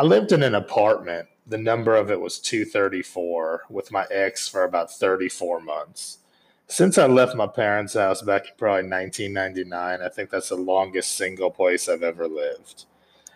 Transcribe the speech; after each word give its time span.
I 0.00 0.02
lived 0.02 0.32
in 0.32 0.42
an 0.42 0.54
apartment. 0.54 1.28
The 1.46 1.58
number 1.58 1.94
of 1.94 2.10
it 2.10 2.18
was 2.18 2.40
234 2.40 3.64
with 3.68 3.92
my 3.92 4.06
ex 4.10 4.48
for 4.48 4.64
about 4.64 4.90
34 4.90 5.60
months. 5.60 6.20
Since 6.68 6.96
I 6.96 7.04
left 7.04 7.36
my 7.36 7.46
parents' 7.46 7.92
house 7.92 8.22
back 8.22 8.46
in 8.46 8.52
probably 8.56 8.88
1999, 8.88 10.00
I 10.00 10.08
think 10.08 10.30
that's 10.30 10.48
the 10.48 10.56
longest 10.56 11.12
single 11.18 11.50
place 11.50 11.86
I've 11.86 12.02
ever 12.02 12.26
lived. 12.26 12.86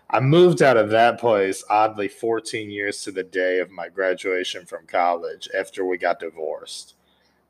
I 0.08 0.20
moved 0.20 0.62
out 0.62 0.78
of 0.78 0.88
that 0.88 1.20
place 1.20 1.62
oddly 1.68 2.08
14 2.08 2.70
years 2.70 3.02
to 3.02 3.12
the 3.12 3.24
day 3.24 3.58
of 3.58 3.70
my 3.70 3.90
graduation 3.90 4.64
from 4.64 4.86
college 4.86 5.50
after 5.54 5.84
we 5.84 5.98
got 5.98 6.18
divorced. 6.18 6.94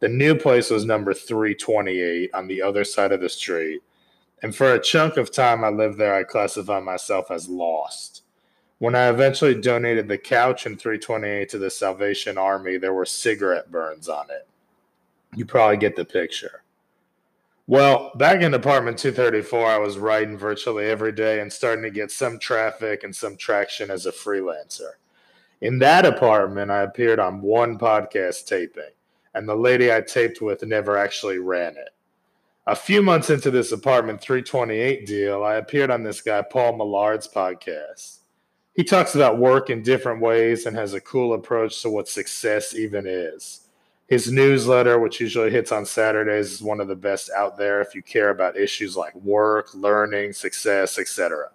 The 0.00 0.08
new 0.08 0.34
place 0.34 0.70
was 0.70 0.84
number 0.84 1.14
328 1.14 2.34
on 2.34 2.48
the 2.48 2.62
other 2.62 2.82
side 2.82 3.12
of 3.12 3.20
the 3.20 3.28
street. 3.28 3.80
And 4.42 4.56
for 4.56 4.74
a 4.74 4.82
chunk 4.82 5.18
of 5.18 5.30
time 5.30 5.62
I 5.62 5.68
lived 5.68 5.98
there, 5.98 6.16
I 6.16 6.24
classified 6.24 6.82
myself 6.82 7.30
as 7.30 7.48
lost. 7.48 8.13
When 8.78 8.94
I 8.94 9.08
eventually 9.08 9.60
donated 9.60 10.08
the 10.08 10.18
couch 10.18 10.66
in 10.66 10.76
328 10.76 11.48
to 11.50 11.58
the 11.58 11.70
Salvation 11.70 12.36
Army, 12.36 12.76
there 12.76 12.92
were 12.92 13.06
cigarette 13.06 13.70
burns 13.70 14.08
on 14.08 14.26
it. 14.30 14.46
You 15.34 15.46
probably 15.46 15.76
get 15.76 15.96
the 15.96 16.04
picture. 16.04 16.62
Well, 17.66 18.12
back 18.16 18.42
in 18.42 18.52
apartment 18.52 18.98
234, 18.98 19.66
I 19.66 19.78
was 19.78 19.96
writing 19.96 20.36
virtually 20.36 20.84
every 20.84 21.12
day 21.12 21.40
and 21.40 21.50
starting 21.50 21.82
to 21.84 21.90
get 21.90 22.10
some 22.10 22.38
traffic 22.38 23.04
and 23.04 23.16
some 23.16 23.36
traction 23.36 23.90
as 23.90 24.04
a 24.04 24.12
freelancer. 24.12 24.90
In 25.62 25.78
that 25.78 26.04
apartment, 26.04 26.70
I 26.70 26.82
appeared 26.82 27.18
on 27.18 27.40
one 27.40 27.78
podcast 27.78 28.46
taping, 28.46 28.92
and 29.34 29.48
the 29.48 29.54
lady 29.54 29.90
I 29.90 30.02
taped 30.02 30.42
with 30.42 30.62
never 30.62 30.98
actually 30.98 31.38
ran 31.38 31.76
it. 31.76 31.88
A 32.66 32.76
few 32.76 33.02
months 33.02 33.30
into 33.30 33.50
this 33.50 33.72
apartment 33.72 34.20
328 34.20 35.06
deal, 35.06 35.42
I 35.42 35.54
appeared 35.54 35.90
on 35.90 36.02
this 36.02 36.20
guy, 36.20 36.42
Paul 36.42 36.76
Millerd's 36.76 37.28
podcast. 37.28 38.18
He 38.74 38.82
talks 38.82 39.14
about 39.14 39.38
work 39.38 39.70
in 39.70 39.82
different 39.82 40.20
ways 40.20 40.66
and 40.66 40.76
has 40.76 40.94
a 40.94 41.00
cool 41.00 41.34
approach 41.34 41.80
to 41.82 41.90
what 41.90 42.08
success 42.08 42.74
even 42.74 43.06
is. 43.06 43.68
His 44.08 44.30
newsletter, 44.30 44.98
which 44.98 45.20
usually 45.20 45.50
hits 45.50 45.72
on 45.72 45.86
Saturdays, 45.86 46.52
is 46.52 46.62
one 46.62 46.80
of 46.80 46.88
the 46.88 46.96
best 46.96 47.30
out 47.36 47.56
there 47.56 47.80
if 47.80 47.94
you 47.94 48.02
care 48.02 48.30
about 48.30 48.56
issues 48.56 48.96
like 48.96 49.14
work, 49.14 49.72
learning, 49.74 50.32
success, 50.32 50.98
etc. 50.98 51.50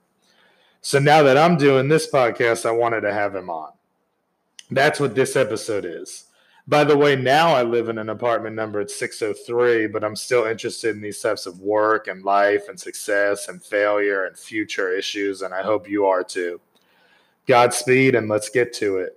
So 0.82 0.98
now 0.98 1.22
that 1.24 1.38
I'm 1.38 1.58
doing 1.58 1.90
this 1.90 2.10
podcast, 2.10 2.66
I 2.66 2.72
wanted 2.72 3.02
to 3.02 3.14
have 3.14 3.36
him 3.36 3.50
on. 3.50 3.74
That's 4.72 5.00
what 5.00 5.14
this 5.14 5.36
episode 5.36 5.84
is. 5.84 6.26
By 6.68 6.84
the 6.86 6.98
way, 6.98 7.16
now 7.16 7.50
I 7.50 7.64
live 7.64 7.90
in 7.90 7.98
an 7.98 8.10
apartment 8.10 8.56
number 8.56 8.80
at 8.80 8.92
603, 8.92 9.88
but 9.88 10.04
I'm 10.04 10.16
still 10.16 10.46
interested 10.46 10.96
in 10.96 11.02
these 11.02 11.20
types 11.20 11.46
of 11.46 11.60
work 11.60 12.08
and 12.08 12.24
life 12.24 12.70
and 12.70 12.80
success 12.80 13.50
and 13.50 13.62
failure 13.62 14.26
and 14.26 14.38
future 14.38 14.92
issues, 14.92 15.42
and 15.42 15.54
I 15.54 15.64
hope 15.64 15.90
you 15.90 16.06
are 16.06 16.24
too. 16.24 16.62
Godspeed, 17.50 18.14
and 18.14 18.30
let's 18.30 18.48
get 18.48 18.74
to 18.74 18.98
it. 19.00 19.16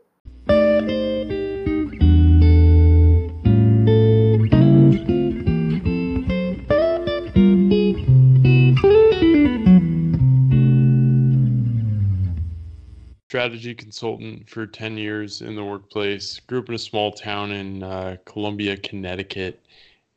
strategy 13.29 13.75
consultant 13.75 14.49
for 14.49 14.67
10 14.67 14.97
years 14.97 15.43
in 15.43 15.55
the 15.55 15.65
workplace. 15.65 16.41
Grew 16.47 16.61
up 16.61 16.69
in 16.71 16.75
a 16.75 16.79
small 16.79 17.13
town 17.13 17.53
in 17.53 17.83
uh, 17.83 18.17
Columbia, 18.25 18.79
Connecticut. 18.79 19.61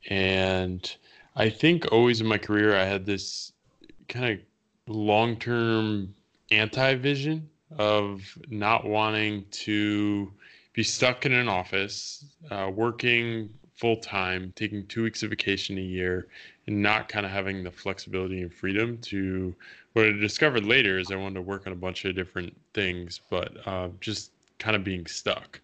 And 0.09 0.95
I 1.35 1.49
think 1.49 1.91
always 1.91 2.21
in 2.21 2.27
my 2.27 2.37
career, 2.37 2.77
I 2.77 2.85
had 2.85 3.05
this 3.05 3.51
kind 4.07 4.39
of 4.87 4.93
long 4.93 5.35
term 5.35 6.15
anti 6.51 6.95
vision 6.95 7.49
of 7.77 8.21
not 8.49 8.85
wanting 8.85 9.45
to 9.51 10.31
be 10.73 10.83
stuck 10.83 11.25
in 11.25 11.33
an 11.33 11.47
office, 11.47 12.25
uh, 12.51 12.69
working 12.73 13.49
full 13.75 13.97
time, 13.97 14.53
taking 14.55 14.85
two 14.87 15.03
weeks 15.03 15.23
of 15.23 15.29
vacation 15.29 15.77
a 15.77 15.81
year, 15.81 16.27
and 16.67 16.81
not 16.81 17.09
kind 17.09 17.25
of 17.25 17.31
having 17.31 17.63
the 17.63 17.71
flexibility 17.71 18.41
and 18.41 18.53
freedom 18.53 18.97
to 18.99 19.53
what 19.93 20.07
I 20.07 20.11
discovered 20.11 20.65
later 20.65 20.97
is 20.99 21.11
I 21.11 21.15
wanted 21.15 21.35
to 21.35 21.41
work 21.41 21.67
on 21.67 21.73
a 21.73 21.77
bunch 21.77 22.05
of 22.05 22.15
different 22.15 22.55
things, 22.73 23.21
but 23.29 23.65
uh, 23.65 23.89
just 24.01 24.31
kind 24.59 24.75
of 24.75 24.83
being 24.83 25.05
stuck. 25.05 25.59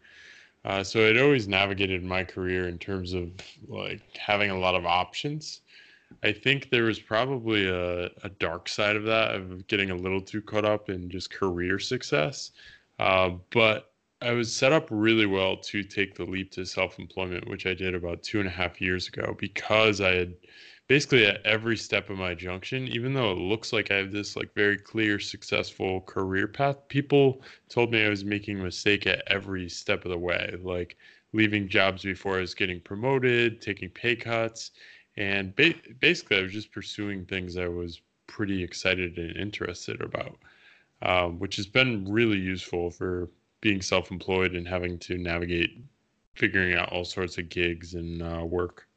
Uh, 0.64 0.84
so 0.84 1.08
I'd 1.08 1.18
always 1.18 1.48
navigated 1.48 2.04
my 2.04 2.24
career 2.24 2.68
in 2.68 2.78
terms 2.78 3.14
of 3.14 3.32
like 3.68 4.02
having 4.16 4.52
a 4.52 4.60
lot 4.60 4.76
of 4.76 4.86
options. 4.86 5.61
I 6.24 6.32
think 6.32 6.70
there 6.70 6.84
was 6.84 7.00
probably 7.00 7.68
a, 7.68 8.06
a 8.24 8.30
dark 8.40 8.70
side 8.70 8.96
of 8.96 9.04
that 9.06 9.36
of 9.36 9.68
getting 9.68 9.92
a 9.92 9.96
little 9.96 10.22
too 10.22 10.42
caught 10.42 10.66
up 10.66 10.90
in 10.90 11.10
just 11.10 11.32
career 11.32 11.80
success. 11.80 12.52
Uh, 13.00 13.32
but 13.52 13.92
I 14.22 14.32
was 14.34 14.54
set 14.54 14.72
up 14.72 14.88
really 14.92 15.26
well 15.26 15.58
to 15.58 15.84
take 15.84 16.16
the 16.16 16.26
leap 16.26 16.52
to 16.52 16.66
self 16.66 17.00
employment, 17.00 17.48
which 17.48 17.66
I 17.66 17.74
did 17.74 17.96
about 17.96 18.24
two 18.24 18.40
and 18.40 18.48
a 18.48 18.52
half 18.52 18.80
years 18.80 19.08
ago 19.08 19.36
because 19.40 20.00
I 20.02 20.12
had 20.16 20.34
basically 20.92 21.26
at 21.26 21.46
every 21.46 21.78
step 21.78 22.10
of 22.10 22.18
my 22.18 22.34
junction 22.36 22.86
even 22.90 23.14
though 23.14 23.32
it 23.32 23.38
looks 23.38 23.72
like 23.72 23.92
i 23.92 23.96
have 23.96 24.12
this 24.12 24.36
like 24.36 24.54
very 24.54 24.78
clear 24.78 25.20
successful 25.20 26.02
career 26.02 26.50
path 26.50 26.76
people 26.90 27.42
told 27.70 27.94
me 27.94 28.04
i 28.06 28.10
was 28.10 28.26
making 28.26 28.60
a 28.60 28.64
mistake 28.64 29.08
at 29.08 29.24
every 29.28 29.70
step 29.70 30.04
of 30.04 30.12
the 30.12 30.18
way 30.18 30.54
like 30.62 30.98
leaving 31.32 31.70
jobs 31.70 32.04
before 32.04 32.36
i 32.36 32.42
was 32.42 32.54
getting 32.54 32.82
promoted 32.82 33.62
taking 33.62 33.90
pay 33.90 34.18
cuts 34.18 34.72
and 35.22 35.56
ba- 35.56 35.74
basically 36.00 36.38
i 36.38 36.42
was 36.42 36.52
just 36.52 36.72
pursuing 36.72 37.26
things 37.26 37.58
i 37.58 37.68
was 37.68 38.02
pretty 38.28 38.64
excited 38.64 39.18
and 39.18 39.38
interested 39.38 40.02
about 40.02 40.38
um, 41.04 41.40
which 41.40 41.56
has 41.56 41.66
been 41.68 42.06
really 42.12 42.38
useful 42.38 42.90
for 42.92 43.30
being 43.62 43.82
self-employed 43.82 44.54
and 44.54 44.68
having 44.68 44.98
to 44.98 45.18
navigate 45.18 45.80
figuring 46.36 46.74
out 46.76 46.92
all 46.92 47.06
sorts 47.06 47.38
of 47.38 47.50
gigs 47.50 47.94
and 47.94 48.22
uh, 48.22 48.44
work 48.46 48.88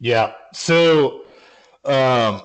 yeah. 0.00 0.32
So 0.52 1.24
um 1.84 2.42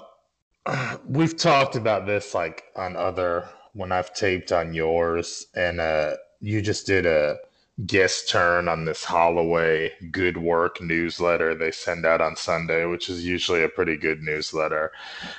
we've 1.07 1.37
talked 1.37 1.75
about 1.75 2.05
this 2.05 2.33
like 2.33 2.65
on 2.75 2.95
other 2.95 3.47
when 3.73 3.91
I've 3.91 4.13
taped 4.13 4.51
on 4.51 4.73
yours 4.73 5.47
and 5.55 5.79
uh 5.79 6.15
you 6.39 6.61
just 6.61 6.85
did 6.85 7.05
a 7.05 7.37
guest 7.85 8.29
turn 8.29 8.67
on 8.67 8.85
this 8.85 9.03
Holloway 9.03 9.93
Good 10.11 10.37
Work 10.37 10.79
newsletter 10.79 11.55
they 11.55 11.71
send 11.71 12.05
out 12.05 12.21
on 12.21 12.35
Sunday, 12.35 12.85
which 12.85 13.09
is 13.09 13.25
usually 13.25 13.63
a 13.63 13.69
pretty 13.69 13.97
good 13.97 14.21
newsletter. 14.21 14.91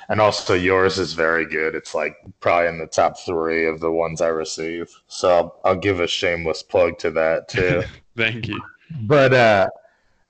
And 0.09 0.19
also 0.19 0.53
yours 0.53 0.99
is 0.99 1.13
very 1.13 1.45
good. 1.45 1.75
It's 1.75 1.95
like 1.95 2.17
probably 2.41 2.67
in 2.67 2.77
the 2.77 2.87
top 2.87 3.17
three 3.19 3.65
of 3.65 3.79
the 3.79 3.91
ones 3.91 4.19
I 4.19 4.27
receive. 4.27 4.89
So 5.07 5.29
I'll, 5.29 5.59
I'll 5.63 5.75
give 5.77 6.01
a 6.01 6.07
shameless 6.07 6.61
plug 6.61 6.97
to 6.99 7.11
that 7.11 7.47
too. 7.47 7.83
Thank 8.17 8.47
you. 8.49 8.61
But 9.01 9.33
uh 9.33 9.67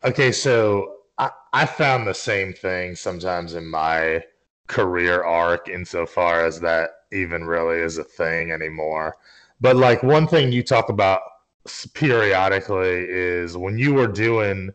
okay, 0.04 0.32
so 0.32 0.98
I, 1.18 1.32
I 1.54 1.66
found 1.66 2.06
the 2.06 2.14
same 2.14 2.54
thing 2.54 2.96
sometimes 2.96 3.56
in 3.56 3.66
my 3.66 4.24
career 4.68 5.24
arc 5.24 5.70
insofar 5.70 6.46
as 6.46 6.60
that 6.60 6.90
even 7.12 7.46
really 7.46 7.80
is 7.80 7.98
a 7.98 8.04
thing 8.04 8.52
anymore. 8.52 9.18
But 9.60 9.76
like 9.76 10.04
one 10.04 10.28
thing 10.28 10.52
you 10.52 10.62
talk 10.62 10.90
about 10.90 11.22
periodically 11.94 13.06
is 13.10 13.58
when 13.58 13.78
you 13.78 13.94
were 13.94 14.08
doing 14.08 14.72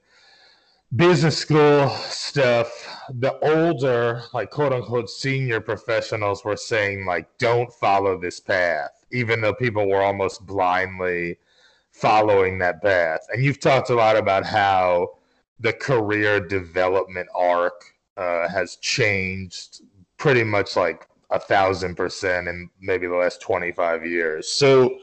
business 0.96 1.38
school 1.38 1.88
stuff, 2.08 2.68
the 3.10 3.38
older, 3.40 4.22
like 4.32 4.50
quote 4.50 4.72
unquote 4.72 5.08
senior 5.08 5.60
professionals 5.60 6.44
were 6.44 6.56
saying, 6.56 7.06
like, 7.06 7.28
don't 7.38 7.72
follow 7.74 8.18
this 8.18 8.40
path, 8.40 8.90
even 9.12 9.40
though 9.40 9.54
people 9.54 9.88
were 9.88 10.02
almost 10.02 10.46
blindly 10.46 11.38
following 11.92 12.58
that 12.58 12.82
path. 12.82 13.20
And 13.32 13.44
you've 13.44 13.60
talked 13.60 13.90
a 13.90 13.94
lot 13.94 14.16
about 14.16 14.44
how 14.44 15.10
the 15.60 15.72
career 15.72 16.40
development 16.40 17.28
arc 17.34 17.84
uh, 18.16 18.48
has 18.48 18.76
changed 18.76 19.82
pretty 20.16 20.44
much 20.44 20.76
like 20.76 21.06
a 21.30 21.38
thousand 21.38 21.94
percent 21.94 22.48
in 22.48 22.68
maybe 22.80 23.06
the 23.06 23.14
last 23.14 23.40
25 23.40 24.04
years. 24.06 24.48
So, 24.50 24.98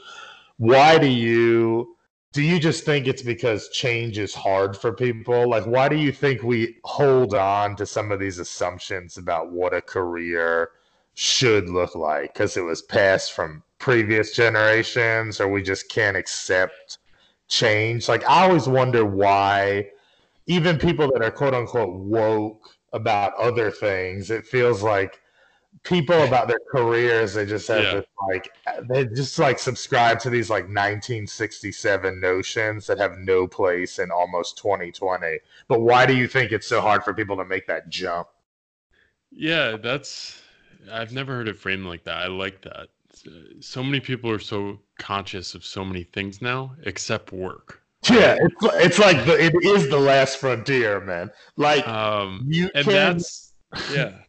why 0.57 0.97
do 0.97 1.07
you 1.07 1.95
do 2.33 2.43
you 2.43 2.59
just 2.59 2.83
think 2.83 3.07
it's 3.07 3.23
because 3.23 3.69
change 3.69 4.19
is 4.19 4.35
hard 4.35 4.77
for 4.77 4.91
people? 4.93 5.49
Like, 5.49 5.65
why 5.65 5.89
do 5.89 5.95
you 5.95 6.11
think 6.11 6.43
we 6.43 6.75
hold 6.83 7.33
on 7.33 7.75
to 7.77 7.85
some 7.85 8.11
of 8.11 8.19
these 8.19 8.37
assumptions 8.37 9.17
about 9.17 9.51
what 9.51 9.73
a 9.73 9.81
career 9.81 10.69
should 11.15 11.69
look 11.69 11.95
like? 11.95 12.33
Because 12.33 12.55
it 12.55 12.61
was 12.61 12.83
passed 12.83 13.33
from 13.33 13.63
previous 13.79 14.35
generations, 14.35 15.39
or 15.39 15.47
we 15.47 15.63
just 15.63 15.89
can't 15.89 16.17
accept 16.17 16.99
change? 17.47 18.07
Like, 18.07 18.27
I 18.29 18.43
always 18.43 18.67
wonder 18.67 19.03
why 19.03 19.89
even 20.45 20.77
people 20.77 21.09
that 21.13 21.23
are 21.23 21.31
quote 21.31 21.55
unquote 21.55 21.95
woke 21.95 22.69
about 22.93 23.33
other 23.35 23.71
things, 23.71 24.29
it 24.29 24.45
feels 24.45 24.83
like 24.83 25.21
people 25.83 26.23
about 26.23 26.47
their 26.47 26.59
careers 26.71 27.33
they 27.33 27.45
just 27.45 27.67
have 27.67 27.83
yeah. 27.83 27.93
this 27.95 28.05
like 28.29 28.49
they 28.89 29.05
just 29.05 29.37
like 29.39 29.59
subscribe 29.59 30.19
to 30.19 30.29
these 30.29 30.49
like 30.49 30.63
1967 30.63 32.19
notions 32.19 32.87
that 32.87 32.97
have 32.97 33.17
no 33.19 33.47
place 33.47 33.99
in 33.99 34.11
almost 34.11 34.57
2020 34.57 35.39
but 35.67 35.81
why 35.81 36.05
do 36.05 36.15
you 36.15 36.27
think 36.27 36.51
it's 36.51 36.67
so 36.67 36.81
hard 36.81 37.03
for 37.03 37.13
people 37.13 37.37
to 37.37 37.45
make 37.45 37.67
that 37.67 37.89
jump 37.89 38.27
yeah 39.31 39.77
that's 39.77 40.41
i've 40.91 41.11
never 41.11 41.33
heard 41.33 41.47
it 41.47 41.57
framed 41.57 41.85
like 41.85 42.03
that 42.03 42.17
i 42.17 42.27
like 42.27 42.61
that 42.61 42.87
so 43.59 43.83
many 43.83 43.99
people 43.99 44.29
are 44.29 44.39
so 44.39 44.79
conscious 44.97 45.55
of 45.55 45.65
so 45.65 45.83
many 45.83 46.03
things 46.03 46.41
now, 46.41 46.75
except 46.83 47.31
work. 47.31 47.81
Yeah, 48.09 48.37
it's 48.39 48.55
it's 48.61 48.99
like 48.99 49.25
the 49.25 49.33
it 49.43 49.53
is 49.63 49.89
the 49.89 49.97
last 49.97 50.37
frontier, 50.37 51.01
man. 51.01 51.31
Like 51.55 51.87
um, 51.87 52.45
you 52.47 52.69
and 52.75 52.85
can, 52.85 52.93
that's 52.93 53.53
yeah. 53.91 54.19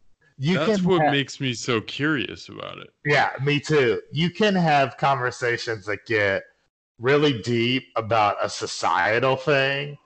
You 0.40 0.58
That's 0.58 0.82
what 0.82 1.02
have, 1.02 1.12
makes 1.12 1.40
me 1.40 1.52
so 1.52 1.80
curious 1.80 2.48
about 2.48 2.78
it. 2.78 2.90
Yeah, 3.04 3.30
me 3.42 3.58
too. 3.58 4.00
You 4.12 4.30
can 4.30 4.54
have 4.54 4.96
conversations 4.96 5.84
that 5.86 6.06
get 6.06 6.44
really 7.00 7.42
deep 7.42 7.88
about 7.96 8.36
a 8.40 8.48
societal 8.48 9.34
thing 9.34 9.98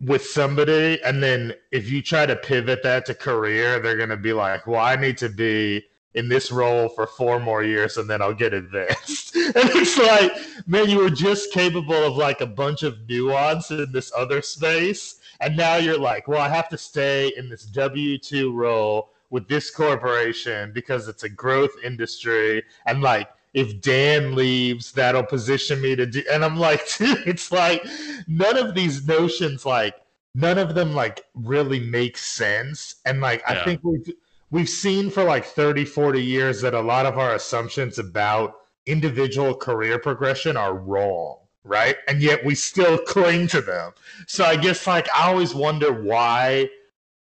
with 0.00 0.24
somebody, 0.24 1.02
and 1.04 1.22
then 1.22 1.52
if 1.70 1.90
you 1.90 2.00
try 2.00 2.24
to 2.24 2.34
pivot 2.34 2.82
that 2.82 3.04
to 3.06 3.14
career, 3.14 3.78
they're 3.78 3.96
going 3.96 4.08
to 4.08 4.16
be 4.16 4.32
like, 4.32 4.66
"Well, 4.66 4.80
I 4.80 4.96
need 4.96 5.18
to 5.18 5.28
be 5.28 5.84
in 6.14 6.28
this 6.30 6.50
role 6.50 6.88
for 6.88 7.06
four 7.06 7.38
more 7.38 7.62
years, 7.62 7.98
and 7.98 8.08
then 8.08 8.22
I'll 8.22 8.32
get 8.32 8.54
advanced." 8.54 9.36
and 9.36 9.54
it's 9.54 9.98
like, 9.98 10.32
man, 10.66 10.88
you 10.88 10.98
were 10.98 11.10
just 11.10 11.52
capable 11.52 11.94
of 11.94 12.16
like 12.16 12.40
a 12.40 12.46
bunch 12.46 12.82
of 12.82 13.06
nuance 13.06 13.70
in 13.70 13.92
this 13.92 14.10
other 14.16 14.40
space, 14.40 15.16
and 15.40 15.58
now 15.58 15.76
you're 15.76 15.98
like, 15.98 16.26
"Well, 16.26 16.40
I 16.40 16.48
have 16.48 16.70
to 16.70 16.78
stay 16.78 17.34
in 17.36 17.50
this 17.50 17.64
W 17.66 18.16
two 18.16 18.50
role." 18.54 19.10
With 19.34 19.48
this 19.48 19.68
corporation 19.68 20.70
because 20.72 21.08
it's 21.08 21.24
a 21.24 21.28
growth 21.28 21.72
industry 21.82 22.62
and 22.86 23.02
like 23.02 23.28
if 23.52 23.80
Dan 23.80 24.36
leaves, 24.36 24.92
that'll 24.92 25.24
position 25.24 25.80
me 25.80 25.96
to 25.96 26.06
do. 26.06 26.22
And 26.30 26.44
I'm 26.44 26.56
like, 26.56 26.86
dude, 26.98 27.26
it's 27.26 27.50
like 27.50 27.84
none 28.28 28.56
of 28.56 28.76
these 28.76 29.08
notions, 29.08 29.66
like 29.66 29.96
none 30.36 30.56
of 30.56 30.76
them, 30.76 30.94
like 30.94 31.24
really 31.34 31.80
make 31.80 32.16
sense. 32.16 32.96
And 33.06 33.20
like 33.20 33.42
yeah. 33.48 33.60
I 33.60 33.64
think 33.64 33.80
we've 33.82 34.08
we've 34.52 34.68
seen 34.68 35.10
for 35.10 35.24
like 35.24 35.44
30, 35.44 35.84
40 35.84 36.22
years 36.22 36.60
that 36.60 36.74
a 36.74 36.80
lot 36.80 37.04
of 37.04 37.18
our 37.18 37.34
assumptions 37.34 37.98
about 37.98 38.54
individual 38.86 39.52
career 39.52 39.98
progression 39.98 40.56
are 40.56 40.76
wrong, 40.76 41.38
right? 41.64 41.96
And 42.06 42.22
yet 42.22 42.44
we 42.44 42.54
still 42.54 42.98
cling 42.98 43.48
to 43.48 43.60
them. 43.60 43.94
So 44.28 44.44
I 44.44 44.54
guess 44.54 44.86
like 44.86 45.08
I 45.12 45.28
always 45.28 45.56
wonder 45.56 45.92
why 45.92 46.68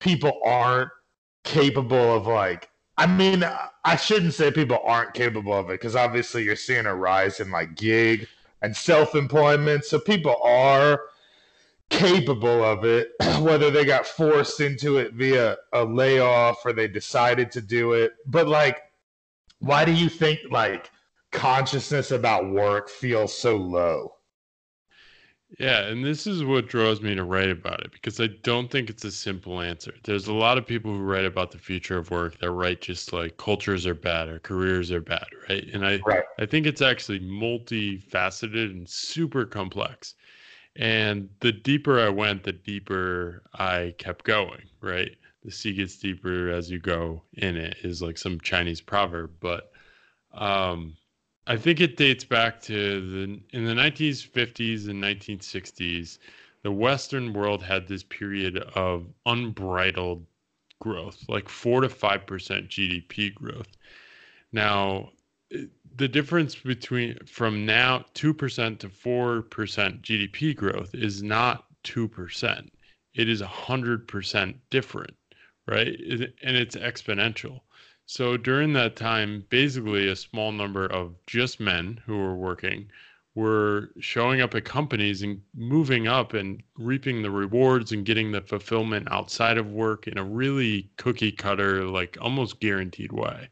people 0.01 0.41
aren't 0.43 0.91
capable 1.49 2.15
of 2.15 2.27
like 2.27 2.69
I 2.99 3.07
mean, 3.07 3.49
I 3.85 3.95
shouldn't 3.95 4.35
say 4.35 4.51
people 4.51 4.81
aren't 4.85 5.15
capable 5.15 5.55
of 5.55 5.71
it 5.71 5.75
because 5.75 5.95
obviously 5.95 6.43
you're 6.43 6.57
seeing 6.57 6.85
a 6.85 6.95
rise 6.95 7.39
in 7.39 7.49
like 7.53 7.77
gig 7.77 8.27
and 8.61 8.77
self 8.77 9.15
employment. 9.15 9.85
So 9.85 10.01
people 10.01 10.35
are 10.43 11.03
capable 11.91 12.65
of 12.65 12.85
it, 12.85 13.13
whether 13.41 13.71
they 13.71 13.85
got 13.85 14.05
forced 14.05 14.61
into 14.61 14.99
it 14.99 15.15
via 15.15 15.57
a 15.73 15.85
layoff 15.85 16.59
or 16.65 16.73
they 16.73 16.89
decided 16.89 17.53
to 17.53 17.61
do 17.61 17.93
it. 17.93 18.15
But 18.27 18.49
like, 18.49 18.79
why 19.61 19.85
do 19.85 19.93
you 19.93 20.09
think 20.09 20.41
like 20.51 20.91
consciousness 21.31 22.11
about 22.11 22.51
work 22.51 22.89
feels 22.89 23.33
so 23.33 23.57
low? 23.57 24.15
Yeah, 25.57 25.87
and 25.87 26.05
this 26.05 26.27
is 26.27 26.45
what 26.45 26.69
draws 26.69 27.01
me 27.01 27.15
to 27.15 27.25
write 27.25 27.49
about 27.49 27.81
it 27.81 27.91
because 27.91 28.21
I 28.21 28.27
don't 28.43 28.71
think 28.71 28.91
it's 28.91 29.05
a 29.05 29.11
simple 29.11 29.61
answer. 29.63 29.95
There's 30.05 30.27
a 30.27 30.33
lot 30.35 30.59
of 30.59 30.67
people 30.67 30.93
who 30.93 31.01
write 31.03 31.25
about 31.25 31.51
the 31.53 31.59
future 31.59 31.97
of 31.97 32.11
work 32.11 32.39
that 32.39 32.51
write 32.51 32.83
just 32.83 33.13
like 33.15 33.39
cultures 33.39 33.87
are 33.87 33.95
bad 33.95 34.29
or 34.29 34.41
careers 34.41 34.93
are 34.93 35.01
bad, 35.01 35.27
right? 35.49 35.65
And 35.73 35.87
I 35.87 36.01
right. 36.05 36.25
I 36.39 36.45
think 36.45 36.67
it's 36.67 36.83
actually 36.83 37.21
multifaceted 37.21 38.71
and 38.71 38.87
super 38.89 39.47
complex. 39.47 40.15
And 40.77 41.31
the 41.41 41.53
deeper 41.53 41.99
I 41.99 42.11
went, 42.11 42.45
the 42.45 42.53
deeper 42.53 43.43
I 43.55 43.95
kept 43.99 44.25
going, 44.25 44.69
right? 44.83 45.17
The 45.45 45.51
sea 45.51 45.73
gets 45.73 45.97
deeper 45.97 46.51
as 46.51 46.71
you 46.71 46.79
go 46.79 47.23
in 47.35 47.57
it 47.57 47.79
is 47.83 48.03
like 48.03 48.19
some 48.19 48.39
Chinese 48.41 48.83
proverb, 48.83 49.33
but 49.41 49.73
um 50.35 50.95
I 51.49 51.57
think 51.57 51.81
it 51.81 51.97
dates 51.97 52.25
back 52.25 52.61
to 52.63 52.75
the 53.11 53.41
in 53.57 53.65
the 53.65 53.73
1950s 53.73 54.89
and 54.89 55.03
1960s. 55.03 56.19
The 56.63 56.71
Western 56.71 57.33
world 57.33 57.63
had 57.63 57.89
this 57.89 58.03
period 58.03 58.59
of 58.75 59.07
unbridled 59.25 60.27
growth, 60.81 61.25
like 61.27 61.49
four 61.49 61.81
to 61.81 61.89
five 61.89 62.27
percent 62.27 62.69
GDP 62.69 63.35
growth. 63.35 63.69
Now, 64.53 65.13
the 65.97 66.09
difference 66.09 66.55
between 66.55 67.19
from 67.25 67.65
now 67.65 68.05
two 68.13 68.35
percent 68.35 68.81
to 68.81 68.91
four 68.91 69.41
percent 69.43 70.03
GDP 70.03 70.55
growth 70.55 70.95
is 70.95 71.23
not 71.23 71.65
two 71.83 72.09
percent. 72.09 72.71
It 73.15 73.27
is 73.27 73.41
a 73.41 73.47
hundred 73.47 74.07
percent 74.07 74.57
different, 74.69 75.17
right? 75.67 75.97
And 76.43 76.57
it's 76.57 76.77
exponential. 76.77 77.61
So 78.09 78.37
during 78.37 78.73
that 78.73 78.97
time, 78.97 79.45
basically 79.51 80.09
a 80.09 80.17
small 80.17 80.51
number 80.51 80.85
of 80.87 81.15
just 81.27 81.61
men 81.61 82.01
who 82.07 82.17
were 82.17 82.35
working 82.35 82.91
were 83.37 83.91
showing 84.01 84.41
up 84.41 84.55
at 84.55 84.65
companies 84.65 85.23
and 85.23 85.43
moving 85.55 86.09
up 86.09 86.33
and 86.35 86.63
reaping 86.77 87.23
the 87.23 87.31
rewards 87.31 87.93
and 87.93 88.05
getting 88.07 88.33
the 88.33 88.41
fulfillment 88.41 89.07
outside 89.13 89.59
of 89.59 89.71
work 89.71 90.09
in 90.09 90.19
a 90.19 90.25
really 90.25 90.91
cookie 90.97 91.31
cutter, 91.31 91.85
like 91.85 92.17
almost 92.21 92.59
guaranteed 92.61 93.13
way. 93.13 93.49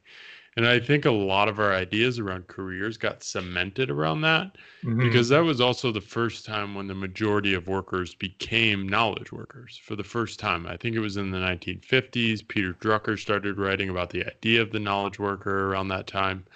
And 0.57 0.67
I 0.67 0.81
think 0.81 1.05
a 1.05 1.11
lot 1.11 1.49
of 1.49 1.61
our 1.61 1.75
ideas 1.75 2.19
around 2.19 2.47
careers 2.47 2.97
got 2.97 3.23
cemented 3.23 3.91
around 3.91 4.23
that 4.23 4.57
mm-hmm. 4.83 4.99
because 4.99 5.29
that 5.29 5.45
was 5.45 5.61
also 5.61 5.93
the 5.93 6.01
first 6.01 6.47
time 6.47 6.75
when 6.75 6.87
the 6.87 6.95
majority 6.95 7.53
of 7.53 7.69
workers 7.69 8.15
became 8.15 8.89
knowledge 8.89 9.33
workers 9.33 9.79
for 9.85 9.97
the 9.97 10.05
first 10.05 10.41
time. 10.41 10.67
I 10.67 10.79
think 10.79 10.97
it 10.97 11.01
was 11.01 11.19
in 11.19 11.31
the 11.31 11.39
1950s. 11.39 12.49
Peter 12.49 12.73
Drucker 12.73 13.19
started 13.19 13.59
writing 13.59 13.91
about 13.91 14.09
the 14.09 14.25
idea 14.25 14.63
of 14.63 14.73
the 14.73 14.81
knowledge 14.81 15.19
worker 15.19 15.71
around 15.71 15.89
that 15.89 16.07
time. 16.07 16.47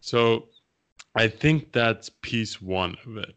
So 0.00 0.48
I 1.14 1.28
think 1.28 1.72
that's 1.72 2.10
piece 2.22 2.62
one 2.62 2.96
of 3.04 3.18
it. 3.18 3.34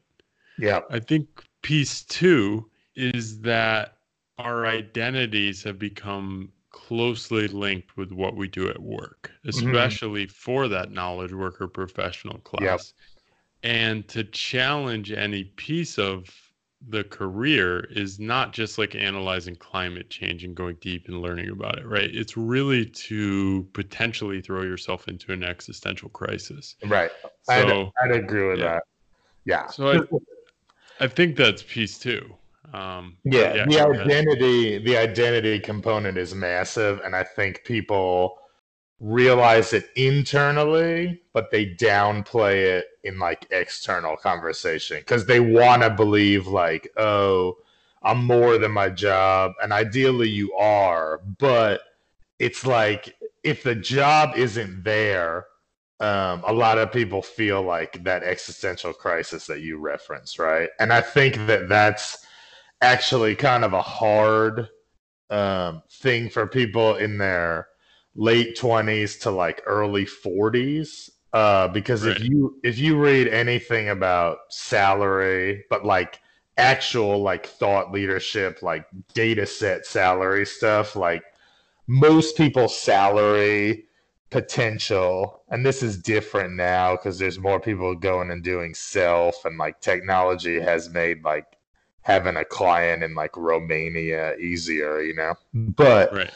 Yeah. 0.57 0.81
I 0.89 0.99
think 0.99 1.27
piece 1.63 2.03
two 2.03 2.69
is 2.95 3.41
that 3.41 3.97
our 4.37 4.65
identities 4.65 5.63
have 5.63 5.77
become 5.77 6.49
closely 6.71 7.47
linked 7.47 7.97
with 7.97 8.11
what 8.11 8.35
we 8.35 8.47
do 8.47 8.69
at 8.69 8.81
work, 8.81 9.31
mm-hmm. 9.45 9.49
especially 9.49 10.25
mm-hmm. 10.25 10.33
for 10.33 10.67
that 10.67 10.91
knowledge 10.91 11.33
worker 11.33 11.67
professional 11.67 12.37
class. 12.39 12.93
Yep. 13.63 13.73
And 13.73 14.07
to 14.07 14.23
challenge 14.23 15.11
any 15.11 15.43
piece 15.43 15.99
of 15.99 16.25
the 16.89 17.03
career 17.03 17.87
is 17.91 18.19
not 18.19 18.53
just 18.53 18.79
like 18.79 18.95
analyzing 18.95 19.55
climate 19.55 20.09
change 20.09 20.43
and 20.43 20.55
going 20.55 20.77
deep 20.81 21.07
and 21.07 21.21
learning 21.21 21.49
about 21.51 21.77
it, 21.77 21.85
right? 21.85 22.09
It's 22.11 22.35
really 22.35 22.87
to 22.87 23.67
potentially 23.73 24.41
throw 24.41 24.63
yourself 24.63 25.07
into 25.07 25.31
an 25.31 25.43
existential 25.43 26.09
crisis. 26.09 26.75
Right. 26.87 27.11
So, 27.43 27.91
I'd, 28.01 28.11
I'd 28.11 28.23
agree 28.23 28.47
with 28.47 28.59
yeah. 28.59 28.65
that. 28.65 28.83
Yeah. 29.45 29.67
So 29.67 29.91
I, 29.91 31.03
I 31.03 31.07
think 31.07 31.35
that's 31.35 31.61
piece 31.61 31.99
two. 31.99 32.35
Um, 32.73 33.17
yeah, 33.23 33.53
yeah, 33.53 33.65
the 33.65 33.81
identity, 33.81 34.77
the 34.77 34.97
identity 34.97 35.59
component 35.59 36.17
is 36.17 36.33
massive, 36.33 37.01
and 37.03 37.15
I 37.15 37.23
think 37.23 37.63
people 37.65 38.37
realize 38.99 39.73
it 39.73 39.89
internally, 39.95 41.21
but 41.33 41.51
they 41.51 41.65
downplay 41.65 42.77
it 42.77 42.85
in 43.03 43.19
like 43.19 43.47
external 43.51 44.15
conversation 44.15 44.97
because 44.99 45.25
they 45.25 45.39
want 45.39 45.81
to 45.81 45.89
believe 45.89 46.47
like, 46.47 46.87
oh, 46.97 47.57
I'm 48.03 48.23
more 48.23 48.57
than 48.57 48.71
my 48.71 48.89
job, 48.89 49.53
and 49.61 49.73
ideally 49.73 50.29
you 50.29 50.53
are, 50.53 51.19
but 51.39 51.81
it's 52.39 52.65
like 52.65 53.15
if 53.43 53.63
the 53.63 53.75
job 53.75 54.37
isn't 54.37 54.83
there, 54.83 55.45
um, 55.99 56.43
a 56.47 56.53
lot 56.53 56.79
of 56.79 56.91
people 56.91 57.21
feel 57.21 57.61
like 57.61 58.03
that 58.03 58.23
existential 58.23 58.93
crisis 58.93 59.45
that 59.45 59.61
you 59.61 59.77
reference, 59.77 60.39
right? 60.39 60.69
And 60.79 60.91
I 60.91 61.01
think 61.01 61.35
that 61.47 61.69
that's 61.69 62.25
actually 62.81 63.35
kind 63.35 63.63
of 63.63 63.73
a 63.73 63.81
hard 63.81 64.67
um, 65.29 65.81
thing 65.89 66.29
for 66.29 66.47
people 66.47 66.95
in 66.95 67.17
their 67.17 67.67
late 68.15 68.57
20s 68.57 69.19
to 69.21 69.31
like 69.31 69.61
early 69.65 70.05
40s 70.05 71.09
uh, 71.33 71.67
because 71.69 72.05
right. 72.05 72.17
if 72.17 72.23
you 72.23 72.59
if 72.63 72.77
you 72.77 72.99
read 72.99 73.29
anything 73.29 73.89
about 73.89 74.39
salary 74.49 75.63
but 75.69 75.85
like 75.85 76.19
actual 76.57 77.21
like 77.21 77.45
thought 77.45 77.91
leadership 77.91 78.61
like 78.61 78.85
data 79.13 79.45
set 79.45 79.85
salary 79.85 80.45
stuff 80.45 80.97
like 80.97 81.23
most 81.87 82.35
people's 82.35 82.77
salary 82.77 83.85
potential 84.29 85.43
and 85.49 85.65
this 85.65 85.81
is 85.81 85.97
different 85.97 86.53
now 86.53 86.95
because 86.95 87.17
there's 87.17 87.39
more 87.39 87.59
people 87.59 87.95
going 87.95 88.31
and 88.31 88.43
doing 88.43 88.73
self 88.73 89.45
and 89.45 89.57
like 89.57 89.79
technology 89.79 90.59
has 90.59 90.89
made 90.89 91.23
like 91.23 91.45
having 92.01 92.35
a 92.37 92.45
client 92.45 93.03
in 93.03 93.13
like 93.15 93.35
Romania 93.37 94.35
easier, 94.37 95.01
you 95.01 95.15
know. 95.15 95.35
But 95.53 96.13
right. 96.13 96.35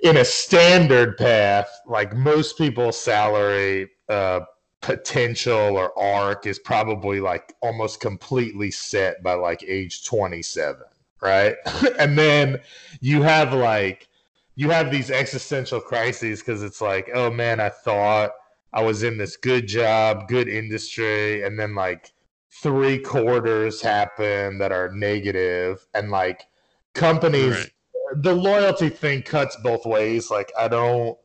in 0.00 0.16
a 0.16 0.24
standard 0.24 1.16
path, 1.18 1.68
like 1.86 2.14
most 2.14 2.56
people's 2.56 2.98
salary 2.98 3.90
uh, 4.08 4.40
potential 4.80 5.76
or 5.76 5.96
arc 5.98 6.46
is 6.46 6.58
probably 6.58 7.20
like 7.20 7.54
almost 7.60 8.00
completely 8.00 8.70
set 8.70 9.22
by 9.22 9.34
like 9.34 9.62
age 9.66 10.04
27, 10.04 10.82
right? 11.20 11.54
and 11.98 12.18
then 12.18 12.60
you 13.00 13.22
have 13.22 13.52
like 13.52 14.08
you 14.54 14.68
have 14.70 14.90
these 14.90 15.10
existential 15.10 15.80
crises 15.80 16.40
because 16.40 16.62
it's 16.62 16.80
like, 16.80 17.10
oh 17.14 17.30
man, 17.30 17.58
I 17.58 17.70
thought 17.70 18.32
I 18.72 18.82
was 18.82 19.02
in 19.02 19.16
this 19.16 19.36
good 19.36 19.66
job, 19.66 20.28
good 20.28 20.48
industry, 20.48 21.42
and 21.42 21.58
then 21.58 21.74
like 21.74 22.12
three 22.60 22.98
quarters 22.98 23.80
happen 23.80 24.58
that 24.58 24.72
are 24.72 24.90
negative, 24.92 25.86
and 25.94 26.10
like 26.10 26.46
companies, 26.94 27.56
Right. 27.56 27.70
the 28.22 28.34
loyalty 28.34 28.90
thing 28.90 29.22
cuts 29.22 29.56
both 29.62 29.86
ways. 29.86 30.30
Like, 30.30 30.52
I 30.58 30.68
don't 30.68 31.16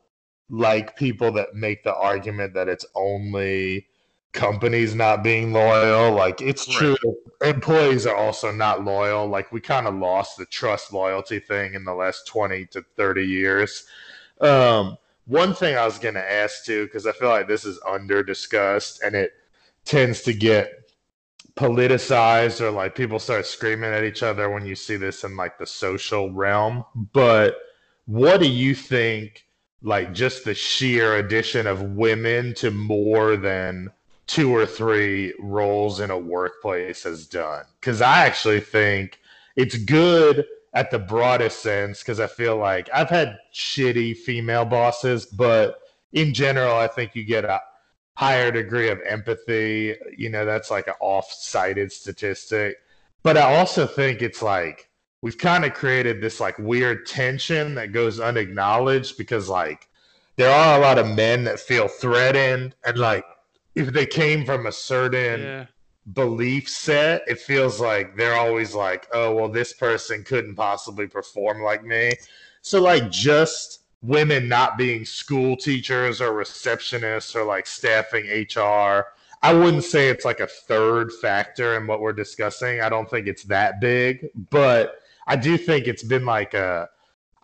like 0.48 0.96
people 0.96 1.30
that 1.32 1.54
make 1.54 1.84
the 1.84 1.94
argument 1.94 2.54
that 2.54 2.68
it's 2.68 2.86
only 2.94 3.86
companies 4.32 4.94
not 4.94 5.22
being 5.22 5.52
loyal. 5.52 6.12
Like, 6.12 6.40
it's 6.40 6.64
true. 6.64 6.96
Employees 7.42 8.06
are 8.06 8.16
also 8.16 8.50
not 8.50 8.84
loyal. 8.84 9.26
Like, 9.26 9.52
we 9.52 9.60
kind 9.60 9.86
of 9.86 9.94
lost 9.94 10.38
the 10.38 10.46
trust 10.46 10.92
loyalty 10.92 11.38
thing 11.38 11.74
in 11.74 11.84
the 11.84 11.94
last 11.94 12.26
20 12.26 12.66
to 12.66 12.82
30 12.96 13.26
years. 13.26 13.84
Um, 14.40 14.96
one 15.26 15.52
thing 15.52 15.76
I 15.76 15.84
was 15.84 15.98
going 15.98 16.14
to 16.14 16.32
ask 16.32 16.64
too, 16.64 16.84
because 16.86 17.06
I 17.06 17.12
feel 17.12 17.28
like 17.28 17.48
this 17.48 17.66
is 17.66 17.78
under 17.86 18.22
discussed 18.22 19.02
and 19.02 19.14
it 19.14 19.32
tends 19.84 20.22
to 20.22 20.32
get 20.32 20.87
politicized 21.58 22.60
or 22.60 22.70
like 22.70 22.94
people 22.94 23.18
start 23.18 23.44
screaming 23.44 23.90
at 23.90 24.04
each 24.04 24.22
other 24.22 24.48
when 24.48 24.64
you 24.64 24.76
see 24.76 24.96
this 24.96 25.24
in 25.24 25.36
like 25.36 25.58
the 25.58 25.66
social 25.66 26.30
realm. 26.30 26.84
But 27.12 27.56
what 28.06 28.38
do 28.40 28.48
you 28.48 28.76
think, 28.76 29.44
like, 29.82 30.14
just 30.14 30.44
the 30.44 30.54
sheer 30.54 31.16
addition 31.16 31.66
of 31.66 31.82
women 31.82 32.54
to 32.54 32.70
more 32.70 33.36
than 33.36 33.90
two 34.28 34.54
or 34.54 34.66
three 34.66 35.34
roles 35.40 35.98
in 35.98 36.12
a 36.12 36.18
workplace 36.18 37.02
has 37.02 37.26
done? 37.26 37.64
Because 37.80 38.00
I 38.00 38.24
actually 38.24 38.60
think 38.60 39.18
it's 39.56 39.76
good 39.76 40.46
at 40.74 40.92
the 40.92 40.98
broadest 41.00 41.60
sense 41.60 41.98
because 41.98 42.20
I 42.20 42.28
feel 42.28 42.56
like 42.56 42.88
I've 42.94 43.10
had 43.10 43.36
shitty 43.52 44.16
female 44.16 44.64
bosses, 44.64 45.26
but 45.26 45.80
in 46.12 46.32
general, 46.32 46.76
I 46.76 46.86
think 46.86 47.16
you 47.16 47.24
get 47.24 47.44
a 47.44 47.60
higher 48.18 48.50
degree 48.50 48.88
of 48.90 49.00
empathy. 49.06 49.94
You 50.16 50.28
know, 50.28 50.44
that's 50.44 50.70
like 50.72 50.88
an 50.88 50.94
off 51.00 51.30
cited 51.32 51.92
statistic. 51.92 52.78
But 53.22 53.36
I 53.36 53.56
also 53.56 53.86
think 53.86 54.22
it's 54.22 54.42
like 54.42 54.90
we've 55.22 55.38
kind 55.38 55.64
of 55.64 55.72
created 55.72 56.20
this 56.20 56.40
like 56.40 56.58
weird 56.58 57.06
tension 57.06 57.76
that 57.76 57.92
goes 57.92 58.18
unacknowledged 58.18 59.16
because 59.18 59.48
like 59.48 59.88
there 60.36 60.50
are 60.50 60.78
a 60.78 60.82
lot 60.82 60.98
of 60.98 61.06
men 61.06 61.44
that 61.44 61.60
feel 61.60 61.86
threatened 61.86 62.74
and 62.84 62.98
like 62.98 63.24
if 63.76 63.92
they 63.92 64.06
came 64.06 64.44
from 64.44 64.66
a 64.66 64.72
certain 64.72 65.40
Yeah. 65.42 65.66
belief 66.12 66.68
set, 66.68 67.22
it 67.28 67.38
feels 67.38 67.78
like 67.80 68.16
they're 68.16 68.34
always 68.34 68.74
like, 68.74 69.06
oh, 69.12 69.32
well, 69.34 69.48
this 69.48 69.72
person 69.74 70.24
couldn't 70.24 70.56
possibly 70.56 71.06
perform 71.06 71.62
like 71.62 71.84
me. 71.84 72.14
So, 72.62 72.80
like, 72.82 73.10
just 73.10 73.77
women 74.02 74.48
not 74.48 74.78
being 74.78 75.04
school 75.04 75.56
teachers 75.56 76.20
or 76.20 76.30
receptionists 76.32 77.34
or 77.34 77.44
like 77.44 77.66
staffing 77.66 78.26
HR, 78.26 79.06
I 79.42 79.52
wouldn't 79.52 79.84
say 79.84 80.08
it's 80.08 80.24
like 80.24 80.40
a 80.40 80.46
third 80.46 81.12
factor 81.12 81.76
in 81.76 81.86
what 81.86 82.00
we're 82.00 82.12
discussing. 82.12 82.80
I 82.80 82.88
don't 82.88 83.08
think 83.08 83.26
it's 83.26 83.44
that 83.44 83.80
big, 83.80 84.28
but 84.50 85.00
I 85.26 85.36
do 85.36 85.56
think 85.56 85.86
it's 85.86 86.02
been 86.02 86.24
like 86.24 86.54
a. 86.54 86.88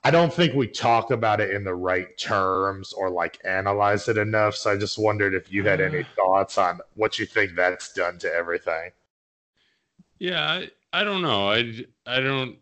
I 0.06 0.10
don't 0.10 0.32
think 0.32 0.52
we 0.52 0.66
talk 0.66 1.12
about 1.12 1.40
it 1.40 1.50
in 1.50 1.64
the 1.64 1.74
right 1.74 2.16
terms 2.18 2.92
or 2.92 3.08
like 3.08 3.38
analyze 3.44 4.06
it 4.08 4.18
enough. 4.18 4.54
So 4.54 4.72
I 4.72 4.76
just 4.76 4.98
wondered 4.98 5.34
if 5.34 5.50
you 5.50 5.64
had 5.64 5.80
any 5.80 6.00
uh. 6.00 6.06
thoughts 6.16 6.58
on 6.58 6.80
what 6.94 7.18
you 7.18 7.24
think 7.24 7.54
that's 7.54 7.92
done 7.92 8.18
to 8.18 8.32
everything. 8.32 8.90
Yeah, 10.18 10.44
I, 10.44 10.70
I 10.92 11.04
don't 11.04 11.22
know. 11.22 11.50
I, 11.50 11.84
I 12.06 12.20
don't 12.20 12.58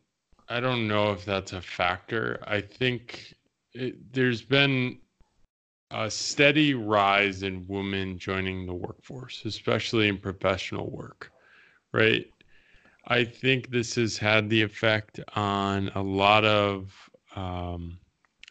I 0.49 0.61
don't 0.61 0.87
know 0.87 1.13
if 1.13 1.25
that's 1.25 1.53
a 1.53 1.63
factor. 1.63 2.39
I 2.47 2.61
think 2.61 3.35
it, 3.75 4.13
there's 4.13 4.43
been 4.43 4.99
a 5.91 6.11
steady 6.11 6.75
rise 6.75 7.43
in 7.43 7.67
women 7.69 8.19
joining 8.19 8.67
the 8.67 8.75
workforce, 8.75 9.45
especially 9.45 10.09
in 10.09 10.19
professional 10.19 10.91
work, 10.91 11.31
right? 11.93 12.27
I 13.07 13.25
think 13.25 13.71
this 13.71 13.97
has 13.97 14.17
had 14.17 14.49
the 14.49 14.63
effect 14.63 15.21
on 15.35 15.91
a 15.95 16.03
lot 16.03 16.45
of, 16.45 17.11
um, 17.37 17.99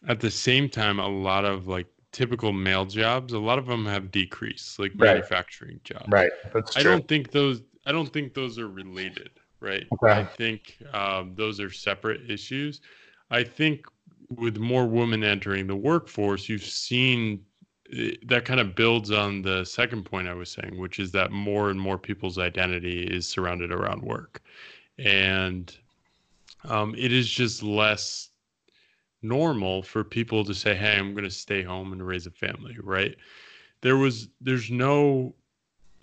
at 0.08 0.20
the 0.20 0.30
same 0.30 0.68
time, 0.68 0.98
a 0.98 1.08
lot 1.08 1.44
of 1.44 1.68
like 1.68 1.86
typical 2.12 2.52
male 2.52 2.84
jobs. 2.84 3.32
A 3.32 3.38
lot 3.38 3.58
of 3.58 3.66
them 3.66 3.86
have 3.86 4.10
decreased, 4.10 4.78
like 4.78 4.92
Right. 4.96 5.14
manufacturing 5.14 5.80
jobs. 5.84 6.08
Right. 6.08 6.32
That's 6.52 6.74
true. 6.74 6.80
I 6.80 6.84
don't 6.84 7.08
think 7.08 7.30
those. 7.30 7.62
I 7.86 7.92
don't 7.92 8.12
think 8.12 8.34
those 8.34 8.58
are 8.58 8.68
related, 8.68 9.30
right? 9.60 9.86
Okay. 9.92 10.20
I 10.20 10.24
think 10.24 10.76
um, 10.92 11.34
those 11.34 11.58
are 11.58 11.70
separate 11.70 12.30
issues. 12.30 12.80
I 13.30 13.42
think 13.42 13.86
with 14.38 14.58
more 14.58 14.86
women 14.86 15.24
entering 15.24 15.66
the 15.66 15.76
workforce, 15.76 16.48
you've 16.48 16.64
seen 16.64 17.44
eh, 17.96 18.12
that 18.26 18.44
kind 18.44 18.60
of 18.60 18.74
builds 18.74 19.10
on 19.10 19.42
the 19.42 19.64
second 19.64 20.04
point 20.04 20.28
I 20.28 20.34
was 20.34 20.50
saying, 20.50 20.78
which 20.78 20.98
is 20.98 21.12
that 21.12 21.32
more 21.32 21.70
and 21.70 21.80
more 21.80 21.98
people's 21.98 22.38
identity 22.38 23.04
is 23.04 23.28
surrounded 23.28 23.72
around 23.72 24.02
work, 24.02 24.42
and 24.98 25.74
um, 26.64 26.94
it 26.96 27.12
is 27.12 27.28
just 27.28 27.62
less 27.62 28.30
normal 29.22 29.82
for 29.82 30.04
people 30.04 30.44
to 30.44 30.54
say, 30.54 30.74
"Hey, 30.74 30.96
I'm 30.96 31.12
going 31.12 31.24
to 31.24 31.30
stay 31.30 31.62
home 31.62 31.92
and 31.92 32.06
raise 32.06 32.26
a 32.26 32.30
family," 32.30 32.76
right? 32.82 33.16
There 33.80 33.96
was, 33.96 34.28
there's 34.40 34.70
no 34.70 35.34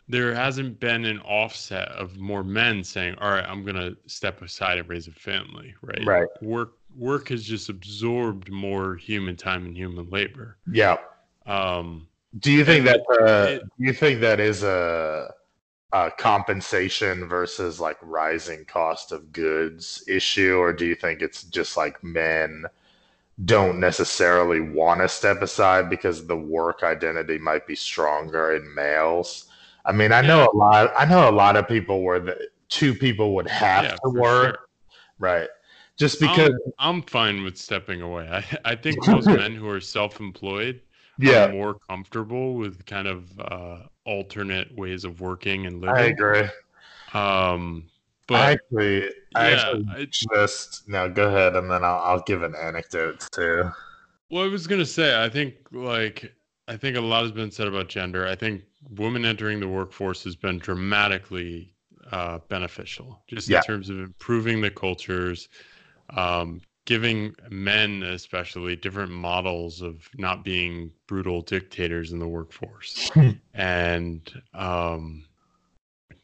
there 0.10 0.34
hasn't 0.34 0.80
been 0.80 1.06
an 1.06 1.20
offset 1.20 1.88
of 1.90 2.18
more 2.18 2.44
men 2.44 2.84
saying, 2.84 3.16
"All 3.20 3.30
right, 3.30 3.46
I'm 3.48 3.64
gonna 3.64 3.92
step 4.08 4.42
aside 4.42 4.80
and 4.80 4.90
raise 4.90 5.08
a 5.08 5.12
family." 5.12 5.76
Right. 5.82 6.04
Right. 6.04 6.28
Work 6.42 6.79
work 6.96 7.29
has 7.29 7.43
just 7.43 7.69
absorbed 7.69 8.51
more 8.51 8.96
human 8.96 9.36
time 9.36 9.65
and 9.65 9.75
human 9.75 10.10
labor. 10.10 10.58
Yeah. 10.72 10.98
Um, 11.46 12.08
Do 12.39 12.51
you 12.51 12.63
think 12.65 12.86
that 12.86 13.01
uh, 13.10 13.48
it- 13.50 13.62
do 13.62 13.86
you 13.86 13.93
think 13.93 14.22
that 14.22 14.39
is 14.39 14.63
a, 14.63 15.34
a 15.93 16.12
compensation 16.12 17.27
versus 17.27 17.79
like 17.79 17.98
rising 18.01 18.65
cost 18.65 19.12
of 19.12 19.31
goods 19.34 20.03
issue, 20.08 20.58
or 20.58 20.74
do 20.74 20.86
you 20.86 20.96
think 20.96 21.22
it's 21.22 21.43
just 21.43 21.77
like 21.77 22.03
men 22.03 22.65
don't 23.46 23.79
necessarily 23.79 24.60
want 24.60 25.00
to 25.01 25.08
step 25.08 25.41
aside 25.41 25.89
because 25.89 26.27
the 26.27 26.36
work 26.36 26.84
identity 26.84 27.38
might 27.38 27.65
be 27.65 27.75
stronger 27.75 28.55
in 28.55 28.74
males? 28.75 29.46
I 29.86 29.91
mean, 29.91 30.12
I 30.12 30.22
know 30.22 30.48
a 30.53 30.55
lot. 30.55 30.91
I 30.96 31.05
know 31.05 31.29
a 31.29 31.31
lot 31.31 31.55
of 31.55 31.67
people 31.67 32.03
where 32.03 32.19
the 32.19 32.50
two 32.67 32.93
people 32.93 33.34
would 33.36 33.48
have 33.48 33.86
yeah, 33.86 33.96
to 34.03 34.10
work, 34.10 34.55
sure. 34.55 34.60
right? 35.17 35.50
Just 36.00 36.20
because, 36.20 36.51
I'm, 36.79 36.96
I'm 36.96 37.01
fine 37.03 37.44
with 37.44 37.58
stepping 37.58 38.01
away. 38.01 38.27
I, 38.29 38.72
I 38.72 38.75
think 38.75 39.06
most 39.08 39.27
men 39.27 39.53
who 39.53 39.70
are 39.70 39.82
self-employed 39.82 40.82
yeah, 41.18 41.48
are 41.48 41.51
more 41.51 41.75
comfortable 41.89 42.56
with 42.56 42.86
kind 42.86 43.08
of 43.08 43.39
uh, 43.39 43.79
alternate 44.06 44.75
ways 44.77 45.03
of 45.03 45.20
working 45.20 45.65
and 45.65 45.82
living. 45.82 45.96
I 45.96 46.06
agree. 46.06 46.48
Um, 47.13 47.84
I 47.86 47.91
but 48.27 48.39
actually, 48.39 49.10
I 49.36 49.51
actually 49.51 49.86
I, 49.89 50.08
just 50.10 50.88
now 50.88 51.08
Go 51.08 51.27
ahead, 51.27 51.56
and 51.56 51.70
then 51.70 51.84
I'll, 51.84 52.00
I'll 52.00 52.24
give 52.24 52.44
an 52.44 52.56
anecdote 52.56 53.27
too. 53.32 53.70
Well, 54.29 54.44
I 54.44 54.48
was 54.48 54.68
gonna 54.68 54.86
say, 54.86 55.22
I 55.22 55.27
think 55.27 55.56
like 55.72 56.34
I 56.68 56.77
think 56.77 56.96
a 56.96 57.01
lot 57.01 57.24
has 57.24 57.32
been 57.32 57.51
said 57.51 57.68
about 57.68 57.89
gender. 57.89 58.27
I 58.27 58.36
think 58.36 58.63
women 58.91 59.25
entering 59.25 59.60
the 59.60 59.68
workforce 59.68 60.24
has 60.24 60.36
been 60.36 60.60
dramatically 60.60 61.74
uh, 62.12 62.39
beneficial, 62.48 63.22
just 63.27 63.50
Yeah. 63.50 63.58
in 63.58 63.63
terms 63.63 63.89
of 63.89 64.00
improving 64.00 64.62
the 64.62 64.70
cultures, 64.70 65.50
um, 66.16 66.62
giving 66.86 67.36
men 67.50 68.04
especially 68.04 68.75
different 68.75 69.12
models 69.12 69.82
of 69.82 70.10
not 70.18 70.44
being 70.44 70.92
brutal 71.08 71.42
dictators 71.42 72.12
in 72.12 72.20
the 72.20 72.28
workforce, 72.28 73.12
and 73.54 74.42
um, 74.54 75.24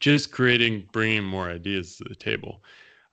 just 0.00 0.32
creating, 0.32 0.88
bringing 0.92 1.24
more 1.24 1.50
ideas 1.50 1.96
to 1.96 2.04
the 2.04 2.14
table. 2.14 2.62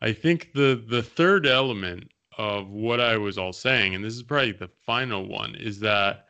I 0.01 0.12
think 0.13 0.51
the 0.53 0.84
the 0.88 1.03
third 1.03 1.46
element 1.46 2.12
of 2.38 2.70
what 2.70 3.00
I 3.00 3.18
was 3.18 3.38
all 3.38 3.53
saying, 3.53 3.96
and 3.96 4.03
this 4.03 4.15
is 4.15 4.24
probably 4.24 4.51
the 4.51 4.70
final 4.86 5.27
one, 5.27 5.56
is 5.56 5.80
that 5.82 6.25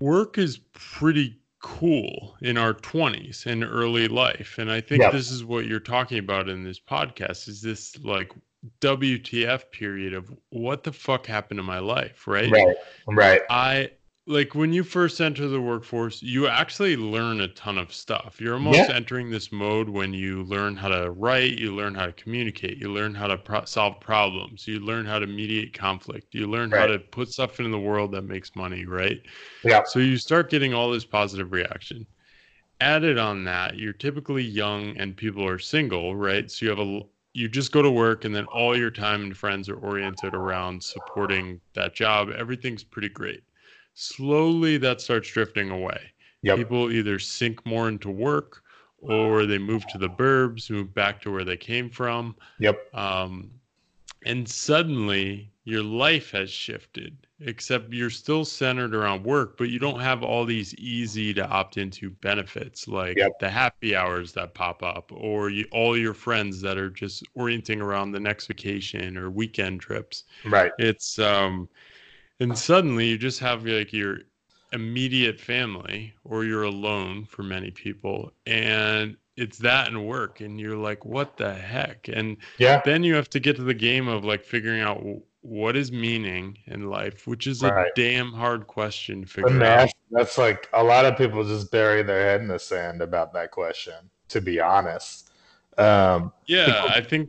work 0.00 0.38
is 0.38 0.58
pretty 0.72 1.38
cool 1.60 2.36
in 2.42 2.56
our 2.56 2.74
20s 2.74 3.46
and 3.46 3.64
early 3.64 4.08
life. 4.08 4.56
And 4.58 4.70
I 4.70 4.80
think 4.80 5.02
Yep. 5.02 5.12
this 5.12 5.30
is 5.30 5.44
what 5.44 5.66
you're 5.66 5.80
talking 5.80 6.18
about 6.18 6.48
in 6.48 6.62
this 6.64 6.78
podcast 6.78 7.48
is 7.48 7.60
this 7.60 7.98
like 8.04 8.32
WTF 8.80 9.70
period 9.70 10.14
of 10.14 10.32
what 10.50 10.82
the 10.84 10.92
fuck 10.92 11.26
happened 11.26 11.58
to 11.58 11.62
my 11.64 11.78
life, 11.78 12.26
right? 12.26 12.56
Right, 12.56 12.76
right, 13.06 13.42
I 13.48 13.92
like 14.26 14.54
when 14.56 14.72
you 14.72 14.84
first 14.84 15.20
enter 15.20 15.48
the 15.48 15.60
workforce, 15.60 16.22
you 16.22 16.48
actually 16.48 16.96
learn 16.96 17.40
a 17.40 17.48
ton 17.48 17.78
of 17.78 17.92
stuff. 17.94 18.40
You're 18.40 18.54
almost 18.54 18.88
Yeah. 18.88 18.90
entering 18.90 19.30
this 19.30 19.52
mode 19.52 19.88
when 19.88 20.12
you 20.14 20.42
learn 20.44 20.76
how 20.76 20.88
to 20.88 21.10
write, 21.12 21.58
you 21.58 21.74
learn 21.74 21.94
how 21.94 22.06
to 22.06 22.12
communicate, 22.12 22.78
you 22.78 22.92
learn 22.92 23.14
how 23.14 23.28
to 23.28 23.38
pro- 23.38 23.64
solve 23.66 24.00
problems, 24.00 24.66
you 24.66 24.80
learn 24.80 25.06
how 25.06 25.20
to 25.20 25.26
mediate 25.28 25.74
conflict, 25.74 26.34
you 26.34 26.46
learn 26.48 26.72
how 26.72 26.86
to 26.86 26.98
put 26.98 27.28
stuff 27.28 27.60
into 27.60 27.70
the 27.70 27.78
world 27.80 28.12
that 28.12 28.22
makes 28.22 28.56
money, 28.56 28.84
right? 28.86 29.20
yeah, 29.64 29.82
So 29.82 30.00
you 30.00 30.16
start 30.18 30.50
getting 30.50 30.74
all 30.74 30.90
this 30.90 31.04
positive 31.06 31.52
reaction. 31.52 32.06
Added 32.80 33.18
on 33.18 33.44
that, 33.44 33.76
you're 33.78 33.92
typically 33.92 34.42
young 34.44 34.96
and 34.98 35.16
people 35.16 35.46
are 35.46 35.58
single, 35.58 36.16
right? 36.16 36.50
So 36.50 36.64
you 36.66 36.70
have 36.70 36.78
a 36.78 37.02
you 37.36 37.48
just 37.48 37.70
go 37.70 37.82
to 37.82 37.90
work 37.90 38.24
and 38.24 38.34
then 38.34 38.46
all 38.46 38.76
your 38.76 38.90
time 38.90 39.22
and 39.22 39.36
friends 39.36 39.68
are 39.68 39.76
oriented 39.76 40.34
around 40.34 40.82
supporting 40.82 41.60
that 41.74 41.94
job. 41.94 42.30
Everything's 42.30 42.82
pretty 42.82 43.10
great. 43.10 43.42
slowly 43.94 44.76
that 44.78 45.00
starts 45.00 45.28
drifting 45.30 45.70
away. 45.70 46.00
Yep. 46.42 46.56
People 46.58 46.92
either 46.92 47.18
sink 47.18 47.64
more 47.66 47.88
into 47.88 48.10
work 48.10 48.62
or 48.98 49.46
they 49.46 49.58
move 49.58 49.86
to 49.88 49.98
the 49.98 50.08
burbs, 50.08 50.70
move 50.70 50.94
back 50.94 51.20
to 51.22 51.30
where 51.30 51.44
they 51.44 51.56
came 51.56 51.90
from. 51.90 52.36
Yep. 52.60 52.94
Um, 52.94 53.50
and 54.24 54.48
suddenly 54.48 55.50
your 55.66 55.82
life 55.82 56.30
has 56.32 56.50
shifted 56.50 57.26
except 57.40 57.92
you're 57.92 58.10
still 58.10 58.44
centered 58.46 58.94
around 58.94 59.24
work 59.24 59.58
but 59.58 59.68
you 59.68 59.78
don't 59.80 60.00
have 60.00 60.22
all 60.22 60.46
these 60.46 60.74
easy 60.76 61.34
to 61.34 61.46
opt 61.48 61.76
into 61.76 62.10
benefits 62.10 62.88
like 62.88 63.16
Yep. 63.16 63.32
the 63.40 63.50
happy 63.50 63.96
hours 63.96 64.32
that 64.32 64.54
pop 64.54 64.82
up 64.82 65.10
or 65.12 65.50
you, 65.50 65.66
all 65.72 65.98
your 65.98 66.14
friends 66.14 66.62
that 66.62 66.78
are 66.78 66.90
just 66.90 67.24
orienting 67.34 67.82
around 67.82 68.12
the 68.12 68.20
next 68.20 68.46
vacation 68.48 69.18
or 69.18 69.30
weekend 69.30 69.80
trips 69.80 70.24
Right. 70.44 70.72
it's 70.78 71.18
um 71.18 71.68
and 72.40 72.56
suddenly 72.56 73.06
you 73.08 73.18
just 73.18 73.40
have 73.40 73.64
like 73.66 73.92
your 73.92 74.20
immediate 74.72 75.40
family 75.40 76.14
or 76.24 76.44
you're 76.44 76.64
alone 76.64 77.24
for 77.24 77.42
many 77.42 77.70
people 77.70 78.32
and 78.46 79.16
it's 79.36 79.58
that 79.58 79.88
and 79.88 80.06
work 80.06 80.40
and 80.40 80.60
you're 80.60 80.76
like 80.76 81.04
what 81.04 81.36
the 81.36 81.54
heck 81.54 82.08
and 82.08 82.36
Yeah. 82.58 82.82
then 82.84 83.02
you 83.04 83.14
have 83.14 83.30
to 83.30 83.40
get 83.40 83.56
to 83.56 83.62
the 83.62 83.74
game 83.74 84.08
of 84.08 84.24
like 84.24 84.44
figuring 84.44 84.80
out 84.80 85.02
what 85.46 85.76
is 85.76 85.92
meaning 85.92 86.58
in 86.66 86.90
life 86.90 87.26
which 87.26 87.46
is 87.46 87.62
a 87.62 87.86
damn 87.94 88.32
hard 88.32 88.66
question 88.66 89.22
to 89.22 89.28
figure 89.28 89.62
out 89.64 89.88
that's 90.10 90.36
like 90.38 90.68
a 90.72 90.82
lot 90.82 91.04
of 91.04 91.16
people 91.16 91.44
just 91.44 91.70
bury 91.70 92.02
their 92.02 92.22
head 92.22 92.40
in 92.40 92.48
the 92.48 92.58
sand 92.58 93.00
about 93.00 93.32
that 93.32 93.50
question, 93.50 93.94
to 94.28 94.40
be 94.40 94.60
honest. 94.60 95.30
Um, 95.78 96.32
yeah 96.46 96.82
i 96.88 97.00
think 97.00 97.28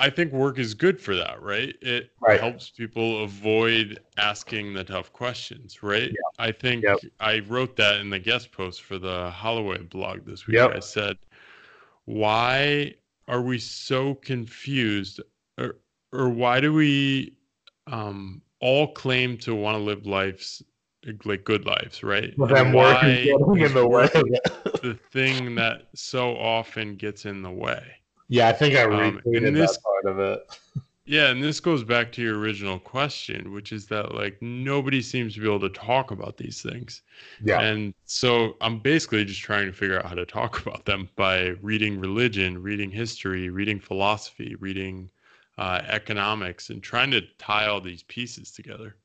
i 0.00 0.10
think 0.10 0.32
work 0.32 0.58
is 0.58 0.74
good 0.74 1.00
for 1.00 1.14
that 1.14 1.40
right 1.40 1.76
it 1.82 2.10
Right. 2.20 2.40
helps 2.40 2.70
people 2.70 3.22
avoid 3.24 4.00
asking 4.16 4.74
the 4.74 4.82
tough 4.84 5.12
questions 5.12 5.82
right 5.82 6.12
i 6.38 6.50
think 6.50 6.84
Yep. 6.84 6.98
i 7.20 7.38
wrote 7.40 7.76
that 7.76 8.00
in 8.00 8.10
the 8.10 8.18
guest 8.18 8.50
post 8.50 8.82
for 8.82 8.98
the 8.98 9.30
holloway 9.30 9.78
blog 9.78 10.24
this 10.26 10.46
week 10.46 10.56
Yep. 10.56 10.76
i 10.76 10.80
said 10.80 11.16
why 12.06 12.94
are 13.28 13.42
we 13.42 13.58
so 13.58 14.14
confused 14.16 15.20
or 15.58 15.76
or 16.12 16.28
why 16.28 16.60
do 16.60 16.72
we 16.72 17.36
um 17.92 18.42
all 18.60 18.92
claim 18.92 19.36
to 19.36 19.54
want 19.54 19.76
to 19.76 19.82
live 19.82 20.06
lives 20.06 20.62
like 21.24 21.44
good 21.44 21.64
lives 21.66 22.02
right 22.02 22.32
but 22.36 22.56
And 22.56 22.72
work 22.74 23.02
is 23.04 23.24
getting 23.24 23.56
in 23.60 23.74
the 23.74 23.86
way. 23.86 24.06
the 24.82 24.98
thing 25.10 25.54
that 25.56 25.88
so 25.94 26.36
often 26.36 26.94
gets 26.96 27.24
in 27.26 27.42
the 27.42 27.50
way 27.50 27.82
Yeah, 28.28 28.48
I 28.48 28.52
think 28.52 28.74
I 28.76 28.82
Um, 28.84 29.20
retweeted 29.24 29.52
this- 29.54 29.76
that 29.76 29.82
part 29.82 30.06
of 30.06 30.18
it. 30.20 30.40
yeah, 31.04 31.26
and 31.30 31.42
this 31.42 31.58
goes 31.58 31.82
back 31.82 32.12
to 32.12 32.22
your 32.22 32.38
original 32.38 32.78
question, 32.78 33.52
which 33.52 33.72
is 33.72 33.86
that 33.88 34.14
like 34.14 34.40
nobody 34.40 35.02
seems 35.02 35.34
to 35.34 35.40
be 35.40 35.46
able 35.46 35.60
to 35.60 35.68
talk 35.70 36.12
about 36.12 36.36
these 36.38 36.62
things. 36.62 37.02
Yeah. 37.44 37.60
And 37.60 37.92
so 38.06 38.56
I'm 38.60 38.78
basically 38.78 39.24
just 39.24 39.40
trying 39.40 39.66
to 39.66 39.72
figure 39.72 39.98
out 39.98 40.06
how 40.06 40.14
to 40.14 40.24
talk 40.24 40.52
about 40.64 40.84
them 40.84 41.08
by 41.16 41.48
reading 41.60 41.98
religion, 41.98 42.62
reading 42.62 42.90
history, 42.92 43.50
reading 43.50 43.80
philosophy, 43.80 44.54
reading 44.60 45.10
uh, 45.58 45.82
economics, 45.86 46.70
and 46.70 46.82
trying 46.82 47.10
to 47.10 47.22
tie 47.38 47.66
all 47.66 47.80
these 47.80 48.02
pieces 48.04 48.50
together. 48.50 48.96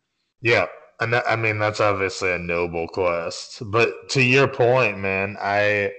Yeah, 0.41 0.67
and 0.99 1.13
that, 1.13 1.23
I 1.29 1.35
mean 1.35 1.59
that's 1.59 1.79
obviously 1.79 2.31
a 2.31 2.37
noble 2.37 2.87
quest. 2.87 3.61
But 3.65 4.09
to 4.09 4.21
your 4.21 4.47
point, 4.47 4.99
man, 4.99 5.37
I 5.39 5.91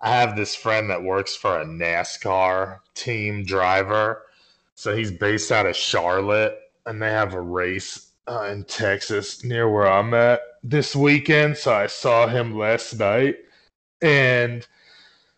I 0.00 0.10
have 0.10 0.36
this 0.36 0.54
friend 0.54 0.90
that 0.90 1.02
works 1.02 1.34
for 1.34 1.60
a 1.60 1.64
NASCAR 1.64 2.80
team 2.94 3.44
driver. 3.44 4.22
So 4.74 4.94
he's 4.94 5.10
based 5.10 5.50
out 5.50 5.66
of 5.66 5.74
Charlotte, 5.74 6.58
and 6.84 7.00
they 7.00 7.10
have 7.10 7.32
a 7.34 7.40
race 7.40 8.12
uh, 8.28 8.48
in 8.52 8.64
Texas 8.64 9.42
near 9.42 9.70
where 9.70 9.90
I'm 9.90 10.12
at 10.14 10.40
this 10.62 10.94
weekend. 10.94 11.56
So 11.56 11.72
I 11.72 11.86
saw 11.86 12.26
him 12.26 12.58
last 12.58 12.98
night, 12.98 13.36
and 14.02 14.66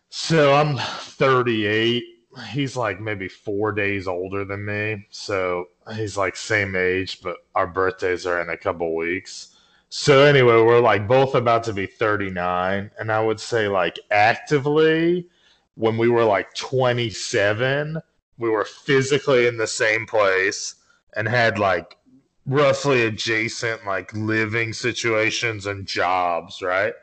so 0.09 0.53
I'm 0.53 0.77
38. 0.77 2.03
He's 2.51 2.75
like 2.75 2.99
maybe 2.99 3.27
four 3.27 3.71
days 3.71 4.07
older 4.07 4.45
than 4.45 4.65
me. 4.65 5.07
So 5.09 5.69
he's 5.93 6.17
like 6.17 6.35
same 6.35 6.75
age, 6.75 7.21
but 7.21 7.37
our 7.55 7.67
birthdays 7.67 8.25
are 8.25 8.41
in 8.41 8.49
a 8.49 8.57
couple 8.57 8.95
weeks. 8.95 9.55
So 9.89 10.23
anyway, 10.23 10.61
we're 10.61 10.79
like 10.79 11.07
both 11.07 11.33
about 11.35 11.63
to 11.65 11.73
be 11.73 11.87
39. 11.87 12.91
And 12.99 13.11
I 13.11 13.21
would 13.21 13.39
say 13.39 13.67
like 13.67 13.99
actively, 14.11 15.27
when 15.75 15.97
we 15.97 16.09
were 16.09 16.25
like 16.25 16.53
27, 16.53 17.97
we 18.37 18.49
were 18.49 18.65
physically 18.65 19.47
in 19.47 19.57
the 19.57 19.67
same 19.67 20.05
place 20.05 20.75
and 21.15 21.27
had 21.27 21.57
like 21.57 21.97
roughly 22.45 23.05
adjacent 23.05 23.85
like 23.85 24.13
living 24.13 24.73
situations 24.73 25.65
and 25.65 25.85
jobs, 25.85 26.61
right? 26.61 26.93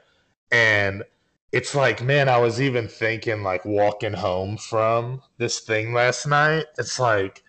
And 0.50 1.02
it's 1.52 1.74
like, 1.74 2.02
man, 2.02 2.28
I 2.28 2.38
was 2.38 2.60
even 2.60 2.88
thinking 2.88 3.42
like 3.42 3.64
walking 3.64 4.12
home 4.12 4.56
from 4.56 5.22
this 5.38 5.60
thing 5.60 5.92
last 5.92 6.26
night. 6.26 6.66
It's 6.78 6.98
like, 6.98 7.42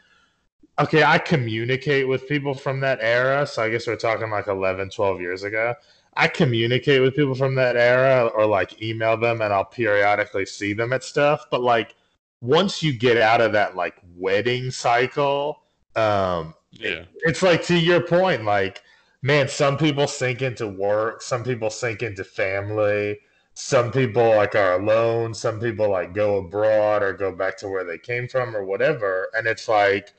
okay, 0.80 1.04
I 1.04 1.18
communicate 1.18 2.08
with 2.08 2.28
people 2.28 2.54
from 2.54 2.80
that 2.82 3.00
era. 3.02 3.48
So 3.48 3.64
I 3.64 3.70
guess 3.70 3.88
we're 3.88 3.96
talking 3.96 4.30
like 4.30 4.48
11, 4.48 4.90
12 4.92 5.22
years 5.22 5.44
ago. 5.44 5.74
I 6.16 6.28
communicate 6.28 7.02
with 7.02 7.16
people 7.16 7.36
from 7.36 7.56
that 7.56 7.76
era 7.76 8.28
or 8.28 8.46
like 8.46 8.82
email 8.82 9.18
them 9.18 9.42
and 9.42 9.54
I'll 9.54 9.66
periodically 9.66 10.46
see 10.46 10.74
them 10.74 10.94
at 10.94 11.04
stuff. 11.04 11.46
But 11.52 11.62
like 11.62 11.96
once 12.42 12.82
you 12.82 12.98
get 12.98 13.18
out 13.18 13.42
of 13.42 13.52
that 13.54 13.76
like 13.76 13.96
wedding 14.16 14.72
cycle, 14.72 15.64
um, 15.96 16.54
Yeah. 16.72 17.06
it's 17.22 17.42
like 17.42 17.64
to 17.66 17.76
your 17.78 18.02
point, 18.02 18.46
like, 18.46 18.82
man, 19.22 19.48
some 19.48 19.78
people 19.78 20.08
sink 20.08 20.42
into 20.42 20.68
work, 20.68 21.22
some 21.22 21.44
people 21.44 21.70
sink 21.70 22.04
into 22.04 22.24
family, 22.24 23.20
some 23.60 23.92
people 23.92 24.36
like 24.36 24.54
are 24.54 24.80
alone, 24.80 25.34
some 25.34 25.60
people 25.60 25.90
like 25.90 26.14
go 26.14 26.38
abroad 26.38 27.02
or 27.02 27.12
go 27.12 27.32
back 27.32 27.58
to 27.58 27.68
where 27.68 27.84
they 27.84 27.98
came 27.98 28.28
from 28.28 28.56
or 28.56 28.64
whatever. 28.64 29.30
And 29.36 29.48
it's 29.48 29.68
like 29.68 30.14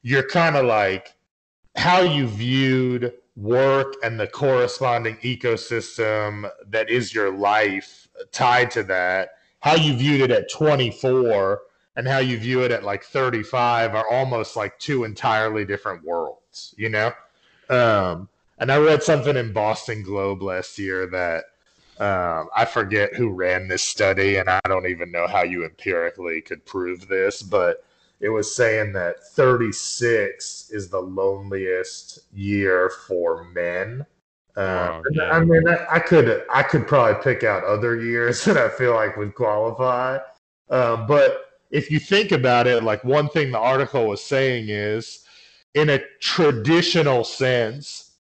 you're 0.00 0.26
kind 0.26 0.56
of 0.56 0.64
like 0.64 1.14
how 1.76 2.00
you 2.00 2.26
viewed 2.26 3.12
work 3.36 3.96
and 4.02 4.18
the 4.18 4.26
corresponding 4.26 5.16
ecosystem 5.16 6.50
that 6.68 6.88
is 6.88 7.14
your 7.14 7.30
life 7.30 8.08
tied 8.32 8.70
to 8.70 8.82
that, 8.84 9.32
how 9.58 9.74
you 9.74 9.94
viewed 9.94 10.22
it 10.22 10.30
at 10.30 10.50
24 10.50 11.60
and 11.96 12.08
how 12.08 12.18
you 12.18 12.38
view 12.38 12.62
it 12.62 12.70
at 12.70 12.82
like 12.82 13.04
35 13.04 13.94
are 13.94 14.08
almost 14.10 14.56
like 14.56 14.78
two 14.78 15.04
entirely 15.04 15.66
different 15.66 16.02
worlds, 16.02 16.74
you 16.78 16.88
know? 16.88 17.12
Um, 17.68 18.30
and 18.56 18.72
I 18.72 18.78
read 18.78 19.02
something 19.02 19.36
in 19.36 19.52
Boston 19.52 20.02
Globe 20.02 20.42
last 20.42 20.78
year 20.78 21.06
that 21.08 21.44
um, 22.00 22.48
I 22.56 22.64
forget 22.64 23.14
who 23.14 23.28
ran 23.28 23.68
this 23.68 23.82
study, 23.82 24.36
and 24.36 24.48
I 24.48 24.60
don't 24.66 24.86
even 24.86 25.12
know 25.12 25.26
how 25.26 25.42
you 25.42 25.66
empirically 25.66 26.40
could 26.40 26.64
prove 26.64 27.06
this, 27.06 27.42
but 27.42 27.84
it 28.20 28.30
was 28.30 28.56
saying 28.56 28.94
that 28.94 29.22
36 29.22 30.70
is 30.70 30.88
the 30.88 31.00
loneliest 31.00 32.20
year 32.32 32.90
for 33.06 33.44
men. 33.44 34.06
Um, 34.56 34.66
Wow, 34.66 35.02
yeah. 35.12 35.30
I 35.30 35.44
mean, 35.44 35.68
I, 35.68 35.86
I 35.90 35.98
could 35.98 36.44
I 36.50 36.62
could 36.62 36.88
probably 36.88 37.22
pick 37.22 37.44
out 37.44 37.64
other 37.64 38.00
years 38.00 38.44
that 38.46 38.56
I 38.56 38.70
feel 38.70 38.94
like 38.94 39.18
would 39.18 39.34
qualify, 39.34 40.18
um, 40.70 41.06
but 41.06 41.50
if 41.70 41.90
you 41.90 42.00
think 42.00 42.32
about 42.32 42.66
it, 42.66 42.82
like 42.82 43.04
one 43.04 43.28
thing 43.28 43.52
the 43.52 43.58
article 43.58 44.06
was 44.06 44.24
saying 44.24 44.70
is, 44.70 45.24
in 45.74 45.90
a 45.90 46.00
traditional 46.20 47.24
sense, 47.24 48.16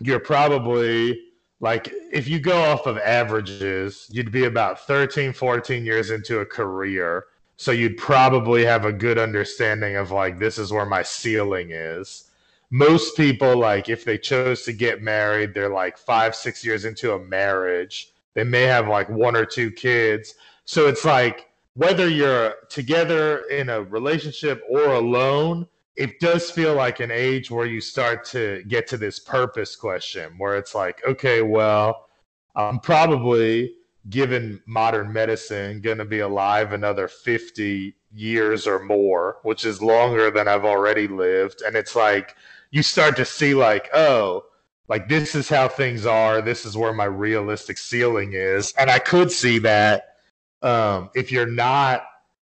you're 0.00 0.20
probably 0.20 1.25
like 1.60 1.92
if 2.12 2.28
you 2.28 2.38
go 2.38 2.64
off 2.64 2.86
of 2.86 2.98
averages, 2.98 4.06
you'd 4.10 4.32
be 4.32 4.44
about 4.44 4.86
13, 4.86 5.32
14 5.32 5.84
years 5.84 6.10
into 6.10 6.40
a 6.40 6.46
career. 6.46 7.26
So 7.56 7.72
you'd 7.72 7.96
probably 7.96 8.64
have 8.64 8.84
a 8.84 8.92
good 8.92 9.18
understanding 9.18 9.96
of 9.96 10.10
like 10.10 10.38
this 10.38 10.58
is 10.58 10.72
where 10.72 10.84
my 10.84 11.02
ceiling 11.02 11.70
is. 11.70 12.30
Most 12.70 13.16
people 13.16 13.56
like 13.56 13.88
if 13.88 14.04
they 14.04 14.18
chose 14.18 14.64
to 14.64 14.72
get 14.72 15.02
married, 15.02 15.54
they're 15.54 15.70
like 15.70 15.96
5, 15.96 16.34
6 16.34 16.64
years 16.64 16.84
into 16.84 17.14
a 17.14 17.24
marriage. 17.24 18.12
They 18.34 18.44
may 18.44 18.64
have 18.64 18.88
like 18.88 19.08
one 19.08 19.36
or 19.36 19.46
two 19.46 19.70
kids. 19.70 20.34
So 20.66 20.88
it's 20.88 21.04
like 21.04 21.48
whether 21.74 22.08
you're 22.08 22.54
together 22.68 23.44
in 23.50 23.70
a 23.70 23.82
relationship 23.82 24.62
or 24.68 24.94
alone, 24.94 25.66
it 25.96 26.20
does 26.20 26.50
feel 26.50 26.74
like 26.74 27.00
an 27.00 27.10
age 27.10 27.50
where 27.50 27.66
you 27.66 27.80
start 27.80 28.24
to 28.26 28.62
get 28.68 28.86
to 28.88 28.96
this 28.96 29.18
purpose 29.18 29.74
question 29.74 30.34
where 30.36 30.56
it's 30.56 30.74
like, 30.74 31.00
okay, 31.06 31.42
well, 31.42 32.08
I'm 32.54 32.78
probably, 32.80 33.74
given 34.08 34.62
modern 34.66 35.12
medicine, 35.12 35.80
going 35.80 35.98
to 35.98 36.04
be 36.04 36.20
alive 36.20 36.72
another 36.72 37.08
50 37.08 37.96
years 38.12 38.66
or 38.66 38.78
more, 38.84 39.38
which 39.42 39.64
is 39.64 39.82
longer 39.82 40.30
than 40.30 40.48
I've 40.48 40.64
already 40.64 41.08
lived. 41.08 41.62
And 41.62 41.76
it's 41.76 41.96
like, 41.96 42.36
you 42.70 42.82
start 42.82 43.16
to 43.16 43.24
see, 43.24 43.54
like, 43.54 43.88
oh, 43.94 44.44
like 44.88 45.08
this 45.08 45.34
is 45.34 45.48
how 45.48 45.68
things 45.68 46.06
are. 46.06 46.40
This 46.40 46.64
is 46.64 46.76
where 46.76 46.92
my 46.92 47.04
realistic 47.04 47.78
ceiling 47.78 48.32
is. 48.34 48.72
And 48.78 48.90
I 48.90 48.98
could 48.98 49.30
see 49.30 49.58
that 49.60 50.16
um, 50.62 51.10
if 51.14 51.32
you're 51.32 51.50
not 51.50 52.02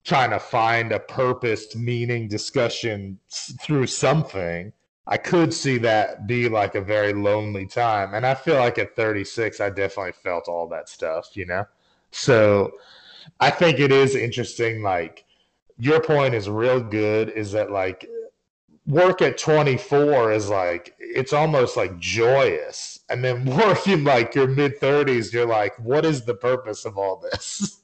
trying 0.05 0.31
to 0.31 0.39
find 0.39 0.93
a 0.93 1.01
purposed 1.01 1.77
meaning 1.77 2.29
discussion 2.29 3.19
through 3.61 3.87
something 3.87 4.73
I 5.07 5.19
could 5.19 5.53
see 5.53 5.79
that 5.79 6.27
be 6.27 6.49
like 6.49 6.75
a 6.75 6.81
very 6.81 7.13
lonely 7.13 7.67
time. 7.67 8.15
And 8.15 8.25
I 8.25 8.35
feel 8.35 8.57
like 8.57 8.79
at 8.79 8.97
36, 8.97 9.61
I 9.61 9.69
definitely 9.69 10.13
felt 10.13 10.49
all 10.49 10.67
that 10.69 10.89
stuff, 10.89 11.37
you 11.37 11.45
know? 11.45 11.67
So 12.11 12.73
I 13.41 13.51
think 13.51 13.81
it 13.81 13.93
is 13.93 14.15
interesting. 14.15 14.83
Like, 14.83 15.25
your 15.77 16.01
point 16.01 16.35
is 16.35 16.49
real 16.49 16.81
good 16.81 17.31
is 17.31 17.53
that, 17.53 17.71
like, 17.71 18.09
work 18.87 19.21
at 19.21 19.37
24 19.37 20.33
is 20.33 20.49
like, 20.49 20.95
it's 20.99 21.35
almost 21.35 21.77
like 21.77 21.99
joyous. 21.99 23.01
And 23.11 23.23
then 23.23 23.45
working 23.57 24.05
like 24.05 24.35
your 24.35 24.47
mid 24.47 24.81
30s, 24.81 25.33
you're 25.35 25.47
like, 25.47 25.79
what 25.79 26.07
is 26.07 26.25
the 26.25 26.35
purpose 26.35 26.87
of 26.87 26.97
all 26.97 27.17
this? 27.17 27.81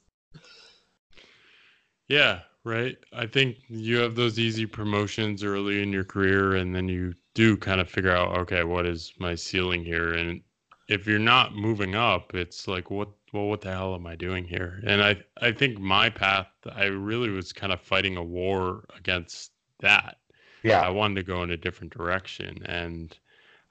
Yeah, 2.11 2.41
right? 2.65 2.97
I 3.13 3.25
think 3.25 3.59
you 3.69 3.99
have 3.99 4.15
those 4.15 4.37
easy 4.37 4.65
promotions 4.65 5.45
early 5.45 5.81
in 5.81 5.93
your 5.93 6.03
career, 6.03 6.55
and 6.55 6.75
then 6.75 6.89
you 6.89 7.13
do 7.35 7.55
kind 7.55 7.79
of 7.79 7.89
figure 7.89 8.11
out, 8.11 8.37
okay, 8.39 8.65
what 8.65 8.85
is 8.85 9.13
my 9.17 9.33
ceiling 9.33 9.85
here? 9.85 10.11
And 10.11 10.41
if 10.89 11.07
you're 11.07 11.19
not 11.19 11.55
moving 11.55 11.95
up, 11.95 12.35
it's 12.35 12.67
like, 12.67 12.91
what, 12.91 13.07
well, 13.31 13.45
what 13.45 13.61
the 13.61 13.71
hell 13.71 13.95
am 13.95 14.05
I 14.05 14.17
doing 14.17 14.43
here? 14.43 14.81
And 14.85 15.01
I, 15.01 15.23
I 15.39 15.53
think 15.53 15.79
my 15.79 16.09
path, 16.09 16.49
I 16.75 16.87
really 16.87 17.29
was 17.29 17.53
kind 17.53 17.71
of 17.71 17.79
fighting 17.79 18.17
a 18.17 18.23
war 18.23 18.83
against 18.97 19.51
that. 19.79 20.17
Yeah. 20.63 20.81
I 20.81 20.89
wanted 20.89 21.15
to 21.15 21.23
go 21.23 21.43
in 21.43 21.51
a 21.51 21.57
different 21.57 21.93
direction. 21.93 22.61
And 22.65 23.17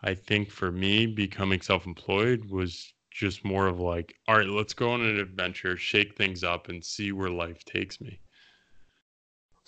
I 0.02 0.14
think 0.14 0.50
for 0.50 0.72
me, 0.72 1.06
becoming 1.06 1.60
self 1.60 1.84
employed 1.84 2.46
was 2.46 2.94
just 3.10 3.44
more 3.44 3.66
of 3.66 3.80
like, 3.80 4.14
all 4.28 4.38
right, 4.38 4.46
let's 4.46 4.72
go 4.72 4.92
on 4.92 5.02
an 5.02 5.20
adventure, 5.20 5.76
shake 5.76 6.16
things 6.16 6.42
up, 6.42 6.70
and 6.70 6.82
see 6.82 7.12
where 7.12 7.28
life 7.28 7.66
takes 7.66 8.00
me. 8.00 8.18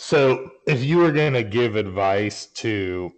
So, 0.05 0.51
if 0.67 0.83
you 0.83 0.99
were 0.99 1.13
going 1.13 1.35
to 1.35 1.45
give 1.45 1.77
advice 1.77 2.47
to 2.47 3.13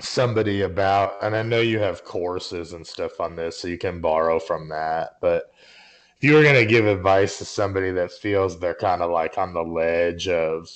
somebody 0.00 0.62
about, 0.62 1.22
and 1.22 1.36
I 1.36 1.42
know 1.42 1.60
you 1.60 1.78
have 1.78 2.04
courses 2.04 2.72
and 2.72 2.84
stuff 2.84 3.20
on 3.20 3.36
this, 3.36 3.58
so 3.58 3.68
you 3.68 3.78
can 3.78 4.00
borrow 4.00 4.40
from 4.40 4.68
that, 4.70 5.18
but 5.20 5.52
if 6.16 6.24
you 6.24 6.34
were 6.34 6.42
going 6.42 6.56
to 6.56 6.66
give 6.66 6.86
advice 6.86 7.38
to 7.38 7.44
somebody 7.44 7.92
that 7.92 8.10
feels 8.10 8.58
they're 8.58 8.74
kind 8.74 9.00
of 9.00 9.12
like 9.12 9.38
on 9.38 9.54
the 9.54 9.62
ledge 9.62 10.26
of 10.26 10.68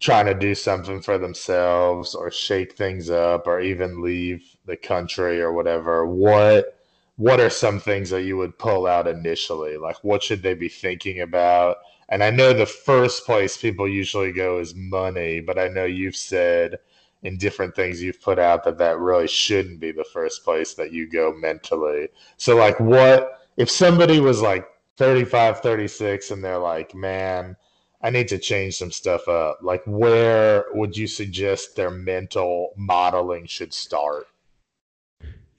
trying 0.00 0.24
to 0.24 0.34
do 0.34 0.54
something 0.54 1.02
for 1.02 1.18
themselves 1.18 2.14
or 2.14 2.30
shake 2.30 2.72
things 2.78 3.10
up 3.10 3.46
or 3.46 3.60
even 3.60 4.00
leave 4.00 4.56
the 4.64 4.76
country 4.78 5.38
or 5.42 5.52
whatever, 5.52 6.06
what 6.06 6.78
what 7.16 7.40
are 7.40 7.50
some 7.50 7.78
things 7.78 8.08
that 8.08 8.22
you 8.22 8.38
would 8.38 8.58
pull 8.58 8.86
out 8.86 9.06
initially? 9.06 9.76
Like 9.76 10.02
what 10.02 10.22
should 10.22 10.42
they 10.42 10.54
be 10.54 10.70
thinking 10.70 11.20
about? 11.20 11.76
And 12.08 12.22
I 12.22 12.30
know 12.30 12.52
the 12.52 12.66
first 12.66 13.26
place 13.26 13.56
people 13.56 13.88
usually 13.88 14.32
go 14.32 14.58
is 14.58 14.74
money, 14.74 15.40
but 15.40 15.58
I 15.58 15.68
know 15.68 15.84
you've 15.84 16.16
said 16.16 16.78
in 17.22 17.36
different 17.36 17.74
things 17.74 18.02
you've 18.02 18.20
put 18.22 18.38
out 18.38 18.62
that 18.64 18.78
that 18.78 18.98
really 18.98 19.26
shouldn't 19.26 19.80
be 19.80 19.90
the 19.90 20.04
first 20.04 20.44
place 20.44 20.74
that 20.74 20.92
you 20.92 21.08
go 21.10 21.32
mentally. 21.32 22.08
So, 22.36 22.56
like, 22.56 22.78
what 22.78 23.40
if 23.56 23.70
somebody 23.70 24.20
was 24.20 24.40
like 24.40 24.66
35, 24.96 25.60
36 25.60 26.30
and 26.30 26.44
they're 26.44 26.58
like, 26.58 26.94
man, 26.94 27.56
I 28.02 28.10
need 28.10 28.28
to 28.28 28.38
change 28.38 28.76
some 28.76 28.92
stuff 28.92 29.26
up? 29.26 29.58
Like, 29.62 29.82
where 29.86 30.66
would 30.74 30.96
you 30.96 31.08
suggest 31.08 31.74
their 31.74 31.90
mental 31.90 32.72
modeling 32.76 33.46
should 33.46 33.74
start? 33.74 34.28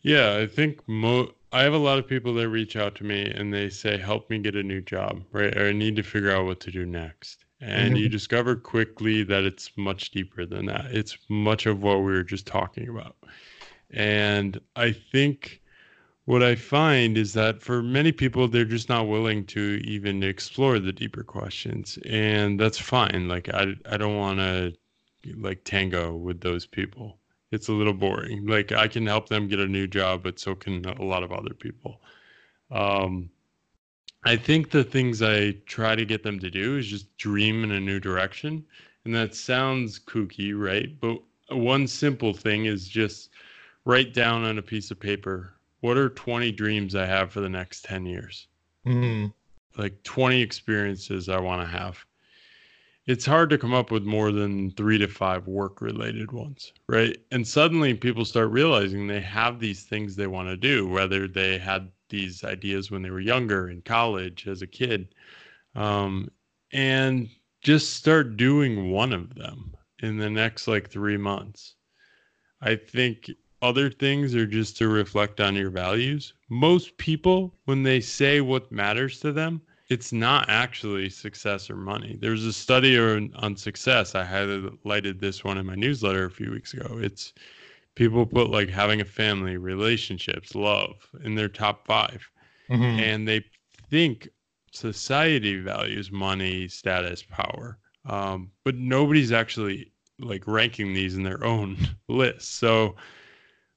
Yeah, 0.01 0.37
I 0.37 0.47
think 0.47 0.87
mo- 0.87 1.33
I 1.51 1.63
have 1.63 1.73
a 1.73 1.77
lot 1.77 1.97
of 1.97 2.07
people 2.07 2.33
that 2.35 2.49
reach 2.49 2.75
out 2.75 2.95
to 2.95 3.03
me 3.03 3.25
and 3.25 3.53
they 3.53 3.69
say, 3.69 3.97
"Help 3.97 4.29
me 4.29 4.39
get 4.39 4.55
a 4.55 4.63
new 4.63 4.81
job," 4.81 5.23
right? 5.31 5.55
Or 5.57 5.69
I 5.69 5.71
need 5.71 5.95
to 5.95 6.03
figure 6.03 6.31
out 6.31 6.45
what 6.45 6.59
to 6.61 6.71
do 6.71 6.85
next. 6.85 7.45
And 7.61 7.93
mm-hmm. 7.93 8.03
you 8.03 8.09
discover 8.09 8.55
quickly 8.55 9.23
that 9.23 9.43
it's 9.43 9.71
much 9.77 10.11
deeper 10.11 10.45
than 10.45 10.65
that. 10.67 10.87
It's 10.91 11.17
much 11.29 11.65
of 11.65 11.81
what 11.81 11.99
we 11.99 12.11
were 12.11 12.23
just 12.23 12.45
talking 12.45 12.89
about. 12.89 13.15
And 13.91 14.59
I 14.75 14.91
think 14.91 15.61
what 16.25 16.43
I 16.43 16.55
find 16.55 17.17
is 17.17 17.33
that 17.33 17.61
for 17.61 17.81
many 17.81 18.11
people, 18.11 18.47
they're 18.47 18.65
just 18.65 18.89
not 18.89 19.07
willing 19.07 19.45
to 19.45 19.81
even 19.85 20.21
explore 20.23 20.77
the 20.77 20.91
deeper 20.91 21.23
questions. 21.23 21.97
And 22.05 22.59
that's 22.59 22.77
fine. 22.77 23.27
Like, 23.27 23.49
I, 23.53 23.75
I 23.89 23.97
don't 23.97 24.17
want 24.17 24.39
to 24.39 24.73
like 25.37 25.63
tango 25.63 26.15
with 26.15 26.41
those 26.41 26.65
people 26.65 27.17
it's 27.51 27.69
a 27.69 27.73
little 27.73 27.93
boring. 27.93 28.45
Like 28.45 28.71
I 28.71 28.87
can 28.87 29.05
help 29.05 29.29
them 29.29 29.47
get 29.47 29.59
a 29.59 29.67
new 29.67 29.87
job, 29.87 30.23
but 30.23 30.39
so 30.39 30.55
can 30.55 30.85
a 30.85 31.03
lot 31.03 31.23
of 31.23 31.31
other 31.31 31.53
people. 31.53 32.01
Um, 32.71 33.29
I 34.23 34.35
think 34.35 34.71
the 34.71 34.83
things 34.83 35.21
I 35.21 35.51
try 35.65 35.95
to 35.95 36.05
get 36.05 36.23
them 36.23 36.39
to 36.39 36.49
do 36.49 36.77
is 36.77 36.87
just 36.87 37.15
dream 37.17 37.63
in 37.63 37.71
a 37.71 37.79
new 37.79 37.99
direction. 37.99 38.65
And 39.05 39.15
that 39.15 39.35
sounds 39.35 39.99
kooky, 39.99 40.53
right? 40.57 40.99
But 40.99 41.19
one 41.49 41.87
simple 41.87 42.33
thing 42.33 42.65
is 42.65 42.87
just 42.87 43.29
write 43.85 44.13
down 44.13 44.43
on 44.43 44.57
a 44.57 44.61
piece 44.61 44.91
of 44.91 44.99
paper 44.99 45.53
what 45.81 45.97
are 45.97 46.09
20 46.09 46.51
dreams 46.53 46.95
I 46.95 47.05
have 47.05 47.31
for 47.31 47.39
the 47.39 47.49
next 47.49 47.85
10 47.85 48.05
years? 48.05 48.47
Mm-hmm. 48.85 49.27
Like 49.79 50.01
20 50.03 50.41
experiences 50.41 51.29
I 51.29 51.39
want 51.39 51.61
to 51.61 51.67
have 51.67 52.03
it's 53.07 53.25
hard 53.25 53.49
to 53.49 53.57
come 53.57 53.73
up 53.73 53.89
with 53.89 54.03
more 54.03 54.33
than 54.33 54.69
three 54.71 54.97
to 54.97 55.07
five 55.07 55.47
work 55.47 55.81
related 55.81 56.33
ones, 56.33 56.73
right? 56.89 57.17
And 57.31 57.47
suddenly 57.47 57.93
people 57.93 58.25
start 58.25 58.51
realizing 58.51 59.07
they 59.07 59.21
have 59.21 59.59
these 59.59 59.83
things 59.83 60.15
they 60.15 60.27
want 60.27 60.49
to 60.49 60.57
do, 60.57 60.85
whether 60.85 61.25
they 61.27 61.57
had 61.57 61.89
these 62.09 62.43
ideas 62.43 62.91
when 62.91 63.01
they 63.01 63.09
were 63.09 63.21
younger 63.21 63.69
in 63.69 63.81
college 63.81 64.45
as 64.47 64.61
a 64.61 64.67
kid, 64.67 65.15
um, 65.75 66.29
and 66.73 67.29
just 67.61 67.93
start 67.93 68.35
doing 68.35 68.91
one 68.91 69.13
of 69.13 69.33
them 69.35 69.73
in 70.03 70.17
the 70.17 70.29
next 70.29 70.67
like 70.67 70.89
three 70.89 71.17
months. 71.17 71.75
I 72.61 72.75
think 72.75 73.31
other 73.61 73.89
things 73.89 74.35
are 74.35 74.45
just 74.45 74.77
to 74.77 74.89
reflect 74.89 75.39
on 75.39 75.55
your 75.55 75.69
values. 75.69 76.33
Most 76.49 76.97
people, 76.97 77.55
when 77.65 77.83
they 77.83 78.01
say 78.01 78.41
what 78.41 78.71
matters 78.71 79.19
to 79.21 79.31
them, 79.31 79.61
it's 79.89 80.11
not 80.11 80.49
actually 80.49 81.09
success 81.09 81.69
or 81.69 81.77
money. 81.77 82.17
There's 82.19 82.43
a 82.43 82.51
study 82.51 82.99
on, 82.99 83.31
on 83.35 83.55
success. 83.55 84.15
I 84.15 84.25
highlighted 84.25 85.19
this 85.19 85.43
one 85.43 85.57
in 85.57 85.65
my 85.65 85.75
newsletter 85.75 86.25
a 86.25 86.31
few 86.31 86.51
weeks 86.51 86.73
ago. 86.73 86.97
It's 86.99 87.33
people 87.95 88.25
put 88.25 88.49
like 88.49 88.69
having 88.69 89.01
a 89.01 89.05
family, 89.05 89.57
relationships, 89.57 90.55
love 90.55 91.07
in 91.23 91.35
their 91.35 91.47
top 91.47 91.87
5 91.87 92.29
mm-hmm. 92.69 92.83
and 92.83 93.27
they 93.27 93.43
think 93.89 94.27
society 94.71 95.59
values 95.59 96.11
money, 96.11 96.67
status, 96.67 97.23
power. 97.23 97.79
Um, 98.05 98.51
but 98.65 98.75
nobody's 98.75 99.31
actually 99.31 99.91
like 100.19 100.47
ranking 100.47 100.93
these 100.93 101.15
in 101.15 101.23
their 101.23 101.43
own 101.45 101.77
list. 102.09 102.55
So, 102.55 102.95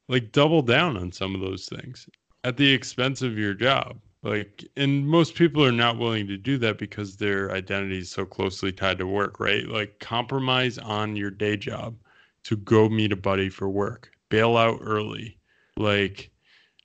like, 0.09 0.33
double 0.33 0.63
down 0.63 0.97
on 0.97 1.13
some 1.13 1.37
of 1.37 1.41
those 1.41 1.67
things 1.67 2.09
at 2.43 2.57
the 2.57 2.73
expense 2.73 3.23
of 3.23 3.39
your 3.39 3.55
job 3.55 4.01
like 4.23 4.65
and 4.77 5.07
most 5.09 5.35
people 5.35 5.65
are 5.65 5.73
not 5.73 5.99
willing 5.99 6.27
to 6.27 6.37
do 6.37 6.59
that 6.59 6.79
because 6.79 7.17
their 7.17 7.51
identity 7.53 7.99
is 7.99 8.11
so 8.11 8.25
closely 8.27 8.73
tied 8.73 8.99
to 8.99 9.07
work 9.07 9.41
right? 9.41 9.67
Like 9.67 9.99
compromise 9.99 10.79
on 10.79 11.17
your 11.17 11.31
day 11.31 11.57
job 11.57 11.97
to 12.45 12.57
go 12.57 12.89
meet 12.89 13.13
a 13.13 13.17
buddy 13.17 13.49
for 13.49 13.69
work. 13.69 14.11
Bail 14.29 14.57
out 14.57 14.79
early. 14.83 15.39
Like 15.77 16.31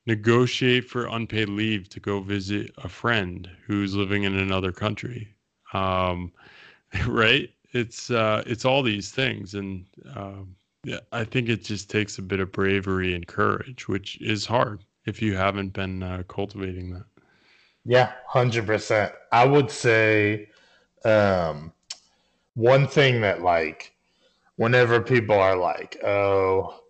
negotiate 0.05 0.85
for 0.89 1.07
unpaid 1.07 1.49
leave 1.49 1.89
to 1.89 1.99
go 1.99 2.21
visit 2.21 2.71
a 2.77 2.89
friend 2.89 3.49
who's 3.65 3.95
living 3.95 4.23
in 4.23 4.37
another 4.37 4.71
country. 4.71 5.27
Um, 5.73 6.31
right? 7.07 7.49
It's 7.73 8.09
uh, 8.11 8.43
it's 8.45 8.65
all 8.65 8.81
these 8.83 9.11
things. 9.11 9.55
And 9.55 9.85
um, 10.15 10.55
yeah, 10.85 10.99
i 11.11 11.23
think 11.23 11.49
it 11.49 11.63
just 11.63 11.89
takes 11.89 12.19
a 12.19 12.21
bit 12.21 12.39
of 12.39 12.51
bravery 12.51 13.15
and 13.15 13.25
courage 13.27 13.87
which 13.87 14.21
is 14.21 14.45
hard 14.45 14.83
if 15.05 15.21
you 15.21 15.35
haven't 15.35 15.73
been 15.73 16.03
uh, 16.03 16.21
cultivating 16.27 16.93
that 16.93 17.05
yeah, 17.85 18.13
hundred 18.27 18.65
percent. 18.65 19.13
I 19.31 19.45
would 19.45 19.69
say 19.71 20.49
um, 21.05 21.71
one 22.55 22.87
thing 22.87 23.21
that 23.21 23.41
like 23.41 23.93
whenever 24.57 25.01
people 25.01 25.35
are 25.39 25.57
like, 25.57 25.97
"Oh, 26.03 26.81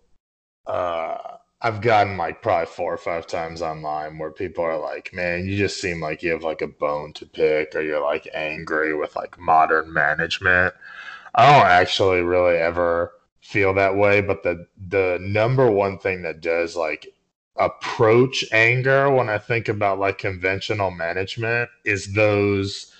uh, 0.66 1.18
I've 1.62 1.80
gotten 1.82 2.16
like 2.16 2.42
probably 2.42 2.66
four 2.66 2.94
or 2.94 2.98
five 2.98 3.26
times 3.26 3.62
online 3.62 4.18
where 4.18 4.30
people 4.32 4.64
are 4.64 4.78
like, 4.78 5.12
"Man, 5.14 5.46
you 5.46 5.56
just 5.56 5.80
seem 5.80 6.00
like 6.00 6.22
you 6.22 6.32
have 6.32 6.42
like 6.44 6.62
a 6.62 6.68
bone 6.68 7.12
to 7.14 7.26
pick, 7.26 7.74
or 7.74 7.82
you're 7.82 8.02
like 8.02 8.28
angry 8.34 8.94
with 8.94 9.16
like 9.16 9.38
modern 9.38 9.92
management." 9.92 10.74
I 11.34 11.52
don't 11.52 11.66
actually 11.70 12.22
really 12.22 12.56
ever 12.56 13.12
feel 13.40 13.74
that 13.74 13.96
way, 13.96 14.20
but 14.22 14.42
the 14.42 14.66
the 14.88 15.18
number 15.20 15.70
one 15.70 15.98
thing 15.98 16.22
that 16.22 16.40
does 16.40 16.76
like 16.76 17.08
approach 17.58 18.44
anger 18.52 19.10
when 19.10 19.28
I 19.28 19.38
think 19.38 19.68
about 19.68 19.98
like 19.98 20.18
conventional 20.18 20.90
management 20.90 21.70
is 21.84 22.12
those 22.14 22.92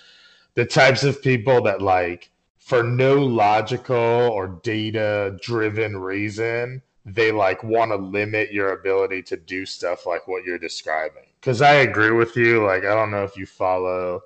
the 0.55 0.65
types 0.65 1.03
of 1.03 1.21
people 1.21 1.61
that 1.61 1.81
like 1.81 2.31
for 2.57 2.83
no 2.83 3.15
logical 3.15 3.95
or 3.95 4.59
data 4.63 5.37
driven 5.41 5.97
reason 5.97 6.81
they 7.05 7.31
like 7.31 7.63
want 7.63 7.91
to 7.91 7.95
limit 7.95 8.51
your 8.51 8.73
ability 8.73 9.21
to 9.23 9.37
do 9.37 9.65
stuff 9.65 10.05
like 10.05 10.27
what 10.27 10.43
you're 10.43 10.57
describing 10.57 11.23
because 11.39 11.61
i 11.61 11.71
agree 11.71 12.11
with 12.11 12.35
you 12.35 12.65
like 12.65 12.83
i 12.83 12.93
don't 12.93 13.11
know 13.11 13.23
if 13.23 13.37
you 13.37 13.45
follow 13.45 14.19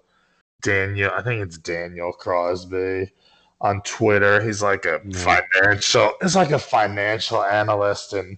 daniel 0.63 1.12
i 1.13 1.22
think 1.22 1.44
it's 1.44 1.60
daniel 1.60 2.12
crosby 2.12 3.12
on 3.62 3.82
Twitter. 3.84 4.41
He's 4.41 4.62
like 4.62 4.86
a 4.86 5.00
mm. 5.00 5.15
financial. 5.15 6.13
He's 6.22 6.36
like 6.36 6.52
a 6.52 6.60
financial 6.60 7.44
analyst 7.44 8.13
in 8.13 8.38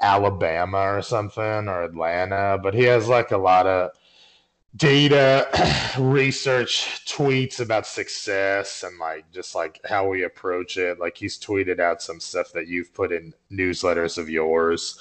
Alabama 0.00 0.78
or 0.78 1.02
something 1.02 1.42
or 1.68 1.82
Atlanta, 1.82 2.58
but 2.62 2.74
he 2.74 2.84
has 2.84 3.08
like 3.08 3.30
a 3.30 3.38
lot 3.38 3.66
of 3.66 3.90
data 4.76 5.46
research 5.98 7.04
tweets 7.06 7.60
about 7.60 7.86
success 7.86 8.82
and 8.82 8.98
like 8.98 9.30
just 9.32 9.54
like 9.54 9.80
how 9.84 10.08
we 10.08 10.24
approach 10.24 10.76
it. 10.76 10.98
Like 10.98 11.16
he's 11.16 11.38
tweeted 11.38 11.80
out 11.80 12.02
some 12.02 12.20
stuff 12.20 12.52
that 12.52 12.66
you've 12.66 12.92
put 12.92 13.12
in 13.12 13.34
newsletters 13.52 14.18
of 14.18 14.28
yours. 14.28 14.98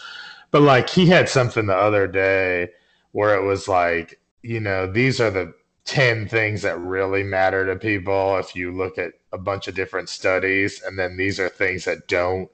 But 0.51 0.61
like 0.61 0.89
he 0.89 1.07
had 1.07 1.27
something 1.29 1.65
the 1.65 1.75
other 1.75 2.07
day 2.07 2.69
where 3.11 3.35
it 3.35 3.43
was 3.43 3.67
like 3.67 4.19
you 4.43 4.59
know 4.59 4.85
these 4.85 5.19
are 5.19 5.31
the 5.31 5.53
10 5.85 6.27
things 6.27 6.61
that 6.61 6.79
really 6.79 7.23
matter 7.23 7.65
to 7.65 7.75
people 7.75 8.37
if 8.37 8.55
you 8.55 8.71
look 8.71 8.97
at 8.97 9.13
a 9.33 9.37
bunch 9.37 9.67
of 9.67 9.75
different 9.75 10.07
studies 10.07 10.81
and 10.85 10.97
then 10.97 11.17
these 11.17 11.39
are 11.39 11.49
things 11.49 11.85
that 11.85 12.07
don't 12.07 12.49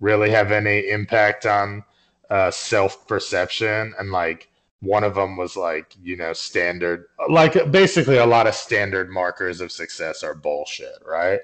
really 0.00 0.30
have 0.30 0.52
any 0.52 0.88
impact 0.88 1.46
on 1.46 1.84
uh, 2.30 2.50
self 2.50 3.06
perception 3.06 3.94
and 3.98 4.10
like 4.10 4.50
one 4.80 5.04
of 5.04 5.14
them 5.14 5.36
was 5.36 5.56
like 5.56 5.94
you 6.02 6.16
know 6.16 6.32
standard 6.32 7.06
like 7.28 7.70
basically 7.70 8.18
a 8.18 8.26
lot 8.26 8.46
of 8.46 8.54
standard 8.54 9.10
markers 9.10 9.60
of 9.60 9.72
success 9.72 10.22
are 10.22 10.34
bullshit 10.34 10.98
right? 11.06 11.40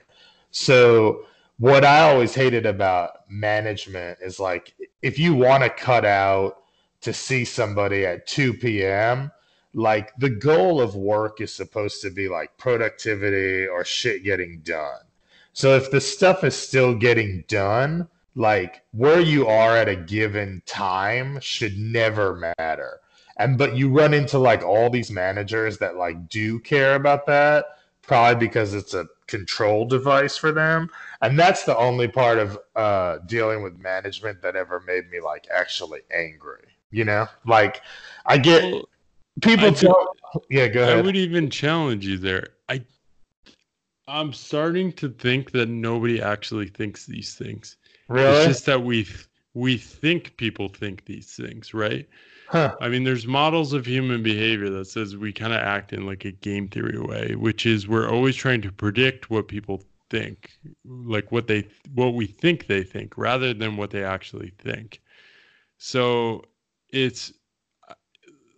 So 0.51 1.27
what 1.59 1.85
i 1.85 2.01
always 2.01 2.35
hated 2.35 2.65
about 2.65 3.31
management 3.31 4.19
is 4.23 4.41
like 4.41 4.75
if 5.03 5.19
you 5.19 5.35
want 5.35 5.63
to 5.63 5.71
cut 5.71 6.05
out 6.05 6.63
to 7.03 7.13
see 7.13 7.45
somebody 7.45 8.05
at 8.07 8.27
2 8.27 8.55
p.m 8.55 9.31
like 9.75 10.13
the 10.17 10.31
goal 10.31 10.81
of 10.81 10.97
work 10.97 11.41
is 11.41 11.53
supposed 11.53 12.03
to 12.03 12.11
be 12.11 12.29
like 12.29 12.57
productivity 12.57 13.67
or 13.67 13.85
shit 13.85 14.25
getting 14.25 14.61
done. 14.61 15.01
So 15.53 15.77
if 15.77 15.91
the 15.91 16.01
stuff 16.01 16.45
is 16.45 16.57
still 16.57 16.95
getting 16.95 17.45
done 17.49 18.09
like 18.35 18.83
where 18.93 19.21
you 19.21 19.47
are 19.47 19.77
at 19.77 19.89
a 19.89 19.97
given 19.97 20.63
time 20.67 21.39
should 21.41 21.77
never 21.79 22.55
matter. 22.59 23.01
And 23.39 23.57
but 23.57 23.77
you 23.77 23.91
run 23.91 24.15
into 24.15 24.39
like 24.39 24.63
all 24.63 24.91
these 24.91 25.11
managers 25.11 25.79
that 25.79 25.97
like 25.97 26.29
do 26.29 26.59
care 26.61 26.95
about 26.95 27.27
that 27.27 27.65
probably 28.03 28.47
because 28.47 28.75
it's 28.75 28.95
a 28.95 29.07
control 29.27 29.87
device 29.87 30.37
for 30.37 30.53
them. 30.53 30.91
And 31.23 31.39
that's 31.39 31.65
the 31.65 31.77
only 31.77 32.09
part 32.09 32.39
of 32.39 32.59
uh 32.77 33.19
dealing 33.27 33.63
with 33.63 33.79
management 33.79 34.43
that 34.43 34.57
ever 34.57 34.81
made 34.87 35.11
me 35.11 35.21
like 35.21 35.47
actually 35.55 36.01
angry 36.15 36.71
you 36.91 37.05
know? 37.05 37.27
Like 37.47 37.83
i 38.27 38.37
get 38.37 38.63
well, 38.63 38.89
people 39.41 39.69
I 39.69 39.71
tell 39.71 40.15
yeah 40.51 40.69
go 40.69 40.83
ahead. 40.83 40.99
i 40.99 41.01
would 41.01 41.17
even 41.17 41.51
challenge 41.51 42.07
you 42.07 42.19
there. 42.19 42.49
I 42.69 42.85
i'm 44.09 44.33
starting 44.33 44.93
to 44.95 45.09
think 45.09 45.53
that 45.53 45.69
nobody 45.69 46.21
actually 46.21 46.69
thinks 46.69 47.07
these 47.07 47.35
things 47.35 47.77
really 48.11 48.37
it's 48.37 48.47
just 48.47 48.67
that 48.67 48.83
we 48.83 49.07
we 49.55 49.77
think 49.77 50.37
people 50.37 50.69
think 50.69 51.05
these 51.07 51.35
things 51.35 51.73
right 51.75 52.09
Huh. 52.51 52.75
I 52.81 52.89
mean, 52.89 53.05
there's 53.05 53.29
models 53.29 53.73
of 53.73 53.87
human 53.87 54.25
behavior 54.25 54.71
that 54.71 54.87
says 54.87 55.17
we 55.17 55.33
kind 55.33 55.53
of 55.53 55.61
act 55.61 55.93
in 55.93 56.05
like 56.05 56.25
a 56.25 56.33
game 56.33 56.67
theory 56.67 56.99
way, 56.99 57.37
which 57.37 57.65
is 57.65 57.87
we're 57.87 58.11
always 58.11 58.35
trying 58.35 58.61
to 58.63 58.73
predict 58.73 59.31
what 59.31 59.47
people 59.47 59.85
think, 60.11 60.51
like 60.85 61.31
what 61.31 61.47
they 61.47 61.69
what 61.95 62.15
we 62.15 62.27
think 62.27 62.67
they 62.67 62.83
think, 62.83 63.17
rather 63.17 63.55
than 63.55 63.77
what 63.77 63.91
they 63.91 64.03
actually 64.03 64.53
think. 64.59 65.01
So 65.79 66.43
it's 66.89 67.33
uh, 67.89 67.95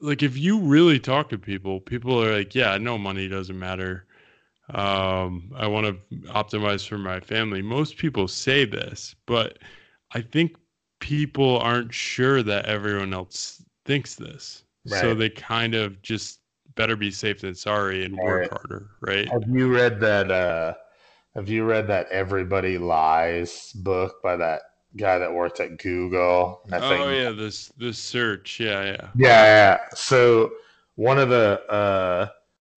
like 0.00 0.22
if 0.22 0.38
you 0.38 0.58
really 0.58 0.98
talk 0.98 1.28
to 1.28 1.38
people, 1.38 1.78
people 1.78 2.24
are 2.24 2.34
like, 2.34 2.54
"Yeah, 2.54 2.78
no, 2.78 2.96
money 2.96 3.28
doesn't 3.28 3.58
matter. 3.58 4.06
Um, 4.70 5.52
I 5.56 5.66
want 5.66 5.86
to 5.86 6.16
optimize 6.32 6.86
for 6.86 6.98
my 6.98 7.20
family." 7.20 7.62
Most 7.62 7.96
people 7.96 8.28
say 8.28 8.64
this, 8.64 9.14
but 9.26 9.58
I 10.12 10.20
think 10.20 10.56
people 11.00 11.58
aren't 11.58 11.92
sure 11.92 12.42
that 12.42 12.66
everyone 12.66 13.12
else 13.12 13.62
thinks 13.84 14.14
this. 14.14 14.64
Right. 14.88 15.00
So 15.00 15.14
they 15.14 15.30
kind 15.30 15.74
of 15.74 16.00
just 16.02 16.40
better 16.74 16.96
be 16.96 17.10
safe 17.10 17.40
than 17.40 17.54
sorry 17.54 18.04
and 18.04 18.16
work 18.16 18.42
right. 18.42 18.50
harder, 18.50 18.90
right? 19.00 19.28
Have 19.28 19.48
you 19.48 19.72
read 19.72 20.00
that 20.00 20.30
uh 20.30 20.74
have 21.34 21.48
you 21.48 21.64
read 21.64 21.86
that 21.88 22.08
Everybody 22.08 22.78
Lies 22.78 23.72
book 23.72 24.22
by 24.22 24.36
that 24.36 24.62
guy 24.96 25.18
that 25.18 25.32
worked 25.32 25.60
at 25.60 25.78
Google? 25.78 26.60
I 26.72 26.78
oh 26.78 27.10
yeah, 27.10 27.30
this 27.30 27.68
this 27.78 27.98
search. 27.98 28.60
Yeah, 28.60 28.84
yeah. 28.84 29.08
Yeah, 29.16 29.44
yeah. 29.44 29.78
So 29.94 30.52
one 30.96 31.18
of 31.18 31.30
the 31.30 31.62
uh 31.70 32.28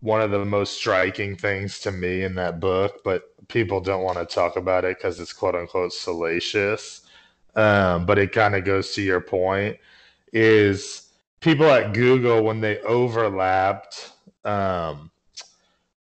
one 0.06 0.22
of 0.22 0.30
the 0.30 0.46
most 0.46 0.78
striking 0.78 1.36
things 1.36 1.80
to 1.80 1.92
me 1.92 2.22
in 2.22 2.36
that 2.36 2.60
book, 2.60 3.02
but 3.04 3.24
people 3.48 3.82
don't 3.82 4.04
want 4.04 4.20
to 4.20 4.26
talk 4.26 4.56
about 4.56 4.86
it 4.86 4.98
because 4.98 5.20
it's 5.20 5.34
quote 5.34 5.56
unquote 5.56 5.92
salacious. 5.92 7.02
Um, 7.56 8.06
but 8.06 8.20
it 8.20 8.32
kind 8.32 8.54
of 8.54 8.66
goes 8.66 8.94
to 8.94 9.02
your 9.02 9.22
point 9.22 9.78
is 10.32 11.10
people 11.40 11.66
at 11.66 11.94
Google 11.94 12.44
when 12.44 12.62
they 12.62 12.80
overlapped 12.82 14.12
um, 14.44 15.10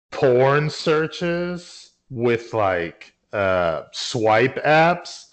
porn 0.09 0.69
searches 0.69 1.91
with 2.09 2.55
like 2.55 3.13
uh, 3.33 3.83
swipe 3.91 4.55
apps, 4.63 5.25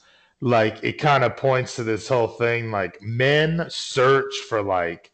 like 0.43 0.85
it 0.85 0.99
kind 0.99 1.25
of 1.25 1.39
points 1.39 1.77
to 1.77 1.85
this 1.85 2.07
whole 2.07 2.29
thing 2.29 2.71
like 2.71 3.01
men 3.01 3.65
search 3.71 4.35
for 4.47 4.61
like 4.61 5.11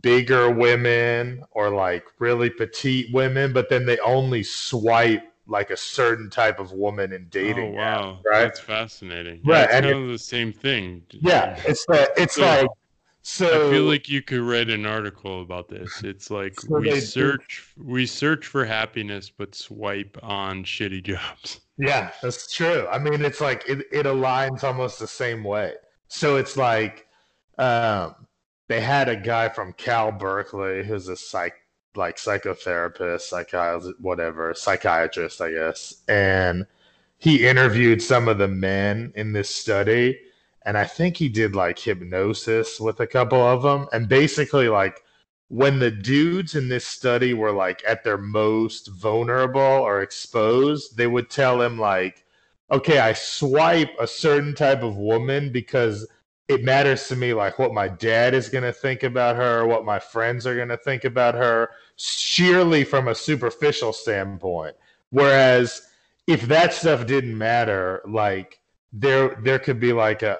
bigger 0.00 0.50
women 0.50 1.44
or 1.50 1.70
like 1.70 2.04
really 2.18 2.50
petite 2.50 3.12
women, 3.12 3.52
but 3.52 3.68
then 3.68 3.84
they 3.84 3.98
only 3.98 4.42
swipe 4.42 5.22
like 5.46 5.70
a 5.70 5.76
certain 5.76 6.30
type 6.30 6.58
of 6.58 6.72
woman 6.72 7.12
in 7.12 7.26
dating. 7.28 7.74
Oh 7.74 7.78
wow, 7.78 8.18
apps, 8.24 8.30
right? 8.30 8.42
That's 8.42 8.60
fascinating. 8.60 9.40
Right, 9.44 9.58
yeah, 9.58 9.64
it's 9.64 9.74
and 9.74 9.84
kind 9.84 9.96
it, 9.96 10.02
of 10.02 10.08
the 10.08 10.18
same 10.18 10.52
thing. 10.52 11.02
Yeah, 11.10 11.58
it's 11.66 11.84
like 11.88 12.08
it's 12.16 12.36
so, 12.36 12.42
like 12.42 12.68
so 13.22 13.68
I 13.68 13.72
feel 13.72 13.84
like 13.84 14.08
you 14.08 14.20
could 14.20 14.40
write 14.40 14.68
an 14.68 14.84
article 14.84 15.42
about 15.42 15.68
this. 15.68 16.02
It's 16.02 16.30
like 16.30 16.60
so 16.60 16.78
we 16.78 17.00
search 17.00 17.72
do. 17.76 17.84
we 17.84 18.04
search 18.04 18.46
for 18.46 18.64
happiness 18.64 19.30
but 19.30 19.54
swipe 19.54 20.18
on 20.22 20.64
shitty 20.64 21.04
jobs. 21.04 21.60
Yeah, 21.78 22.10
that's 22.20 22.52
true. 22.52 22.86
I 22.90 22.98
mean 22.98 23.24
it's 23.24 23.40
like 23.40 23.64
it, 23.68 23.86
it 23.92 24.06
aligns 24.06 24.64
almost 24.64 24.98
the 24.98 25.06
same 25.06 25.44
way. 25.44 25.74
So 26.08 26.36
it's 26.36 26.56
like 26.56 27.06
um 27.58 28.14
they 28.68 28.80
had 28.80 29.08
a 29.08 29.16
guy 29.16 29.48
from 29.48 29.72
Cal 29.74 30.12
Berkeley 30.12 30.84
who's 30.84 31.08
a 31.08 31.16
psych 31.16 31.54
like 31.94 32.16
psychotherapist, 32.16 33.22
psychiatrist, 33.22 34.00
whatever, 34.00 34.54
psychiatrist, 34.54 35.42
I 35.42 35.52
guess. 35.52 36.02
And 36.08 36.66
he 37.18 37.46
interviewed 37.46 38.02
some 38.02 38.28
of 38.28 38.38
the 38.38 38.48
men 38.48 39.12
in 39.14 39.32
this 39.32 39.50
study 39.54 40.18
and 40.64 40.78
I 40.78 40.84
think 40.84 41.16
he 41.16 41.28
did 41.28 41.54
like 41.56 41.78
hypnosis 41.78 42.78
with 42.80 43.00
a 43.00 43.06
couple 43.06 43.40
of 43.40 43.62
them. 43.62 43.88
And 43.92 44.08
basically, 44.08 44.68
like 44.68 45.02
when 45.48 45.78
the 45.78 45.90
dudes 45.90 46.54
in 46.54 46.68
this 46.68 46.86
study 46.86 47.34
were 47.34 47.52
like 47.52 47.82
at 47.86 48.04
their 48.04 48.18
most 48.18 48.88
vulnerable 48.88 49.60
or 49.60 50.02
exposed, 50.02 50.96
they 50.96 51.06
would 51.06 51.30
tell 51.30 51.60
him 51.60 51.78
like, 51.78 52.24
"Okay, 52.70 52.98
I 52.98 53.12
swipe 53.12 53.90
a 53.98 54.06
certain 54.06 54.54
type 54.54 54.82
of 54.82 54.96
woman 54.96 55.52
because." 55.52 56.06
It 56.52 56.64
matters 56.64 57.08
to 57.08 57.16
me, 57.16 57.32
like 57.34 57.58
what 57.58 57.72
my 57.72 57.88
dad 57.88 58.34
is 58.34 58.48
going 58.48 58.64
to 58.64 58.72
think 58.72 59.02
about 59.02 59.36
her, 59.36 59.66
what 59.66 59.84
my 59.84 59.98
friends 59.98 60.46
are 60.46 60.54
going 60.54 60.68
to 60.68 60.76
think 60.76 61.04
about 61.04 61.34
her, 61.34 61.70
sheerly 61.96 62.84
from 62.84 63.08
a 63.08 63.14
superficial 63.14 63.92
standpoint. 63.92 64.76
Whereas 65.10 65.82
if 66.26 66.42
that 66.42 66.72
stuff 66.72 67.06
didn't 67.06 67.36
matter, 67.36 68.02
like 68.06 68.60
there 68.92 69.36
there 69.42 69.58
could 69.58 69.80
be 69.80 69.92
like 69.92 70.22
a 70.22 70.38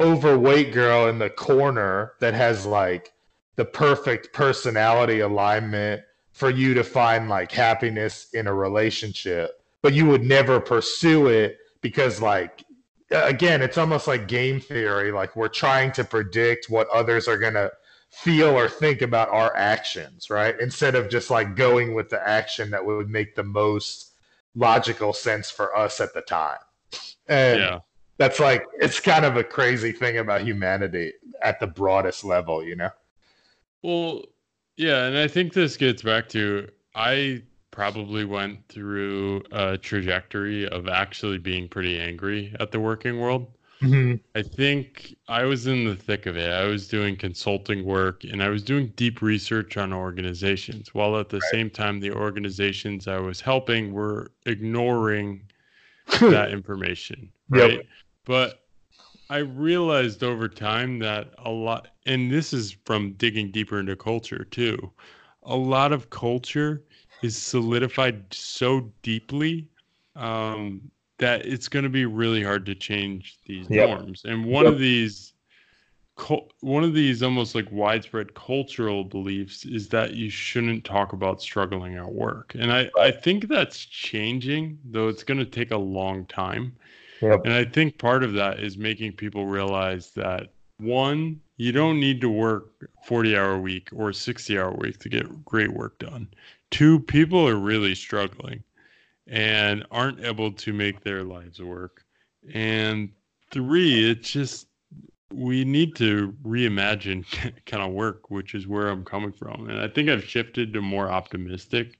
overweight 0.00 0.72
girl 0.72 1.08
in 1.08 1.18
the 1.18 1.30
corner 1.30 2.12
that 2.20 2.34
has 2.34 2.64
like 2.64 3.12
the 3.56 3.64
perfect 3.64 4.32
personality 4.32 5.20
alignment 5.20 6.02
for 6.32 6.50
you 6.50 6.72
to 6.74 6.84
find 6.84 7.28
like 7.28 7.50
happiness 7.50 8.28
in 8.32 8.46
a 8.46 8.54
relationship 8.54 9.58
but 9.82 9.92
you 9.94 10.06
would 10.06 10.22
never 10.22 10.60
pursue 10.60 11.28
it 11.28 11.58
because 11.80 12.20
like 12.20 12.64
again 13.10 13.62
it's 13.62 13.78
almost 13.78 14.06
like 14.06 14.28
game 14.28 14.60
theory 14.60 15.10
like 15.10 15.34
we're 15.34 15.48
trying 15.48 15.90
to 15.90 16.04
predict 16.04 16.68
what 16.68 16.88
others 16.90 17.26
are 17.26 17.38
going 17.38 17.54
to 17.54 17.70
feel 18.10 18.48
or 18.48 18.68
think 18.68 19.02
about 19.02 19.28
our 19.28 19.54
actions 19.56 20.30
right? 20.30 20.58
Instead 20.60 20.94
of 20.94 21.08
just 21.08 21.30
like 21.30 21.56
going 21.56 21.94
with 21.94 22.08
the 22.08 22.26
action 22.26 22.70
that 22.70 22.84
would 22.84 23.08
make 23.10 23.34
the 23.34 23.42
most 23.42 24.12
logical 24.54 25.12
sense 25.12 25.50
for 25.50 25.76
us 25.76 26.00
at 26.00 26.12
the 26.14 26.22
time. 26.22 26.58
And 27.28 27.60
yeah. 27.60 27.78
that's 28.16 28.40
like 28.40 28.64
it's 28.74 29.00
kind 29.00 29.24
of 29.24 29.36
a 29.36 29.44
crazy 29.44 29.92
thing 29.92 30.18
about 30.18 30.42
humanity 30.42 31.12
at 31.42 31.60
the 31.60 31.66
broadest 31.66 32.24
level, 32.24 32.64
you 32.64 32.76
know. 32.76 32.90
Well, 33.82 34.24
yeah, 34.76 35.04
and 35.04 35.16
I 35.16 35.28
think 35.28 35.52
this 35.52 35.76
gets 35.76 36.02
back 36.02 36.28
to 36.30 36.68
I 36.94 37.42
probably 37.78 38.24
went 38.24 38.58
through 38.66 39.40
a 39.52 39.78
trajectory 39.78 40.68
of 40.70 40.88
actually 40.88 41.38
being 41.38 41.68
pretty 41.68 41.96
angry 41.96 42.52
at 42.58 42.72
the 42.72 42.80
working 42.80 43.20
world. 43.20 43.46
Mm-hmm. 43.80 44.16
I 44.36 44.42
think 44.42 45.14
I 45.28 45.44
was 45.44 45.68
in 45.68 45.84
the 45.84 45.94
thick 45.94 46.26
of 46.26 46.36
it. 46.36 46.50
I 46.50 46.64
was 46.64 46.88
doing 46.88 47.14
consulting 47.14 47.84
work 47.84 48.24
and 48.24 48.42
I 48.42 48.48
was 48.48 48.64
doing 48.64 48.92
deep 48.96 49.22
research 49.22 49.76
on 49.76 49.92
organizations, 49.92 50.92
while 50.92 51.16
at 51.20 51.28
the 51.28 51.38
right. 51.38 51.50
same 51.52 51.70
time, 51.70 52.00
the 52.00 52.10
organizations 52.10 53.06
I 53.06 53.20
was 53.20 53.40
helping 53.40 53.92
were 53.92 54.32
ignoring 54.44 55.42
that 56.20 56.50
information, 56.50 57.30
right? 57.48 57.74
Yep. 57.74 57.86
But 58.24 58.64
I 59.30 59.36
realized 59.36 60.24
over 60.24 60.48
time 60.48 60.98
that 60.98 61.30
a 61.44 61.50
lot, 61.50 61.86
and 62.06 62.28
this 62.28 62.52
is 62.52 62.76
from 62.84 63.12
digging 63.12 63.52
deeper 63.52 63.78
into 63.78 63.94
culture 63.94 64.42
too, 64.50 64.90
a 65.44 65.54
lot 65.54 65.92
of 65.92 66.10
culture 66.10 66.82
is 67.22 67.36
solidified 67.36 68.22
so 68.32 68.90
deeply 69.02 69.68
um, 70.16 70.90
that 71.18 71.46
it's 71.46 71.68
going 71.68 71.82
to 71.82 71.88
be 71.88 72.06
really 72.06 72.42
hard 72.42 72.64
to 72.66 72.74
change 72.74 73.38
these 73.46 73.68
yep. 73.68 73.88
norms. 73.88 74.22
And 74.24 74.44
one 74.44 74.64
yep. 74.64 74.74
of 74.74 74.78
these, 74.78 75.32
one 76.60 76.84
of 76.84 76.94
these 76.94 77.22
almost 77.22 77.54
like 77.54 77.70
widespread 77.70 78.34
cultural 78.34 79.04
beliefs 79.04 79.64
is 79.64 79.88
that 79.88 80.14
you 80.14 80.30
shouldn't 80.30 80.84
talk 80.84 81.12
about 81.12 81.42
struggling 81.42 81.96
at 81.96 82.10
work. 82.10 82.54
And 82.58 82.72
I, 82.72 82.90
I 82.98 83.10
think 83.10 83.48
that's 83.48 83.84
changing, 83.84 84.78
though 84.84 85.08
it's 85.08 85.24
going 85.24 85.38
to 85.38 85.46
take 85.46 85.70
a 85.70 85.78
long 85.78 86.24
time. 86.26 86.74
Yep. 87.20 87.44
And 87.44 87.52
I 87.52 87.64
think 87.64 87.98
part 87.98 88.22
of 88.22 88.32
that 88.34 88.60
is 88.60 88.76
making 88.76 89.12
people 89.12 89.46
realize 89.46 90.10
that 90.10 90.50
one, 90.78 91.40
you 91.56 91.72
don't 91.72 91.98
need 91.98 92.20
to 92.20 92.28
work 92.28 92.88
40 93.04 93.36
hour 93.36 93.58
week 93.58 93.88
or 93.92 94.12
60 94.12 94.58
hour 94.58 94.72
week 94.72 94.98
to 95.00 95.08
get 95.08 95.44
great 95.44 95.72
work 95.72 95.98
done. 95.98 96.28
Two, 96.70 97.00
people 97.00 97.46
are 97.46 97.56
really 97.56 97.94
struggling 97.94 98.62
and 99.26 99.84
aren't 99.90 100.24
able 100.24 100.52
to 100.52 100.72
make 100.72 101.02
their 101.02 101.22
lives 101.22 101.60
work. 101.60 102.04
And 102.52 103.10
three, 103.50 104.10
it's 104.10 104.30
just 104.30 104.66
we 105.32 105.64
need 105.64 105.94
to 105.96 106.34
reimagine 106.44 107.24
kind 107.66 107.82
of 107.82 107.92
work, 107.92 108.30
which 108.30 108.54
is 108.54 108.66
where 108.66 108.88
I'm 108.88 109.04
coming 109.04 109.32
from. 109.32 109.68
And 109.68 109.80
I 109.80 109.88
think 109.88 110.08
I've 110.08 110.24
shifted 110.24 110.72
to 110.72 110.80
more 110.80 111.10
optimistic 111.10 111.98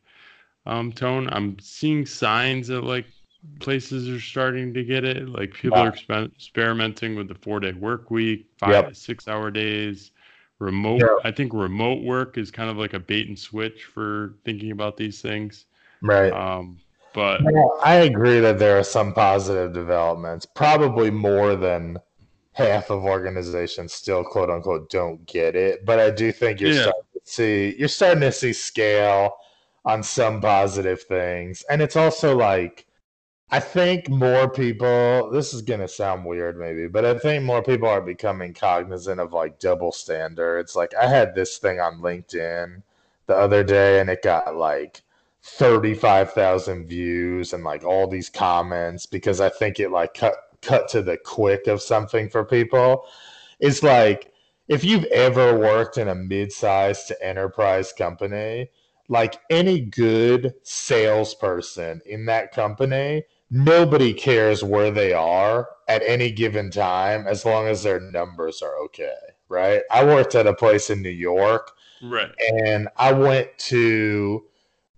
um, 0.67 0.93
tone. 0.93 1.29
I'm 1.33 1.59
seeing 1.61 2.07
signs 2.07 2.69
that 2.69 2.85
like 2.85 3.07
places 3.61 4.09
are 4.09 4.21
starting 4.21 4.73
to 4.75 4.85
get 4.85 5.05
it. 5.05 5.29
Like 5.29 5.53
people 5.55 5.79
wow. 5.79 5.87
are 5.87 5.93
exper- 5.93 6.33
experimenting 6.35 7.17
with 7.17 7.29
the 7.29 7.35
four 7.35 7.61
day 7.61 7.73
work 7.73 8.11
week, 8.11 8.47
five 8.59 8.71
yep. 8.71 8.97
six 8.97 9.29
hour 9.29 9.51
days, 9.51 10.13
remote. 10.59 11.01
Yep. 11.01 11.11
I 11.25 11.31
think 11.31 11.53
remote 11.53 12.03
work 12.03 12.39
is 12.39 12.51
kind 12.51 12.71
of 12.71 12.77
like 12.77 12.95
a 12.95 12.99
bait 12.99 13.29
and 13.29 13.39
switch 13.39 13.85
for 13.85 14.35
thinking 14.45 14.71
about 14.71 14.97
these 14.97 15.21
things. 15.21 15.67
Right. 16.03 16.33
Um, 16.33 16.79
but 17.15 17.41
I 17.83 17.95
agree 17.95 18.41
that 18.41 18.59
there 18.59 18.79
are 18.79 18.85
some 18.85 19.13
positive 19.13 19.73
developments, 19.73 20.47
probably 20.47 21.11
more 21.11 21.57
than 21.57 21.99
half 22.53 22.91
of 22.91 23.05
organizations 23.05 23.93
still 23.93 24.25
quote 24.25 24.51
unquote 24.51 24.91
don't 24.91 25.25
get 25.27 25.55
it. 25.55 25.85
But 25.85 26.01
I 26.01 26.11
do 26.11 26.33
think 26.33 26.61
you're 26.61 26.73
yeah. 26.73 26.83
starting 26.83 27.03
to 27.15 27.21
see 27.25 27.77
you're 27.79 27.89
starting 27.89 28.21
to 28.21 28.33
see 28.33 28.53
scale 28.53 29.37
on 29.85 30.03
some 30.03 30.41
positive 30.41 31.03
things. 31.03 31.65
And 31.71 31.81
it's 31.81 31.97
also 31.97 32.37
like 32.37 32.87
I 33.51 33.61
think 33.61 34.11
more 34.11 34.49
people 34.49 35.31
this 35.31 35.55
is 35.55 35.63
gonna 35.63 35.89
sound 35.89 36.27
weird 36.27 36.59
maybe, 36.59 36.87
but 36.87 37.05
I 37.05 37.19
think 37.19 37.45
more 37.45 37.63
people 37.63 37.89
are 37.89 38.03
becoming 38.03 38.53
cognizant 38.53 39.21
of 39.21 39.33
like 39.33 39.59
double 39.59 39.91
standards. 39.93 40.77
Like 40.77 40.95
I 40.95 41.07
had 41.07 41.35
this 41.35 41.57
thing 41.59 41.81
on 41.81 42.01
LinkedIn 42.01 42.83
the 43.27 43.35
other 43.37 43.65
day 43.65 44.01
and 44.01 44.11
it 44.11 44.23
got 44.23 44.55
like 44.57 45.03
35,000 45.43 46.87
views 46.87 47.53
and 47.55 47.65
like 47.65 47.85
all 47.85 48.07
these 48.07 48.29
comments 48.29 49.07
because 49.07 49.41
I 49.41 49.49
think 49.49 49.81
it 49.81 49.91
like 49.91 50.13
cut 50.15 50.35
cut 50.61 50.89
to 50.89 51.03
the 51.03 51.17
quick 51.17 51.67
of 51.69 51.81
something 51.81 52.29
for 52.29 52.45
people. 52.45 53.07
It's 53.61 53.83
like 53.83 54.33
if 54.69 54.85
you've 54.85 55.05
ever 55.05 55.59
worked 55.59 55.97
in 55.97 56.09
a 56.09 56.15
mid-sized 56.15 57.09
to 57.09 57.25
enterprise 57.25 57.95
company, 57.95 58.69
like 59.09 59.41
any 59.49 59.81
good 59.81 60.53
salesperson 60.65 62.03
in 62.05 62.27
that 62.27 62.53
company, 62.53 63.25
nobody 63.51 64.13
cares 64.13 64.63
where 64.63 64.91
they 64.91 65.13
are 65.13 65.69
at 65.89 66.03
any 66.05 66.31
given 66.31 66.71
time 66.71 67.27
as 67.27 67.45
long 67.45 67.67
as 67.67 67.83
their 67.83 68.01
numbers 68.01 68.63
are 68.63 68.77
okay, 68.85 69.15
right? 69.49 69.83
I 69.91 70.05
worked 70.05 70.35
at 70.35 70.47
a 70.47 70.55
place 70.55 70.91
in 70.91 71.03
New 71.03 71.09
York. 71.09 71.73
Right. 72.03 72.31
And 72.63 72.89
I 72.97 73.13
went 73.13 73.57
to 73.59 74.45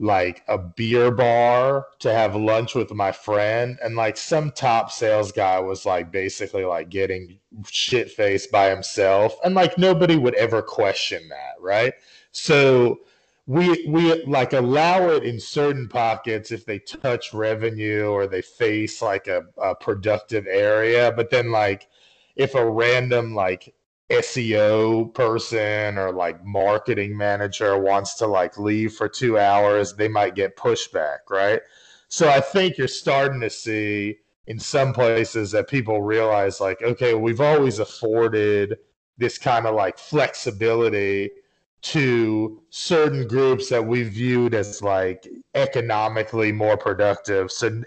like 0.00 0.42
a 0.48 0.56
beer 0.56 1.10
bar 1.10 1.86
to 1.98 2.12
have 2.12 2.34
lunch 2.34 2.74
with 2.74 2.90
my 2.90 3.12
friend 3.12 3.78
and 3.84 3.96
like 3.96 4.16
some 4.16 4.50
top 4.50 4.90
sales 4.90 5.30
guy 5.30 5.60
was 5.60 5.84
like 5.84 6.10
basically 6.10 6.64
like 6.64 6.88
getting 6.88 7.38
shit 7.68 8.10
faced 8.10 8.50
by 8.50 8.70
himself 8.70 9.36
and 9.44 9.54
like 9.54 9.76
nobody 9.76 10.16
would 10.16 10.34
ever 10.36 10.62
question 10.62 11.20
that 11.28 11.52
right 11.60 11.92
so 12.32 12.98
we 13.50 13.84
we 13.88 14.22
like 14.26 14.52
allow 14.52 15.08
it 15.08 15.24
in 15.24 15.40
certain 15.40 15.88
pockets 15.88 16.52
if 16.52 16.64
they 16.64 16.78
touch 16.78 17.34
revenue 17.34 18.06
or 18.06 18.28
they 18.28 18.40
face 18.40 19.02
like 19.02 19.26
a, 19.26 19.42
a 19.60 19.74
productive 19.74 20.46
area 20.46 21.12
but 21.16 21.30
then 21.30 21.50
like 21.50 21.88
if 22.36 22.54
a 22.54 22.70
random 22.70 23.34
like 23.34 23.74
SEO 24.08 25.12
person 25.14 25.98
or 25.98 26.12
like 26.12 26.44
marketing 26.44 27.16
manager 27.16 27.76
wants 27.76 28.14
to 28.14 28.26
like 28.26 28.56
leave 28.56 28.92
for 28.94 29.08
two 29.08 29.38
hours, 29.38 29.94
they 29.94 30.08
might 30.08 30.34
get 30.34 30.56
pushback, 30.56 31.18
right? 31.28 31.60
So 32.08 32.28
I 32.28 32.40
think 32.40 32.76
you're 32.76 32.88
starting 32.88 33.40
to 33.40 33.50
see 33.50 34.18
in 34.46 34.58
some 34.58 34.92
places 34.92 35.52
that 35.52 35.68
people 35.68 36.02
realize 36.02 36.60
like, 36.60 36.82
okay, 36.82 37.14
we've 37.14 37.40
always 37.40 37.78
afforded 37.78 38.78
this 39.18 39.38
kind 39.38 39.66
of 39.66 39.74
like 39.74 39.98
flexibility 39.98 41.30
to 41.82 42.62
certain 42.70 43.26
groups 43.26 43.68
that 43.70 43.84
we 43.84 44.02
viewed 44.02 44.54
as 44.54 44.82
like 44.82 45.26
economically 45.54 46.52
more 46.52 46.76
productive. 46.76 47.50
So 47.50 47.82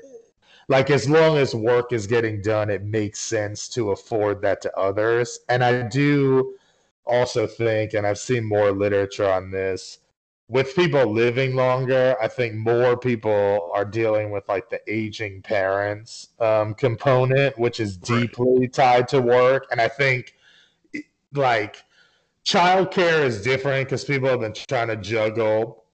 like 0.67 0.89
as 0.89 1.09
long 1.09 1.37
as 1.37 1.53
work 1.53 1.93
is 1.93 2.07
getting 2.07 2.41
done, 2.41 2.69
it 2.69 2.83
makes 2.83 3.19
sense 3.19 3.67
to 3.69 3.91
afford 3.91 4.41
that 4.41 4.61
to 4.61 4.75
others. 4.77 5.39
And 5.49 5.63
I 5.63 5.83
do 5.83 6.55
also 7.05 7.45
think, 7.45 7.93
and 7.93 8.07
I've 8.07 8.17
seen 8.17 8.45
more 8.45 8.71
literature 8.71 9.29
on 9.29 9.51
this, 9.51 9.99
with 10.49 10.75
people 10.75 11.11
living 11.11 11.55
longer, 11.55 12.15
I 12.21 12.27
think 12.27 12.55
more 12.55 12.97
people 12.97 13.71
are 13.73 13.85
dealing 13.85 14.29
with 14.29 14.47
like 14.47 14.69
the 14.69 14.81
aging 14.87 15.41
parents 15.41 16.29
um, 16.39 16.73
component, 16.73 17.57
which 17.57 17.79
is 17.79 17.97
deeply 17.97 18.67
tied 18.67 19.07
to 19.09 19.21
work. 19.21 19.67
And 19.71 19.79
I 19.81 19.87
think 19.87 20.35
like 21.33 21.83
childcare 22.45 23.23
is 23.23 23.41
different 23.41 23.87
because 23.87 24.03
people 24.03 24.29
have 24.29 24.41
been 24.41 24.53
trying 24.53 24.89
to 24.89 24.97
juggle 24.97 25.85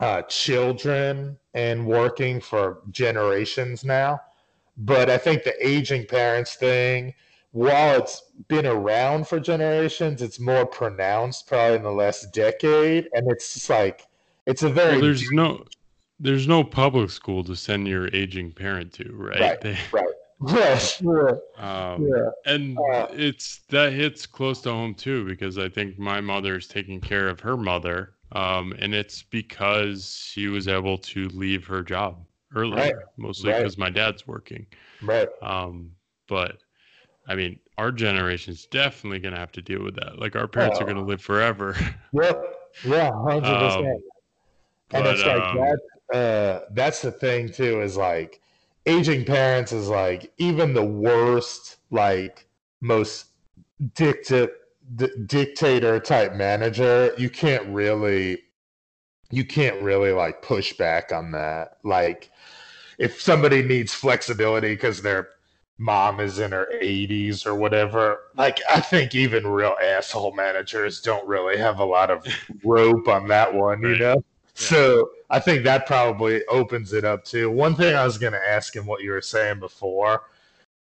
uh, 0.00 0.22
children 0.22 1.38
and 1.54 1.86
working 1.86 2.40
for 2.40 2.82
generations 2.90 3.84
now. 3.84 4.20
But 4.76 5.08
I 5.08 5.16
think 5.16 5.42
the 5.42 5.54
aging 5.66 6.06
parents 6.06 6.54
thing, 6.54 7.14
while 7.52 7.98
it's 7.98 8.22
been 8.48 8.66
around 8.66 9.26
for 9.26 9.40
generations, 9.40 10.20
it's 10.20 10.38
more 10.38 10.66
pronounced 10.66 11.46
probably 11.46 11.76
in 11.76 11.82
the 11.82 11.90
last 11.92 12.32
decade. 12.34 13.08
And 13.14 13.30
it's 13.30 13.54
just 13.54 13.70
like, 13.70 14.06
it's 14.44 14.62
a 14.62 14.68
very. 14.68 14.92
Well, 14.92 15.00
there's 15.00 15.30
no. 15.30 15.64
There's 16.18 16.48
no 16.48 16.64
public 16.64 17.10
school 17.10 17.44
to 17.44 17.54
send 17.54 17.86
your 17.86 18.08
aging 18.14 18.52
parent 18.52 18.94
to, 18.94 19.12
right? 19.12 19.38
Right. 19.38 19.60
They, 19.60 19.78
right. 19.92 20.06
Yes. 20.48 21.02
Yeah. 21.06 21.32
Um, 21.56 22.06
yeah. 22.06 22.30
And 22.44 22.78
uh, 22.92 23.06
it's 23.10 23.60
that 23.70 23.92
hits 23.92 24.26
close 24.26 24.60
to 24.62 24.70
home 24.70 24.94
too, 24.94 25.24
because 25.24 25.58
I 25.58 25.68
think 25.68 25.98
my 25.98 26.20
mother 26.20 26.56
is 26.56 26.66
taking 26.66 27.00
care 27.00 27.28
of 27.28 27.40
her 27.40 27.56
mother 27.56 28.16
um, 28.32 28.74
and 28.78 28.94
it's 28.94 29.22
because 29.22 30.16
she 30.16 30.48
was 30.48 30.68
able 30.68 30.98
to 30.98 31.28
leave 31.28 31.66
her 31.66 31.82
job 31.82 32.18
earlier, 32.54 32.76
right. 32.76 32.94
mostly 33.16 33.50
right. 33.50 33.58
because 33.58 33.78
my 33.78 33.90
dad's 33.90 34.26
working. 34.26 34.66
Right. 35.02 35.28
Um, 35.42 35.92
but 36.28 36.58
I 37.28 37.34
mean, 37.34 37.58
our 37.78 37.92
generation's 37.92 38.66
definitely 38.66 39.20
going 39.20 39.34
to 39.34 39.40
have 39.40 39.52
to 39.52 39.62
deal 39.62 39.82
with 39.82 39.94
that. 39.96 40.18
Like 40.18 40.34
our 40.34 40.48
parents 40.48 40.80
are 40.80 40.84
going 40.84 40.96
to 40.96 41.02
live 41.02 41.22
forever. 41.22 41.76
Yep. 42.12 42.42
Yeah, 42.84 43.12
hundred 43.22 43.44
um, 43.44 43.84
percent. 43.84 44.02
And 44.92 45.06
it's 45.06 45.24
like 45.24 45.42
um, 45.42 45.56
that. 45.56 45.78
Uh, 46.12 46.60
that's 46.70 47.02
the 47.02 47.10
thing 47.10 47.50
too. 47.50 47.80
Is 47.80 47.96
like 47.96 48.40
aging 48.86 49.24
parents 49.24 49.72
is 49.72 49.88
like 49.88 50.32
even 50.38 50.74
the 50.74 50.84
worst, 50.84 51.76
like 51.90 52.46
most 52.80 53.26
dictator 53.94 54.52
d- 54.94 55.10
dictator 55.26 55.98
type 56.00 56.34
manager, 56.34 57.12
you 57.18 57.28
can't 57.28 57.66
really 57.68 58.42
you 59.30 59.44
can't 59.44 59.82
really 59.82 60.12
like 60.12 60.42
push 60.42 60.72
back 60.74 61.12
on 61.12 61.32
that. 61.32 61.78
Like 61.82 62.30
if 62.98 63.20
somebody 63.20 63.62
needs 63.62 63.92
flexibility 63.92 64.74
because 64.74 65.02
their 65.02 65.28
mom 65.78 66.20
is 66.20 66.38
in 66.38 66.52
her 66.52 66.68
80s 66.80 67.44
or 67.44 67.54
whatever, 67.54 68.20
like 68.36 68.60
I 68.70 68.80
think 68.80 69.14
even 69.14 69.46
real 69.46 69.76
asshole 69.82 70.34
managers 70.34 71.00
don't 71.00 71.26
really 71.26 71.58
have 71.58 71.80
a 71.80 71.84
lot 71.84 72.10
of 72.10 72.26
rope 72.64 73.08
on 73.08 73.28
that 73.28 73.52
one, 73.52 73.82
you 73.82 73.98
know? 73.98 74.24
So 74.58 75.10
I 75.30 75.38
think 75.38 75.64
that 75.64 75.86
probably 75.86 76.44
opens 76.46 76.92
it 76.92 77.04
up 77.04 77.24
too. 77.24 77.50
One 77.50 77.74
thing 77.74 77.94
I 77.94 78.04
was 78.04 78.18
going 78.18 78.32
to 78.32 78.48
ask 78.48 78.74
him 78.74 78.86
what 78.86 79.02
you 79.02 79.10
were 79.10 79.20
saying 79.20 79.60
before, 79.60 80.24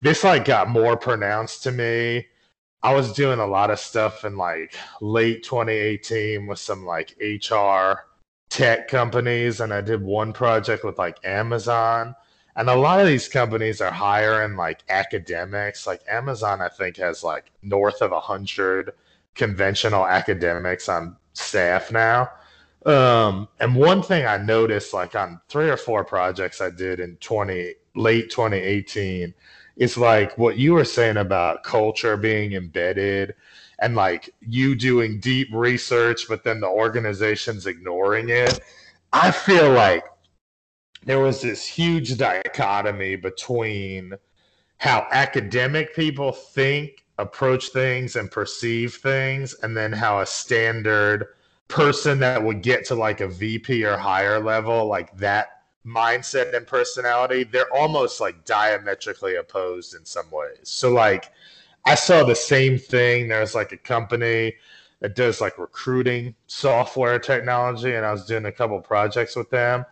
this 0.00 0.24
like 0.24 0.44
got 0.44 0.68
more 0.68 0.96
pronounced 0.96 1.62
to 1.64 1.72
me 1.72 2.26
I 2.84 2.92
was 2.92 3.14
doing 3.14 3.38
a 3.38 3.46
lot 3.46 3.70
of 3.70 3.80
stuff 3.80 4.26
in 4.26 4.36
like 4.36 4.74
late 5.00 5.42
2018 5.42 6.46
with 6.46 6.58
some 6.58 6.84
like 6.84 7.16
HR 7.18 8.00
tech 8.50 8.88
companies, 8.88 9.60
and 9.60 9.72
I 9.72 9.80
did 9.80 10.02
one 10.02 10.34
project 10.34 10.84
with 10.84 10.98
like 10.98 11.16
Amazon. 11.24 12.14
And 12.56 12.68
a 12.68 12.76
lot 12.76 13.00
of 13.00 13.06
these 13.06 13.26
companies 13.26 13.80
are 13.80 13.90
hiring 13.90 14.56
like 14.56 14.84
academics. 14.90 15.86
Like 15.86 16.02
Amazon, 16.10 16.60
I 16.60 16.68
think, 16.68 16.98
has 16.98 17.24
like 17.24 17.50
north 17.62 18.02
of 18.02 18.12
a 18.12 18.20
hundred 18.20 18.92
conventional 19.34 20.06
academics 20.06 20.86
on 20.86 21.16
staff 21.32 21.90
now. 21.90 22.30
Um, 22.86 23.48
and 23.60 23.74
one 23.74 24.02
thing 24.02 24.26
I 24.26 24.36
noticed, 24.36 24.92
like 24.92 25.14
on 25.14 25.40
three 25.48 25.70
or 25.70 25.76
four 25.76 26.04
projects 26.04 26.60
I 26.60 26.70
did 26.70 27.00
in 27.00 27.16
twenty 27.16 27.74
late 27.94 28.30
2018, 28.30 29.32
is 29.76 29.96
like 29.96 30.36
what 30.36 30.58
you 30.58 30.74
were 30.74 30.84
saying 30.84 31.16
about 31.16 31.64
culture 31.64 32.16
being 32.16 32.52
embedded 32.52 33.34
and 33.78 33.94
like 33.96 34.30
you 34.40 34.74
doing 34.74 35.18
deep 35.18 35.48
research, 35.52 36.28
but 36.28 36.44
then 36.44 36.60
the 36.60 36.68
organization's 36.68 37.66
ignoring 37.66 38.28
it. 38.28 38.60
I 39.12 39.30
feel 39.30 39.70
like 39.70 40.04
there 41.04 41.20
was 41.20 41.40
this 41.42 41.66
huge 41.66 42.16
dichotomy 42.16 43.16
between 43.16 44.14
how 44.78 45.06
academic 45.10 45.94
people 45.94 46.32
think, 46.32 47.04
approach 47.18 47.68
things, 47.68 48.16
and 48.16 48.30
perceive 48.30 48.94
things, 48.96 49.54
and 49.62 49.76
then 49.76 49.92
how 49.92 50.20
a 50.20 50.26
standard 50.26 51.26
person 51.68 52.18
that 52.20 52.42
would 52.42 52.62
get 52.62 52.84
to 52.86 52.94
like 52.94 53.20
a 53.20 53.28
VP 53.28 53.84
or 53.84 53.96
higher 53.96 54.38
level, 54.38 54.86
like 54.86 55.16
that 55.16 55.62
mindset 55.86 56.54
and 56.54 56.66
personality, 56.66 57.44
they're 57.44 57.72
almost 57.72 58.20
like 58.20 58.44
diametrically 58.44 59.36
opposed 59.36 59.94
in 59.94 60.04
some 60.04 60.30
ways. 60.30 60.58
So, 60.64 60.90
like, 60.92 61.30
I 61.86 61.94
saw 61.94 62.24
the 62.24 62.34
same 62.34 62.78
thing. 62.78 63.28
There's 63.28 63.54
like 63.54 63.72
a 63.72 63.76
company 63.76 64.54
that 65.00 65.14
does 65.14 65.40
like 65.40 65.58
recruiting 65.58 66.34
software 66.46 67.18
technology, 67.18 67.94
and 67.94 68.06
I 68.06 68.12
was 68.12 68.24
doing 68.24 68.46
a 68.46 68.52
couple 68.52 68.80
projects 68.80 69.36
with 69.36 69.50
them, 69.50 69.84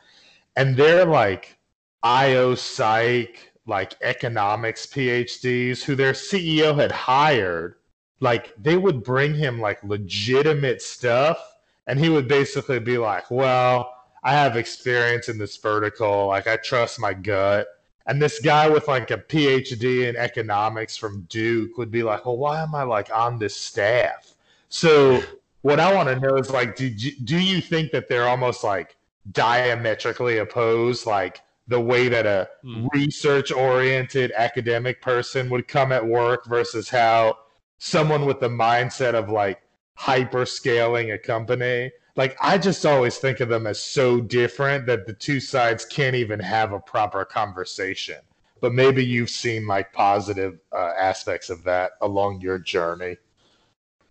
and 0.57 0.77
they're 0.77 1.05
like 1.05 1.59
IO 2.03 2.55
psych, 2.55 3.53
like 3.67 3.95
economics 4.03 4.87
PhDs 4.87 5.83
who 5.83 5.95
their 5.95 6.13
CEO 6.13 6.75
had 6.75 6.93
hired. 6.93 7.77
Like 8.21 8.55
they 8.57 8.77
would 8.77 9.03
bring 9.03 9.35
him 9.35 9.61
like 9.61 9.83
legitimate 9.85 10.81
stuff, 10.81 11.52
and 11.87 11.99
he 11.99 12.09
would 12.09 12.29
basically 12.29 12.79
be 12.79 12.99
like, 12.99 13.31
"Well, 13.31 13.93
I 14.23 14.33
have 14.33 14.57
experience 14.57 15.29
in 15.29 15.39
this 15.39 15.57
vertical. 15.57 16.29
Like 16.29 16.47
I 16.47 16.57
trust 16.57 17.01
my 17.01 17.15
gut." 17.15 17.67
And 18.07 18.21
this 18.21 18.41
guy 18.41 18.69
with 18.69 18.89
like 18.89 19.11
a 19.11 19.19
PhD 19.19 20.09
in 20.09 20.17
economics 20.17 20.97
from 20.97 21.23
Duke 21.29 21.79
would 21.79 21.91
be 21.91 22.03
like, 22.03 22.27
"Well, 22.27 22.37
why 22.37 22.63
am 22.63 22.75
I 22.75 22.83
like 22.83 23.15
on 23.15 23.39
this 23.39 23.57
staff?" 23.57 24.35
So 24.69 25.23
what 25.63 25.81
I 25.81 25.95
want 25.95 26.09
to 26.09 26.19
know 26.19 26.37
is 26.37 26.51
like, 26.51 26.77
do 26.77 26.91
do 26.91 27.39
you 27.39 27.61
think 27.61 27.93
that 27.93 28.09
they're 28.09 28.29
almost 28.29 28.65
like 28.65 28.97
diametrically 29.31 30.39
opposed, 30.39 31.07
like 31.07 31.41
the 31.69 31.81
way 31.81 32.09
that 32.09 32.27
a 32.27 32.49
mm. 32.65 32.89
research 32.93 33.53
oriented 33.53 34.33
academic 34.37 35.01
person 35.01 35.49
would 35.51 35.69
come 35.69 35.93
at 35.93 36.05
work 36.05 36.47
versus 36.47 36.89
how 36.89 37.39
someone 37.79 38.27
with 38.27 38.41
the 38.41 38.49
mindset 38.49 39.15
of 39.15 39.29
like 39.29 39.63
hyper 40.03 40.45
scaling 40.45 41.13
a 41.13 41.19
company 41.19 41.91
like 42.17 42.37
I 42.41 42.59
just 42.59 42.85
always 42.85 43.19
think 43.19 43.41
of 43.41 43.49
them 43.49 43.67
as 43.67 43.81
so 43.81 44.21
different 44.21 44.87
that 44.87 45.07
the 45.07 45.15
two 45.15 45.41
sides 45.41 45.85
can't 45.85 46.15
even 46.15 46.41
have 46.41 46.73
a 46.73 46.81
proper 46.81 47.25
conversation. 47.25 48.19
But 48.61 48.75
maybe 48.75 49.05
you've 49.05 49.31
seen 49.31 49.67
like 49.67 49.93
positive 49.93 50.61
uh, 50.73 50.93
aspects 50.99 51.51
of 51.51 51.65
that 51.65 51.93
along 52.01 52.41
your 52.41 52.59
journey. 52.59 53.17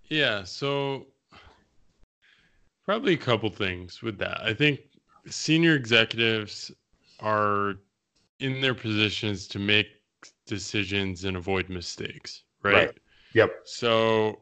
Yeah, 0.09 0.43
so 0.43 1.07
probably 2.83 3.13
a 3.13 3.17
couple 3.17 3.49
things 3.49 4.01
with 4.01 4.17
that. 4.17 4.41
I 4.43 4.53
think 4.53 4.81
senior 5.27 5.75
executives 5.75 6.71
are 7.21 7.75
in 8.39 8.59
their 8.59 8.73
positions 8.73 9.47
to 9.49 9.59
make 9.59 9.87
decisions 10.47 11.23
and 11.23 11.37
avoid 11.37 11.69
mistakes, 11.69 12.43
right? 12.63 12.73
right. 12.73 12.97
Yep. 13.33 13.61
So 13.63 14.41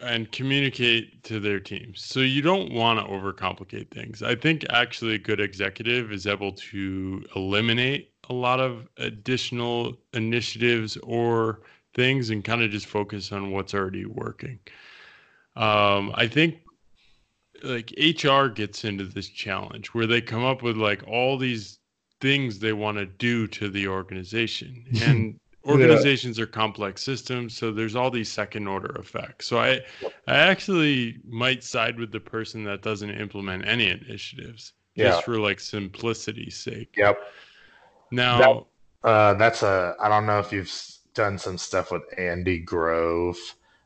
and 0.00 0.30
communicate 0.32 1.22
to 1.24 1.40
their 1.40 1.60
teams. 1.60 2.04
So 2.04 2.20
you 2.20 2.42
don't 2.42 2.72
want 2.72 2.98
to 2.98 3.06
overcomplicate 3.06 3.90
things. 3.90 4.22
I 4.22 4.34
think 4.34 4.64
actually 4.70 5.14
a 5.14 5.18
good 5.18 5.40
executive 5.40 6.12
is 6.12 6.26
able 6.26 6.52
to 6.52 7.24
eliminate 7.36 8.12
a 8.28 8.34
lot 8.34 8.60
of 8.60 8.88
additional 8.96 9.96
initiatives 10.12 10.96
or 10.98 11.60
things 11.94 12.30
and 12.30 12.44
kind 12.44 12.62
of 12.62 12.70
just 12.70 12.86
focus 12.86 13.30
on 13.32 13.52
what's 13.52 13.74
already 13.74 14.04
working. 14.04 14.58
Um, 15.56 16.12
I 16.14 16.26
think 16.26 16.56
like 17.62 17.94
HR 17.96 18.46
gets 18.46 18.84
into 18.84 19.04
this 19.04 19.28
challenge 19.28 19.88
where 19.88 20.06
they 20.06 20.20
come 20.20 20.44
up 20.44 20.62
with 20.62 20.76
like 20.76 21.02
all 21.06 21.38
these 21.38 21.78
things 22.20 22.58
they 22.58 22.72
want 22.72 22.98
to 22.98 23.06
do 23.06 23.46
to 23.46 23.68
the 23.68 23.86
organization 23.86 24.84
and 25.02 25.38
organizations 25.66 26.38
yeah. 26.38 26.44
are 26.44 26.46
complex 26.46 27.02
systems 27.02 27.56
so 27.56 27.72
there's 27.72 27.96
all 27.96 28.10
these 28.10 28.30
second 28.30 28.66
order 28.66 28.94
effects. 28.98 29.46
So 29.46 29.58
i 29.58 29.80
i 30.26 30.36
actually 30.36 31.18
might 31.26 31.64
side 31.64 31.98
with 31.98 32.12
the 32.12 32.20
person 32.20 32.64
that 32.64 32.82
doesn't 32.82 33.10
implement 33.10 33.66
any 33.66 33.88
initiatives 33.88 34.72
yeah. 34.94 35.10
just 35.10 35.24
for 35.24 35.38
like 35.38 35.60
simplicity's 35.60 36.56
sake. 36.56 36.94
Yep. 36.96 37.18
Now 38.10 38.66
that, 39.02 39.08
uh, 39.08 39.34
that's 39.34 39.62
a 39.62 39.94
i 40.00 40.08
don't 40.08 40.26
know 40.26 40.38
if 40.38 40.52
you've 40.52 40.72
done 41.14 41.38
some 41.38 41.58
stuff 41.58 41.90
with 41.90 42.02
andy 42.18 42.58
grove. 42.58 43.36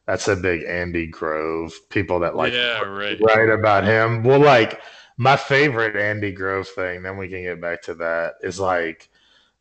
That's 0.07 0.29
a 0.29 0.37
big 0.37 0.65
andy 0.65 1.07
grove 1.07 1.73
people 1.91 2.19
that 2.21 2.35
like 2.35 2.53
yeah 2.53 2.81
right. 2.81 3.19
write 3.21 3.51
about 3.51 3.85
him. 3.85 4.25
Well 4.25 4.41
like 4.41 4.81
my 5.17 5.37
favorite 5.37 5.97
andy 5.97 6.33
grove 6.33 6.69
thing 6.69 7.03
then 7.03 7.17
we 7.17 7.29
can 7.29 7.43
get 7.43 7.61
back 7.61 7.83
to 7.83 7.95
that 7.95 8.35
is 8.43 8.59
like 8.59 9.11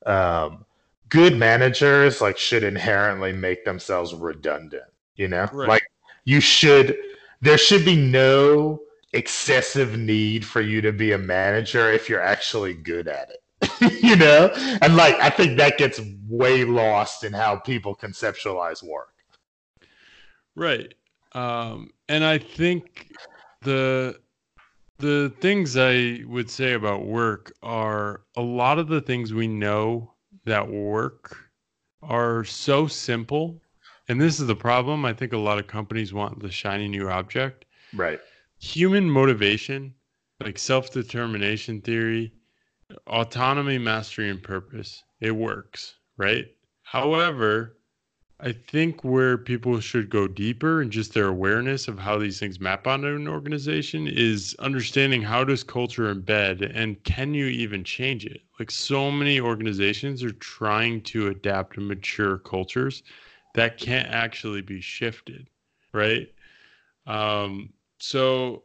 um 0.06 0.64
good 1.10 1.38
managers 1.38 2.22
like 2.22 2.38
should 2.38 2.64
inherently 2.64 3.32
make 3.32 3.66
themselves 3.66 4.14
redundant 4.14 4.84
you 5.16 5.28
know? 5.28 5.48
Right. 5.52 5.68
like 5.70 5.92
you 6.26 6.40
should 6.40 6.98
there 7.42 7.58
should 7.58 7.86
be 7.86 7.96
no 7.96 8.82
excessive 9.14 9.98
need 9.98 10.46
for 10.46 10.62
you 10.62 10.82
to 10.82 10.92
be 10.92 11.12
a 11.12 11.18
manager 11.18 11.92
if 11.92 12.10
you're 12.10 12.22
actually 12.22 12.74
good 12.74 13.08
at 13.08 13.30
it 13.30 14.02
you 14.04 14.16
know? 14.16 14.52
And 14.82 14.96
like 14.96 15.16
i 15.16 15.30
think 15.30 15.58
that 15.58 15.78
gets 15.78 16.00
way 16.28 16.64
lost 16.64 17.24
in 17.24 17.34
how 17.34 17.58
people 17.58 17.96
conceptualize 17.96 18.84
work. 18.84 19.14
Right. 20.56 20.94
Um 21.34 21.92
and 22.10 22.24
i 22.24 22.38
think 22.38 23.12
the 23.62 24.20
the 25.00 25.32
things 25.40 25.78
i 25.78 26.22
would 26.26 26.50
say 26.50 26.74
about 26.74 27.06
work 27.06 27.54
are 27.62 28.22
a 28.36 28.42
lot 28.42 28.80
of 28.80 28.88
the 28.88 29.02
things 29.02 29.34
we 29.34 29.48
know 29.48 30.14
that 30.48 30.68
work 30.68 31.38
are 32.02 32.44
so 32.44 32.88
simple. 32.88 33.62
And 34.08 34.20
this 34.20 34.40
is 34.40 34.48
the 34.48 34.56
problem. 34.56 35.06
I 35.06 35.14
think 35.14 35.34
a 35.34 35.38
lot 35.38 35.60
of 35.60 35.68
companies 35.68 36.14
want 36.14 36.40
the 36.40 36.50
shiny 36.50 36.88
new 36.88 37.10
object. 37.10 37.66
Right. 37.94 38.20
Human 38.60 39.10
motivation, 39.10 39.94
like 40.40 40.58
self 40.58 40.92
determination 40.92 41.82
theory, 41.82 42.34
autonomy, 43.08 43.78
mastery, 43.78 44.30
and 44.30 44.42
purpose, 44.42 45.04
it 45.20 45.32
works, 45.32 45.96
right? 46.18 46.48
However, 46.84 47.78
I 48.40 48.54
think 48.54 49.04
where 49.04 49.38
people 49.38 49.80
should 49.80 50.10
go 50.10 50.28
deeper 50.28 50.82
and 50.82 50.92
just 50.92 51.14
their 51.14 51.28
awareness 51.28 51.88
of 51.88 52.00
how 52.00 52.18
these 52.18 52.40
things 52.40 52.60
map 52.60 52.88
onto 52.88 53.08
an 53.08 53.28
organization 53.28 54.08
is 54.08 54.56
understanding 54.60 55.24
how 55.24 55.44
does 55.44 55.64
culture 55.64 56.14
embed 56.14 56.72
and 56.74 57.04
can 57.04 57.34
you 57.34 57.48
even 57.48 57.84
change 57.84 58.26
it? 58.26 58.42
Like 58.60 58.72
so 58.72 59.12
many 59.12 59.40
organizations 59.40 60.24
are 60.24 60.32
trying 60.32 61.02
to 61.04 61.28
adapt 61.28 61.76
to 61.76 61.82
mature 61.82 62.38
cultures 62.40 63.04
that 63.54 63.78
can't 63.78 64.08
actually 64.10 64.62
be 64.62 64.82
shifted, 64.82 65.50
right? 65.94 66.28
Um, 67.06 67.74
so 68.00 68.64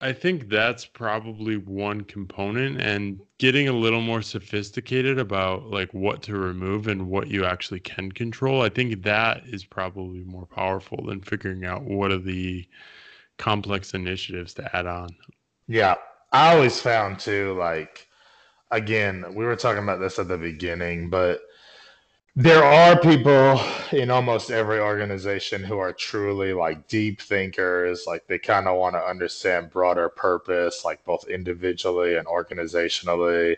I 0.00 0.12
think 0.12 0.48
that's 0.48 0.84
probably 0.86 1.56
one 1.56 2.02
component 2.02 2.80
and 2.80 3.20
getting 3.38 3.68
a 3.68 3.72
little 3.72 4.00
more 4.00 4.22
sophisticated 4.22 5.18
about 5.18 5.70
like 5.70 5.92
what 5.92 6.22
to 6.22 6.34
remove 6.38 6.86
and 6.86 7.08
what 7.08 7.28
you 7.28 7.44
actually 7.44 7.80
can 7.80 8.12
control. 8.12 8.62
I 8.62 8.68
think 8.68 9.02
that 9.02 9.42
is 9.46 9.64
probably 9.64 10.24
more 10.24 10.46
powerful 10.46 11.04
than 11.06 11.20
figuring 11.20 11.64
out 11.64 11.82
what 11.82 12.12
are 12.12 12.18
the 12.18 12.66
complex 13.38 13.94
initiatives 13.94 14.54
to 14.54 14.76
add 14.76 14.86
on. 14.86 15.08
Yeah. 15.66 15.96
I 16.32 16.54
always 16.54 16.80
found 16.80 17.18
too 17.18 17.56
like 17.58 18.07
again, 18.70 19.24
we 19.34 19.44
were 19.44 19.56
talking 19.56 19.82
about 19.82 20.00
this 20.00 20.18
at 20.18 20.28
the 20.28 20.38
beginning, 20.38 21.10
but 21.10 21.40
there 22.36 22.62
are 22.62 22.96
people 23.00 23.60
in 23.90 24.10
almost 24.10 24.52
every 24.52 24.78
organization 24.78 25.64
who 25.64 25.78
are 25.78 25.92
truly 25.92 26.52
like 26.52 26.86
deep 26.86 27.20
thinkers 27.20 28.04
like 28.06 28.28
they 28.28 28.38
kind 28.38 28.68
of 28.68 28.78
want 28.78 28.94
to 28.94 29.00
understand 29.00 29.70
broader 29.70 30.08
purpose 30.08 30.84
like 30.84 31.04
both 31.04 31.26
individually 31.28 32.16
and 32.16 32.28
organizationally. 32.28 33.56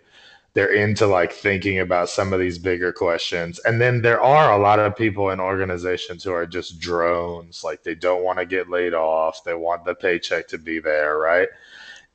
They're 0.54 0.72
into 0.72 1.06
like 1.06 1.30
thinking 1.30 1.80
about 1.80 2.08
some 2.08 2.32
of 2.32 2.40
these 2.40 2.58
bigger 2.58 2.90
questions. 2.90 3.60
And 3.66 3.80
then 3.80 4.00
there 4.00 4.20
are 4.22 4.52
a 4.52 4.58
lot 4.58 4.78
of 4.78 4.96
people 4.96 5.28
in 5.28 5.40
organizations 5.40 6.24
who 6.24 6.32
are 6.32 6.46
just 6.46 6.80
drones 6.80 7.62
like 7.62 7.82
they 7.82 7.94
don't 7.94 8.24
want 8.24 8.38
to 8.38 8.46
get 8.46 8.70
laid 8.70 8.94
off 8.94 9.44
they 9.44 9.54
want 9.54 9.84
the 9.84 9.94
paycheck 9.94 10.48
to 10.48 10.58
be 10.58 10.78
there 10.78 11.18
right? 11.18 11.48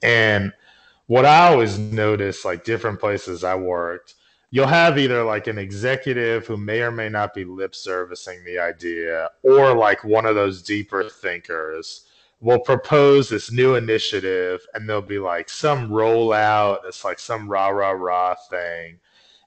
And 0.01 0.51
what 1.07 1.25
i 1.25 1.47
always 1.47 1.77
notice 1.77 2.45
like 2.45 2.63
different 2.63 2.99
places 2.99 3.43
i 3.43 3.55
worked 3.55 4.15
you'll 4.55 4.65
have 4.65 4.97
either 4.97 5.21
like 5.21 5.47
an 5.47 5.57
executive 5.57 6.47
who 6.47 6.55
may 6.55 6.81
or 6.81 6.89
may 6.89 7.09
not 7.09 7.33
be 7.33 7.43
lip 7.43 7.75
servicing 7.75 8.41
the 8.45 8.57
idea, 8.57 9.29
or 9.43 9.75
like 9.75 10.01
one 10.05 10.25
of 10.25 10.35
those 10.35 10.61
deeper 10.61 11.09
thinkers 11.09 12.05
will 12.39 12.59
propose 12.59 13.27
this 13.27 13.51
new 13.51 13.75
initiative 13.75 14.65
and 14.73 14.87
there'll 14.87 15.01
be 15.01 15.19
like 15.19 15.49
some 15.49 15.89
rollout, 15.89 16.79
it's 16.85 17.03
like 17.03 17.19
some 17.19 17.49
rah 17.49 17.67
rah 17.67 17.91
rah 17.91 18.33
thing. 18.49 18.97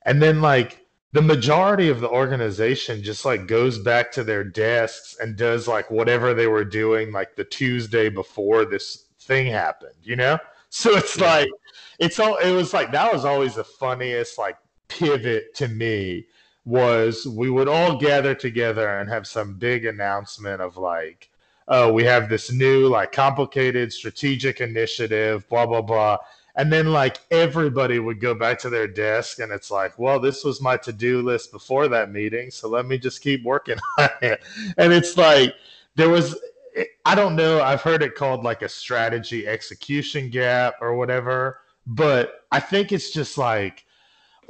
And 0.02 0.20
then 0.20 0.42
like 0.42 0.84
the 1.12 1.22
majority 1.22 1.88
of 1.88 2.00
the 2.00 2.10
organization 2.10 3.02
just 3.02 3.24
like 3.24 3.46
goes 3.46 3.78
back 3.78 4.12
to 4.12 4.24
their 4.24 4.44
desks 4.44 5.16
and 5.20 5.36
does 5.36 5.66
like 5.66 5.90
whatever 5.90 6.34
they 6.34 6.48
were 6.48 6.64
doing 6.64 7.12
like 7.12 7.34
the 7.34 7.44
Tuesday 7.44 8.10
before 8.10 8.66
this 8.66 9.06
thing 9.20 9.46
happened, 9.46 9.96
you 10.02 10.16
know? 10.16 10.38
So 10.70 10.96
it's 10.96 11.16
yeah. 11.16 11.24
like 11.24 11.48
it's 11.98 12.18
all 12.18 12.36
it 12.36 12.52
was 12.52 12.72
like 12.72 12.92
that 12.92 13.12
was 13.12 13.24
always 13.24 13.56
the 13.56 13.64
funniest 13.64 14.38
like 14.38 14.56
pivot 14.88 15.54
to 15.54 15.68
me 15.68 16.26
was 16.64 17.26
we 17.26 17.50
would 17.50 17.68
all 17.68 17.96
gather 17.96 18.34
together 18.34 18.88
and 18.98 19.08
have 19.08 19.26
some 19.26 19.54
big 19.54 19.86
announcement 19.86 20.60
of 20.60 20.76
like 20.76 21.30
oh 21.68 21.92
we 21.92 22.04
have 22.04 22.28
this 22.28 22.52
new 22.52 22.88
like 22.88 23.12
complicated 23.12 23.92
strategic 23.92 24.60
initiative 24.60 25.48
blah 25.48 25.66
blah 25.66 25.80
blah 25.80 26.16
and 26.56 26.72
then 26.72 26.92
like 26.92 27.20
everybody 27.30 27.98
would 27.98 28.20
go 28.20 28.34
back 28.34 28.58
to 28.58 28.68
their 28.68 28.86
desk 28.86 29.38
and 29.38 29.50
it's 29.50 29.70
like 29.70 29.98
well 29.98 30.20
this 30.20 30.44
was 30.44 30.60
my 30.60 30.76
to-do 30.76 31.22
list 31.22 31.52
before 31.52 31.88
that 31.88 32.10
meeting 32.10 32.50
so 32.50 32.68
let 32.68 32.86
me 32.86 32.98
just 32.98 33.22
keep 33.22 33.42
working 33.44 33.78
on 33.98 34.10
it 34.20 34.42
and 34.76 34.92
it's 34.92 35.16
like 35.16 35.54
there 35.94 36.10
was 36.10 36.38
i 37.04 37.14
don't 37.14 37.36
know 37.36 37.60
i've 37.62 37.82
heard 37.82 38.02
it 38.02 38.14
called 38.14 38.44
like 38.44 38.62
a 38.62 38.68
strategy 38.68 39.46
execution 39.46 40.30
gap 40.30 40.74
or 40.80 40.94
whatever 40.94 41.60
but 41.86 42.44
i 42.52 42.60
think 42.60 42.92
it's 42.92 43.10
just 43.10 43.38
like 43.38 43.84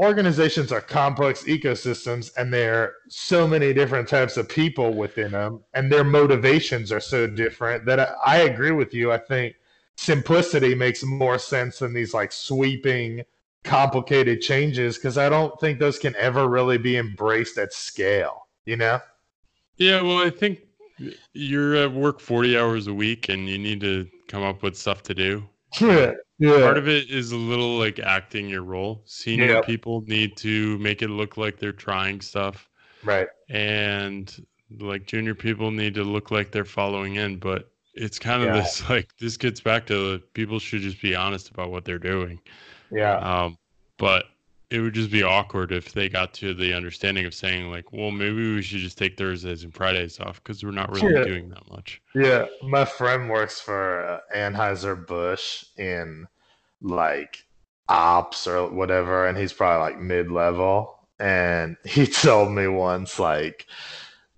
organizations 0.00 0.70
are 0.70 0.80
complex 0.80 1.42
ecosystems 1.44 2.30
and 2.36 2.52
there 2.52 2.82
are 2.82 2.94
so 3.08 3.46
many 3.48 3.72
different 3.72 4.08
types 4.08 4.36
of 4.36 4.48
people 4.48 4.94
within 4.94 5.32
them 5.32 5.60
and 5.74 5.90
their 5.90 6.04
motivations 6.04 6.92
are 6.92 7.00
so 7.00 7.26
different 7.26 7.84
that 7.84 8.00
I, 8.00 8.14
I 8.26 8.36
agree 8.38 8.72
with 8.72 8.94
you 8.94 9.12
i 9.12 9.18
think 9.18 9.56
simplicity 9.96 10.74
makes 10.74 11.02
more 11.02 11.38
sense 11.38 11.80
than 11.80 11.92
these 11.92 12.14
like 12.14 12.30
sweeping 12.30 13.24
complicated 13.64 14.40
changes 14.40 14.96
because 14.96 15.18
I 15.18 15.28
don't 15.28 15.58
think 15.60 15.78
those 15.78 15.98
can 15.98 16.14
ever 16.16 16.48
really 16.48 16.78
be 16.78 16.96
embraced 16.96 17.58
at 17.58 17.72
scale, 17.72 18.46
you 18.64 18.76
know? 18.76 19.00
Yeah, 19.76 20.02
well, 20.02 20.18
I 20.18 20.30
think 20.30 20.60
you're 21.32 21.76
at 21.76 21.92
work 21.92 22.20
40 22.20 22.58
hours 22.58 22.86
a 22.86 22.94
week 22.94 23.28
and 23.28 23.48
you 23.48 23.58
need 23.58 23.80
to 23.80 24.08
come 24.28 24.42
up 24.42 24.62
with 24.62 24.76
stuff 24.76 25.02
to 25.04 25.14
do. 25.14 25.48
Yeah. 25.80 26.12
Yeah. 26.38 26.60
Part 26.60 26.78
of 26.78 26.86
it 26.86 27.10
is 27.10 27.32
a 27.32 27.36
little 27.36 27.78
like 27.78 27.98
acting 27.98 28.48
your 28.48 28.62
role. 28.62 29.02
Senior 29.06 29.46
yep. 29.46 29.66
people 29.66 30.02
need 30.06 30.36
to 30.36 30.78
make 30.78 31.02
it 31.02 31.08
look 31.08 31.36
like 31.36 31.58
they're 31.58 31.72
trying 31.72 32.20
stuff. 32.20 32.68
Right. 33.02 33.26
And 33.48 34.32
like 34.78 35.06
junior 35.06 35.34
people 35.34 35.70
need 35.72 35.94
to 35.94 36.04
look 36.04 36.30
like 36.30 36.52
they're 36.52 36.64
following 36.64 37.16
in, 37.16 37.38
but 37.38 37.70
it's 37.94 38.18
kind 38.18 38.42
of 38.42 38.54
yeah. 38.54 38.62
this 38.62 38.88
like 38.90 39.08
this 39.18 39.36
gets 39.36 39.60
back 39.60 39.86
to 39.88 40.20
people 40.34 40.58
should 40.60 40.82
just 40.82 41.02
be 41.02 41.14
honest 41.14 41.50
about 41.50 41.70
what 41.70 41.84
they're 41.84 41.98
doing. 41.98 42.40
Yeah. 42.90 43.16
Um, 43.16 43.58
but 43.96 44.26
it 44.70 44.80
would 44.80 44.94
just 44.94 45.10
be 45.10 45.22
awkward 45.22 45.72
if 45.72 45.92
they 45.92 46.08
got 46.08 46.34
to 46.34 46.52
the 46.52 46.74
understanding 46.74 47.24
of 47.24 47.34
saying 47.34 47.70
like, 47.70 47.92
well, 47.92 48.10
maybe 48.10 48.54
we 48.54 48.62
should 48.62 48.80
just 48.80 48.98
take 48.98 49.16
Thursdays 49.16 49.64
and 49.64 49.74
Fridays 49.74 50.20
off 50.20 50.42
because 50.42 50.62
we're 50.62 50.70
not 50.70 50.90
really 50.92 51.14
yeah. 51.14 51.24
doing 51.24 51.48
that 51.48 51.70
much. 51.70 52.02
Yeah, 52.14 52.46
my 52.62 52.84
friend 52.84 53.30
works 53.30 53.60
for 53.60 54.04
uh, 54.04 54.20
Anheuser 54.34 55.06
Busch 55.06 55.64
in 55.76 56.26
like 56.82 57.44
ops 57.88 58.46
or 58.46 58.70
whatever, 58.70 59.26
and 59.26 59.38
he's 59.38 59.52
probably 59.52 59.92
like 59.92 60.00
mid 60.00 60.30
level, 60.30 60.98
and 61.18 61.76
he 61.84 62.06
told 62.06 62.52
me 62.52 62.66
once 62.68 63.18
like 63.18 63.66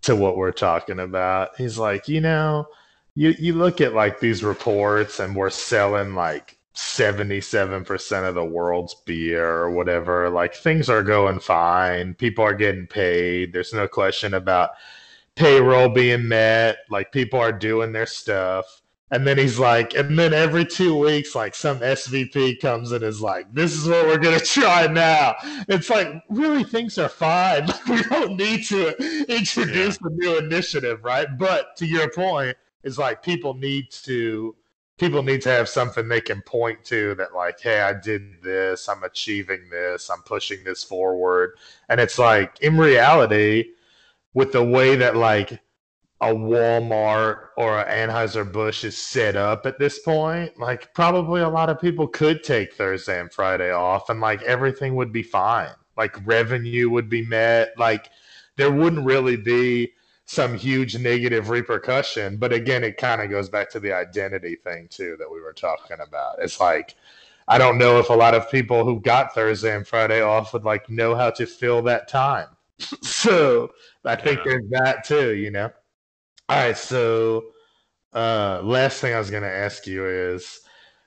to 0.03 0.14
what 0.14 0.37
we're 0.37 0.53
talking 0.53 1.01
about. 1.01 1.57
He's 1.57 1.76
like, 1.76 2.09
you 2.09 2.20
know 2.20 2.68
you 3.14 3.35
you 3.39 3.55
look 3.55 3.81
at 3.81 3.95
like 3.95 4.20
these 4.20 4.43
reports 4.43 5.20
and 5.20 5.35
we're 5.35 5.51
selling 5.51 6.14
like 6.14 6.57
77% 6.75 8.29
of 8.29 8.35
the 8.35 8.45
world's 8.45 8.95
beer 8.95 9.45
or 9.45 9.71
whatever. 9.71 10.31
Like 10.31 10.55
things 10.55 10.89
are 10.89 11.03
going 11.03 11.41
fine. 11.41 12.14
People 12.14 12.45
are 12.45 12.55
getting 12.55 12.87
paid. 12.87 13.53
There's 13.53 13.73
no 13.73 13.89
question 13.89 14.35
about 14.35 14.71
payroll 15.35 15.89
being 15.89 16.29
met. 16.29 16.79
Like 16.89 17.12
people 17.12 17.41
are 17.41 17.53
doing 17.53 17.93
their 17.93 18.07
stuff. 18.07 18.83
And 19.12 19.27
then 19.27 19.39
he's 19.39 19.59
like 19.59 19.95
and 19.95 20.16
then 20.16 20.33
every 20.33 20.64
two 20.64 20.97
weeks 20.97 21.35
like 21.35 21.57
some 21.57 21.81
svp 21.81 22.61
comes 22.61 22.93
and 22.93 23.03
is 23.03 23.21
like 23.21 23.53
this 23.53 23.75
is 23.75 23.89
what 23.89 24.07
we're 24.07 24.18
going 24.18 24.39
to 24.39 24.45
try 24.45 24.87
now. 24.87 25.35
It's 25.68 25.91
like 25.91 26.23
really 26.29 26.62
things 26.62 26.97
are 26.99 27.09
fine. 27.09 27.68
We 27.89 28.03
don't 28.05 28.37
need 28.37 28.64
to 28.66 28.91
introduce 29.29 29.99
yeah. 30.01 30.07
a 30.07 30.11
new 30.11 30.39
initiative 30.39 31.03
right? 31.03 31.27
But 31.37 31.77
to 31.79 31.87
your 31.87 32.09
point 32.12 32.57
is 32.85 32.99
like 32.99 33.21
people 33.25 33.55
need 33.55 33.91
to 34.05 34.55
people 35.01 35.22
need 35.22 35.40
to 35.40 35.48
have 35.48 35.68
something 35.68 36.07
they 36.07 36.20
can 36.20 36.42
point 36.42 36.84
to 36.84 37.14
that 37.14 37.34
like 37.34 37.59
hey 37.59 37.80
i 37.80 37.92
did 37.92 38.42
this. 38.42 38.88
I'm 38.88 39.03
achieving 39.03 39.68
this. 39.70 40.11
I'm 40.11 40.22
pushing 40.22 40.62
this 40.62 40.84
forward. 40.84 41.57
And 41.88 41.98
it's 41.98 42.18
like 42.18 42.61
in 42.61 42.76
reality 42.76 43.70
with 44.34 44.53
the 44.53 44.62
way 44.62 44.96
that 44.96 45.16
like 45.16 45.53
a 46.20 46.26
walmart 46.26 47.46
or 47.57 47.80
an 47.80 48.11
anheuser-busch 48.11 48.84
is 48.84 48.96
set 48.96 49.36
up 49.36 49.64
at 49.64 49.78
this 49.78 50.01
point 50.01 50.59
like 50.59 50.92
probably 50.92 51.40
a 51.40 51.48
lot 51.48 51.70
of 51.70 51.80
people 51.80 52.07
could 52.07 52.44
take 52.44 52.74
thursday 52.74 53.18
and 53.18 53.32
friday 53.32 53.72
off 53.72 54.11
and 54.11 54.20
like 54.20 54.42
everything 54.42 54.94
would 54.94 55.12
be 55.12 55.22
fine. 55.22 55.70
Like 55.96 56.16
revenue 56.26 56.90
would 56.90 57.09
be 57.09 57.24
met. 57.26 57.72
Like 57.78 58.11
there 58.57 58.70
wouldn't 58.70 59.05
really 59.05 59.36
be 59.36 59.92
some 60.31 60.57
huge 60.57 60.97
negative 60.97 61.51
repercussion. 61.51 62.37
But 62.37 62.53
again, 62.53 62.85
it 62.85 62.99
kind 62.99 63.20
of 63.20 63.31
goes 63.31 63.49
back 63.49 63.68
to 63.70 63.81
the 63.81 63.93
identity 63.93 64.55
thing 64.55 64.87
too 64.89 65.16
that 65.18 65.28
we 65.28 65.41
were 65.41 65.53
talking 65.53 65.97
about. 66.01 66.37
It's 66.39 66.61
like 66.61 66.95
I 67.49 67.59
don't 67.59 67.78
know 67.78 67.99
if 67.99 68.11
a 68.11 68.14
lot 68.14 68.35
of 68.35 68.49
people 68.49 68.85
who 68.85 69.01
got 69.01 69.35
Thursday 69.35 69.74
and 69.74 69.85
Friday 69.85 70.22
off 70.22 70.53
would 70.53 70.62
like 70.62 70.89
know 70.89 71.16
how 71.16 71.31
to 71.31 71.47
fill 71.47 71.83
that 71.83 72.07
time. 72.07 72.47
so 73.03 73.72
I 74.05 74.14
think 74.14 74.39
yeah. 74.39 74.43
there's 74.45 74.70
that 74.70 75.05
too, 75.05 75.35
you 75.35 75.51
know. 75.51 75.68
All 76.49 76.64
right, 76.64 76.78
so 76.78 77.47
uh 78.12 78.61
last 78.62 79.01
thing 79.01 79.12
I 79.12 79.18
was 79.18 79.33
gonna 79.33 79.49
ask 79.49 79.85
you 79.89 80.07
is 80.07 80.61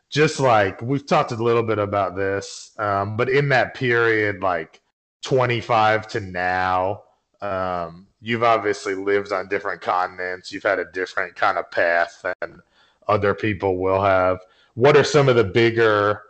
just 0.09 0.41
like 0.41 0.81
we've 0.81 1.07
talked 1.07 1.31
a 1.31 1.41
little 1.41 1.63
bit 1.63 1.79
about 1.79 2.17
this, 2.17 2.73
um, 2.77 3.15
but 3.15 3.29
in 3.29 3.47
that 3.49 3.73
period, 3.73 4.41
like 4.41 4.81
25 5.21 6.09
to 6.09 6.19
now, 6.19 7.03
um, 7.39 8.07
you've 8.23 8.43
obviously 8.43 8.95
lived 8.95 9.33
on 9.33 9.49
different 9.49 9.81
continents. 9.81 10.49
You've 10.49 10.63
had 10.63 10.79
a 10.79 10.85
different 10.85 11.35
kind 11.35 11.57
of 11.57 11.69
path 11.69 12.23
than 12.23 12.61
other 13.07 13.33
people 13.33 13.77
will 13.77 14.01
have. 14.01 14.39
What 14.75 14.95
are 14.95 15.03
some 15.03 15.27
of 15.27 15.35
the 15.35 15.43
bigger 15.43 16.21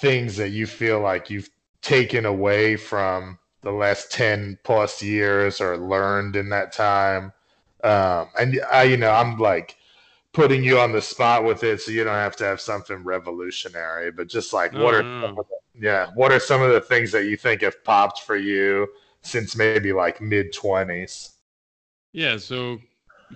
things 0.00 0.36
that 0.36 0.50
you 0.50 0.66
feel 0.66 1.00
like 1.00 1.28
you've 1.28 1.50
taken 1.82 2.24
away 2.24 2.76
from 2.76 3.36
the 3.62 3.72
last 3.72 4.12
10 4.12 4.58
plus 4.62 5.02
years 5.02 5.60
or 5.60 5.76
learned 5.76 6.36
in 6.36 6.48
that 6.50 6.72
time? 6.72 7.32
Um, 7.82 8.28
and 8.38 8.60
I, 8.70 8.84
you 8.84 8.96
know, 8.96 9.10
I'm 9.10 9.36
like 9.36 9.76
putting 10.32 10.62
you 10.62 10.78
on 10.78 10.92
the 10.92 11.02
spot 11.02 11.44
with 11.44 11.64
it, 11.64 11.80
so 11.80 11.90
you 11.90 12.04
don't 12.04 12.14
have 12.14 12.36
to 12.36 12.44
have 12.44 12.60
something 12.60 13.02
revolutionary, 13.02 14.12
but 14.12 14.28
just 14.28 14.52
like, 14.52 14.72
what 14.74 14.94
are, 14.94 15.02
the, 15.02 15.44
yeah, 15.74 16.10
what 16.14 16.30
are 16.30 16.38
some 16.38 16.62
of 16.62 16.72
the 16.72 16.80
things 16.80 17.10
that 17.10 17.24
you 17.24 17.36
think 17.36 17.62
have 17.62 17.82
popped 17.82 18.20
for 18.20 18.36
you 18.36 18.86
since 19.22 19.56
maybe 19.56 19.92
like 19.92 20.20
mid 20.20 20.52
20s? 20.52 21.30
Yeah, 22.12 22.38
so 22.38 22.80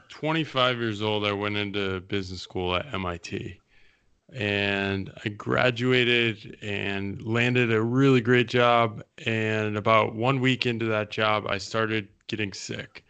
25 0.09 0.79
years 0.79 1.01
old, 1.01 1.25
I 1.25 1.33
went 1.33 1.57
into 1.57 2.01
business 2.01 2.43
school 2.43 2.75
at 2.75 2.93
MIT. 2.93 3.61
And 4.33 5.13
I 5.25 5.29
graduated 5.29 6.59
and 6.61 7.23
landed 7.23 7.73
a 7.73 7.81
really 7.81 8.21
great 8.21 8.49
job. 8.49 9.05
And 9.27 9.77
about 9.77 10.17
one 10.17 10.41
week 10.41 10.67
into 10.67 10.87
that 10.87 11.11
job, 11.11 11.47
I 11.49 11.59
started 11.59 12.09
getting 12.27 12.53
sick. 12.53 13.05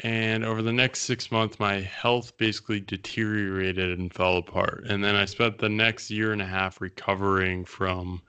And 0.00 0.44
over 0.44 0.60
the 0.60 0.72
next 0.72 1.02
six 1.02 1.30
months, 1.30 1.60
my 1.60 1.74
health 1.80 2.36
basically 2.36 2.80
deteriorated 2.80 3.98
and 3.98 4.12
fell 4.12 4.38
apart. 4.38 4.84
And 4.88 5.04
then 5.04 5.14
I 5.14 5.24
spent 5.24 5.58
the 5.58 5.68
next 5.68 6.10
year 6.10 6.32
and 6.32 6.42
a 6.42 6.46
half 6.46 6.80
recovering 6.80 7.64
from 7.64 8.20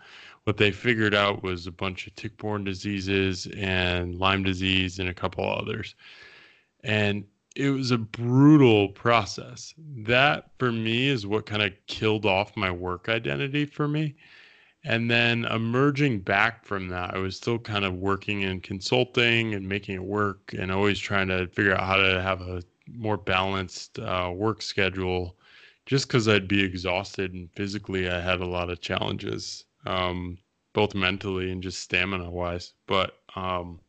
what 0.43 0.57
they 0.57 0.71
figured 0.71 1.15
out 1.15 1.43
was 1.43 1.65
a 1.65 1.71
bunch 1.71 2.07
of 2.07 2.15
tick 2.15 2.37
borne 2.37 2.63
diseases 2.63 3.47
and 3.57 4.15
Lyme 4.19 4.43
disease 4.43 4.99
and 4.99 5.09
a 5.09 5.13
couple 5.13 5.43
others 5.49 5.95
and 6.87 7.25
it 7.55 7.69
was 7.69 7.91
a 7.91 7.97
brutal 7.97 8.89
process. 8.89 9.73
That 9.77 10.49
for 10.57 10.71
me 10.71 11.09
is 11.09 11.27
what 11.27 11.45
kind 11.45 11.61
of 11.61 11.73
killed 11.87 12.25
off 12.25 12.55
my 12.55 12.71
work 12.71 13.09
identity 13.09 13.65
for 13.65 13.87
me. 13.87 14.15
And 14.83 15.11
then 15.11 15.45
emerging 15.45 16.19
back 16.21 16.63
from 16.63 16.87
that, 16.89 17.13
I 17.13 17.17
was 17.17 17.35
still 17.35 17.59
kind 17.59 17.83
of 17.83 17.95
working 17.95 18.41
in 18.43 18.61
consulting 18.61 19.53
and 19.53 19.67
making 19.67 19.95
it 19.95 20.03
work 20.03 20.53
and 20.57 20.71
always 20.71 20.97
trying 20.97 21.27
to 21.27 21.47
figure 21.47 21.73
out 21.73 21.83
how 21.83 21.97
to 21.97 22.21
have 22.21 22.41
a 22.41 22.63
more 22.87 23.17
balanced 23.17 23.99
uh, 23.99 24.31
work 24.33 24.61
schedule 24.61 25.35
just 25.85 26.07
because 26.07 26.27
I'd 26.27 26.47
be 26.47 26.63
exhausted 26.63 27.33
and 27.33 27.49
physically 27.53 28.09
I 28.09 28.21
had 28.21 28.39
a 28.39 28.45
lot 28.45 28.69
of 28.69 28.79
challenges. 28.79 29.65
Um, 29.85 30.37
both 30.77 30.93
mentally 30.93 31.51
and 31.51 31.63
just 31.63 31.79
stamina 31.79 32.29
wise. 32.29 32.73
But 32.85 33.17
um, 33.35 33.79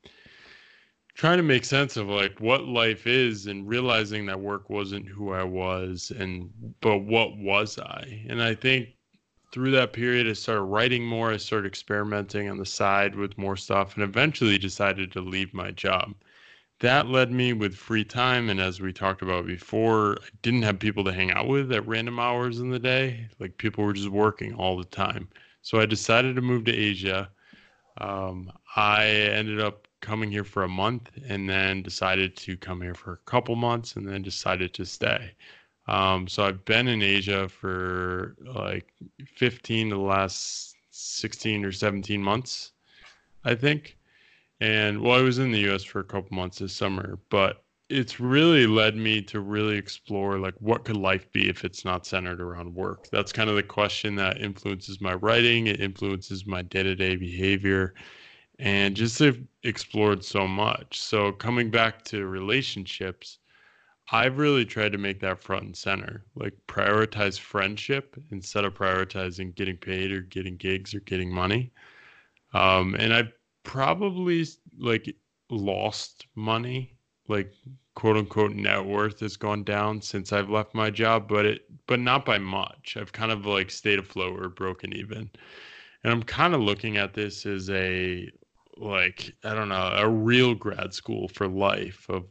trying 1.18 1.36
to 1.36 1.42
make 1.42 1.64
sense 1.64 1.96
of 1.96 2.08
like 2.08 2.40
what 2.40 2.68
life 2.68 3.04
is 3.04 3.46
and 3.46 3.68
realizing 3.68 4.24
that 4.24 4.38
work 4.38 4.70
wasn't 4.70 5.08
who 5.08 5.32
I 5.32 5.42
was 5.42 6.12
and 6.16 6.48
but 6.80 6.98
what 6.98 7.36
was 7.36 7.76
I? 7.76 8.24
And 8.28 8.40
I 8.40 8.54
think 8.54 8.90
through 9.50 9.72
that 9.72 9.92
period 9.92 10.28
I 10.28 10.34
started 10.34 10.62
writing 10.62 11.04
more, 11.04 11.32
I 11.32 11.36
started 11.36 11.66
experimenting 11.66 12.48
on 12.48 12.56
the 12.56 12.64
side 12.64 13.16
with 13.16 13.36
more 13.36 13.56
stuff 13.56 13.96
and 13.96 14.04
eventually 14.04 14.58
decided 14.58 15.10
to 15.12 15.20
leave 15.20 15.52
my 15.52 15.72
job. 15.72 16.14
That 16.78 17.08
led 17.08 17.32
me 17.32 17.52
with 17.52 17.74
free 17.74 18.04
time 18.04 18.48
and 18.48 18.60
as 18.60 18.80
we 18.80 18.92
talked 18.92 19.20
about 19.20 19.44
before 19.44 20.18
i 20.22 20.28
didn't 20.42 20.62
have 20.62 20.78
people 20.78 21.02
to 21.02 21.12
hang 21.12 21.32
out 21.32 21.48
with 21.48 21.72
at 21.72 21.88
random 21.88 22.20
hours 22.20 22.60
in 22.60 22.70
the 22.70 22.78
day. 22.78 23.28
Like 23.40 23.58
people 23.58 23.82
were 23.84 23.92
just 23.92 24.10
working 24.10 24.54
all 24.54 24.76
the 24.78 24.84
time. 24.84 25.28
So 25.62 25.80
i 25.80 25.86
decided 25.86 26.36
to 26.36 26.42
move 26.42 26.64
to 26.66 26.72
asia. 26.72 27.28
Um, 28.00 28.52
i 28.76 29.04
ended 29.04 29.58
up 29.60 29.87
coming 30.00 30.30
here 30.30 30.44
for 30.44 30.64
a 30.64 30.68
month 30.68 31.10
and 31.28 31.48
then 31.48 31.82
decided 31.82 32.36
to 32.36 32.56
come 32.56 32.80
here 32.80 32.94
for 32.94 33.14
a 33.14 33.30
couple 33.30 33.56
months 33.56 33.96
and 33.96 34.06
then 34.08 34.22
decided 34.22 34.72
to 34.74 34.84
stay 34.84 35.32
um, 35.86 36.28
so 36.28 36.44
i've 36.44 36.64
been 36.64 36.88
in 36.88 37.02
asia 37.02 37.48
for 37.48 38.36
like 38.54 38.92
15 39.36 39.90
to 39.90 39.96
the 39.96 40.00
last 40.00 40.76
16 40.90 41.64
or 41.64 41.72
17 41.72 42.22
months 42.22 42.72
i 43.44 43.54
think 43.54 43.98
and 44.60 45.00
well, 45.00 45.18
I 45.18 45.22
was 45.22 45.38
in 45.38 45.52
the 45.52 45.60
U.S. 45.60 45.84
for 45.84 46.00
a 46.00 46.04
couple 46.04 46.36
months 46.36 46.58
this 46.58 46.72
summer, 46.72 47.18
but 47.30 47.62
it's 47.88 48.20
really 48.20 48.66
led 48.66 48.96
me 48.96 49.22
to 49.22 49.40
really 49.40 49.76
explore 49.76 50.38
like 50.38 50.54
what 50.58 50.84
could 50.84 50.96
life 50.96 51.30
be 51.32 51.48
if 51.48 51.64
it's 51.64 51.84
not 51.84 52.04
centered 52.04 52.40
around 52.40 52.74
work. 52.74 53.08
That's 53.10 53.32
kind 53.32 53.48
of 53.48 53.56
the 53.56 53.62
question 53.62 54.16
that 54.16 54.40
influences 54.40 55.00
my 55.00 55.14
writing. 55.14 55.68
It 55.68 55.80
influences 55.80 56.44
my 56.44 56.62
day-to-day 56.62 57.16
behavior, 57.16 57.94
and 58.58 58.96
just 58.96 59.18
have 59.20 59.38
explored 59.62 60.24
so 60.24 60.48
much. 60.48 61.00
So 61.00 61.32
coming 61.32 61.70
back 61.70 62.04
to 62.06 62.26
relationships. 62.26 63.38
I've 64.10 64.38
really 64.38 64.64
tried 64.64 64.92
to 64.92 64.98
make 64.98 65.20
that 65.20 65.42
front 65.42 65.64
and 65.64 65.76
center, 65.76 66.24
like 66.34 66.54
prioritize 66.66 67.38
friendship 67.38 68.16
instead 68.30 68.64
of 68.64 68.72
prioritizing 68.72 69.54
getting 69.54 69.76
paid 69.76 70.12
or 70.12 70.22
getting 70.22 70.56
gigs 70.56 70.94
or 70.94 71.00
getting 71.00 71.30
money. 71.30 71.72
Um, 72.54 72.94
and 72.94 73.12
I've 73.12 73.32
probably 73.64 74.46
like 74.78 75.14
lost 75.50 76.26
money, 76.34 76.96
like 77.28 77.52
quote 77.94 78.16
unquote 78.16 78.52
net 78.52 78.84
worth 78.84 79.20
has 79.20 79.36
gone 79.36 79.62
down 79.62 80.00
since 80.00 80.32
I've 80.32 80.48
left 80.48 80.74
my 80.74 80.88
job, 80.88 81.28
but 81.28 81.44
it 81.44 81.66
but 81.86 82.00
not 82.00 82.24
by 82.24 82.38
much. 82.38 82.96
I've 82.98 83.12
kind 83.12 83.30
of 83.30 83.44
like 83.44 83.70
stayed 83.70 83.98
afloat 83.98 84.40
or 84.40 84.48
broken 84.48 84.94
even. 84.94 85.30
And 86.02 86.12
I'm 86.12 86.22
kind 86.22 86.54
of 86.54 86.60
looking 86.62 86.96
at 86.96 87.12
this 87.12 87.44
as 87.44 87.68
a 87.70 88.30
like 88.78 89.34
I 89.44 89.54
don't 89.54 89.68
know, 89.68 89.92
a 89.94 90.08
real 90.08 90.54
grad 90.54 90.94
school 90.94 91.28
for 91.28 91.48
life 91.48 92.06
of 92.08 92.24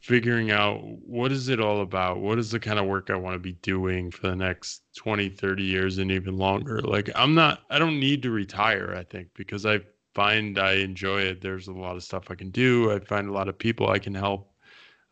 figuring 0.00 0.50
out 0.50 0.80
what 0.82 1.30
is 1.30 1.48
it 1.48 1.60
all 1.60 1.82
about 1.82 2.20
what 2.20 2.38
is 2.38 2.50
the 2.50 2.58
kind 2.58 2.78
of 2.78 2.86
work 2.86 3.10
i 3.10 3.14
want 3.14 3.34
to 3.34 3.38
be 3.38 3.52
doing 3.60 4.10
for 4.10 4.28
the 4.28 4.34
next 4.34 4.80
20 4.96 5.28
30 5.28 5.62
years 5.62 5.98
and 5.98 6.10
even 6.10 6.38
longer 6.38 6.80
like 6.80 7.10
i'm 7.14 7.34
not 7.34 7.64
i 7.68 7.78
don't 7.78 8.00
need 8.00 8.22
to 8.22 8.30
retire 8.30 8.94
i 8.96 9.04
think 9.04 9.28
because 9.34 9.66
i've 9.66 9.84
find 10.14 10.58
I 10.58 10.74
enjoy 10.74 11.22
it. 11.22 11.40
There's 11.40 11.68
a 11.68 11.72
lot 11.72 11.96
of 11.96 12.02
stuff 12.02 12.30
I 12.30 12.34
can 12.34 12.50
do. 12.50 12.92
I 12.92 12.98
find 12.98 13.28
a 13.28 13.32
lot 13.32 13.48
of 13.48 13.58
people 13.58 13.90
I 13.90 13.98
can 13.98 14.14
help. 14.14 14.52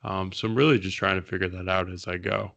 Um, 0.02 0.32
so 0.32 0.46
I'm 0.46 0.54
really 0.54 0.78
just 0.78 0.96
trying 0.96 1.20
to 1.20 1.26
figure 1.26 1.48
that 1.48 1.68
out 1.68 1.90
as 1.90 2.06
I 2.06 2.18
go. 2.18 2.52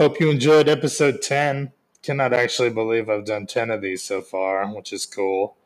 Hope 0.00 0.18
you 0.18 0.30
enjoyed 0.30 0.66
episode 0.66 1.20
10. 1.20 1.72
Cannot 2.02 2.32
actually 2.32 2.70
believe 2.70 3.10
I've 3.10 3.26
done 3.26 3.46
10 3.46 3.68
of 3.68 3.82
these 3.82 4.02
so 4.02 4.22
far, 4.22 4.66
which 4.66 4.94
is 4.94 5.04
cool. 5.04 5.56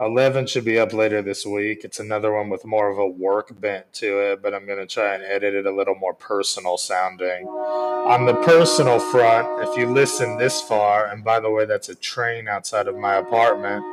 11 0.00 0.46
should 0.46 0.64
be 0.64 0.78
up 0.78 0.94
later 0.94 1.20
this 1.20 1.44
week. 1.44 1.84
It's 1.84 2.00
another 2.00 2.32
one 2.32 2.48
with 2.48 2.64
more 2.64 2.88
of 2.88 2.96
a 2.96 3.06
work 3.06 3.60
bent 3.60 3.92
to 3.92 4.20
it, 4.20 4.40
but 4.40 4.54
I'm 4.54 4.64
going 4.64 4.78
to 4.78 4.86
try 4.86 5.14
and 5.14 5.22
edit 5.22 5.52
it 5.52 5.66
a 5.66 5.70
little 5.70 5.96
more 5.96 6.14
personal 6.14 6.78
sounding. 6.78 7.46
On 7.46 8.24
the 8.24 8.32
personal 8.36 8.98
front, 8.98 9.68
if 9.68 9.76
you 9.76 9.86
listen 9.86 10.38
this 10.38 10.62
far, 10.62 11.04
and 11.04 11.22
by 11.22 11.38
the 11.38 11.50
way, 11.50 11.66
that's 11.66 11.90
a 11.90 11.94
train 11.94 12.48
outside 12.48 12.88
of 12.88 12.96
my 12.96 13.16
apartment, 13.16 13.84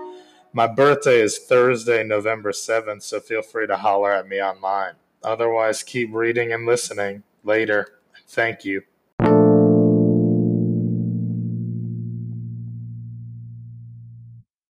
my 0.54 0.68
birthday 0.68 1.20
is 1.20 1.38
Thursday, 1.38 2.02
November 2.02 2.54
7th, 2.54 3.04
so 3.04 3.20
feel 3.20 3.42
free 3.42 3.68
to 3.68 3.76
holler 3.76 4.14
at 4.14 4.30
me 4.30 4.42
online. 4.42 4.94
Otherwise, 5.22 5.84
keep 5.84 6.14
reading 6.14 6.54
and 6.54 6.66
listening. 6.66 7.24
Later. 7.44 8.00
Thank 8.30 8.64
you. 8.64 8.84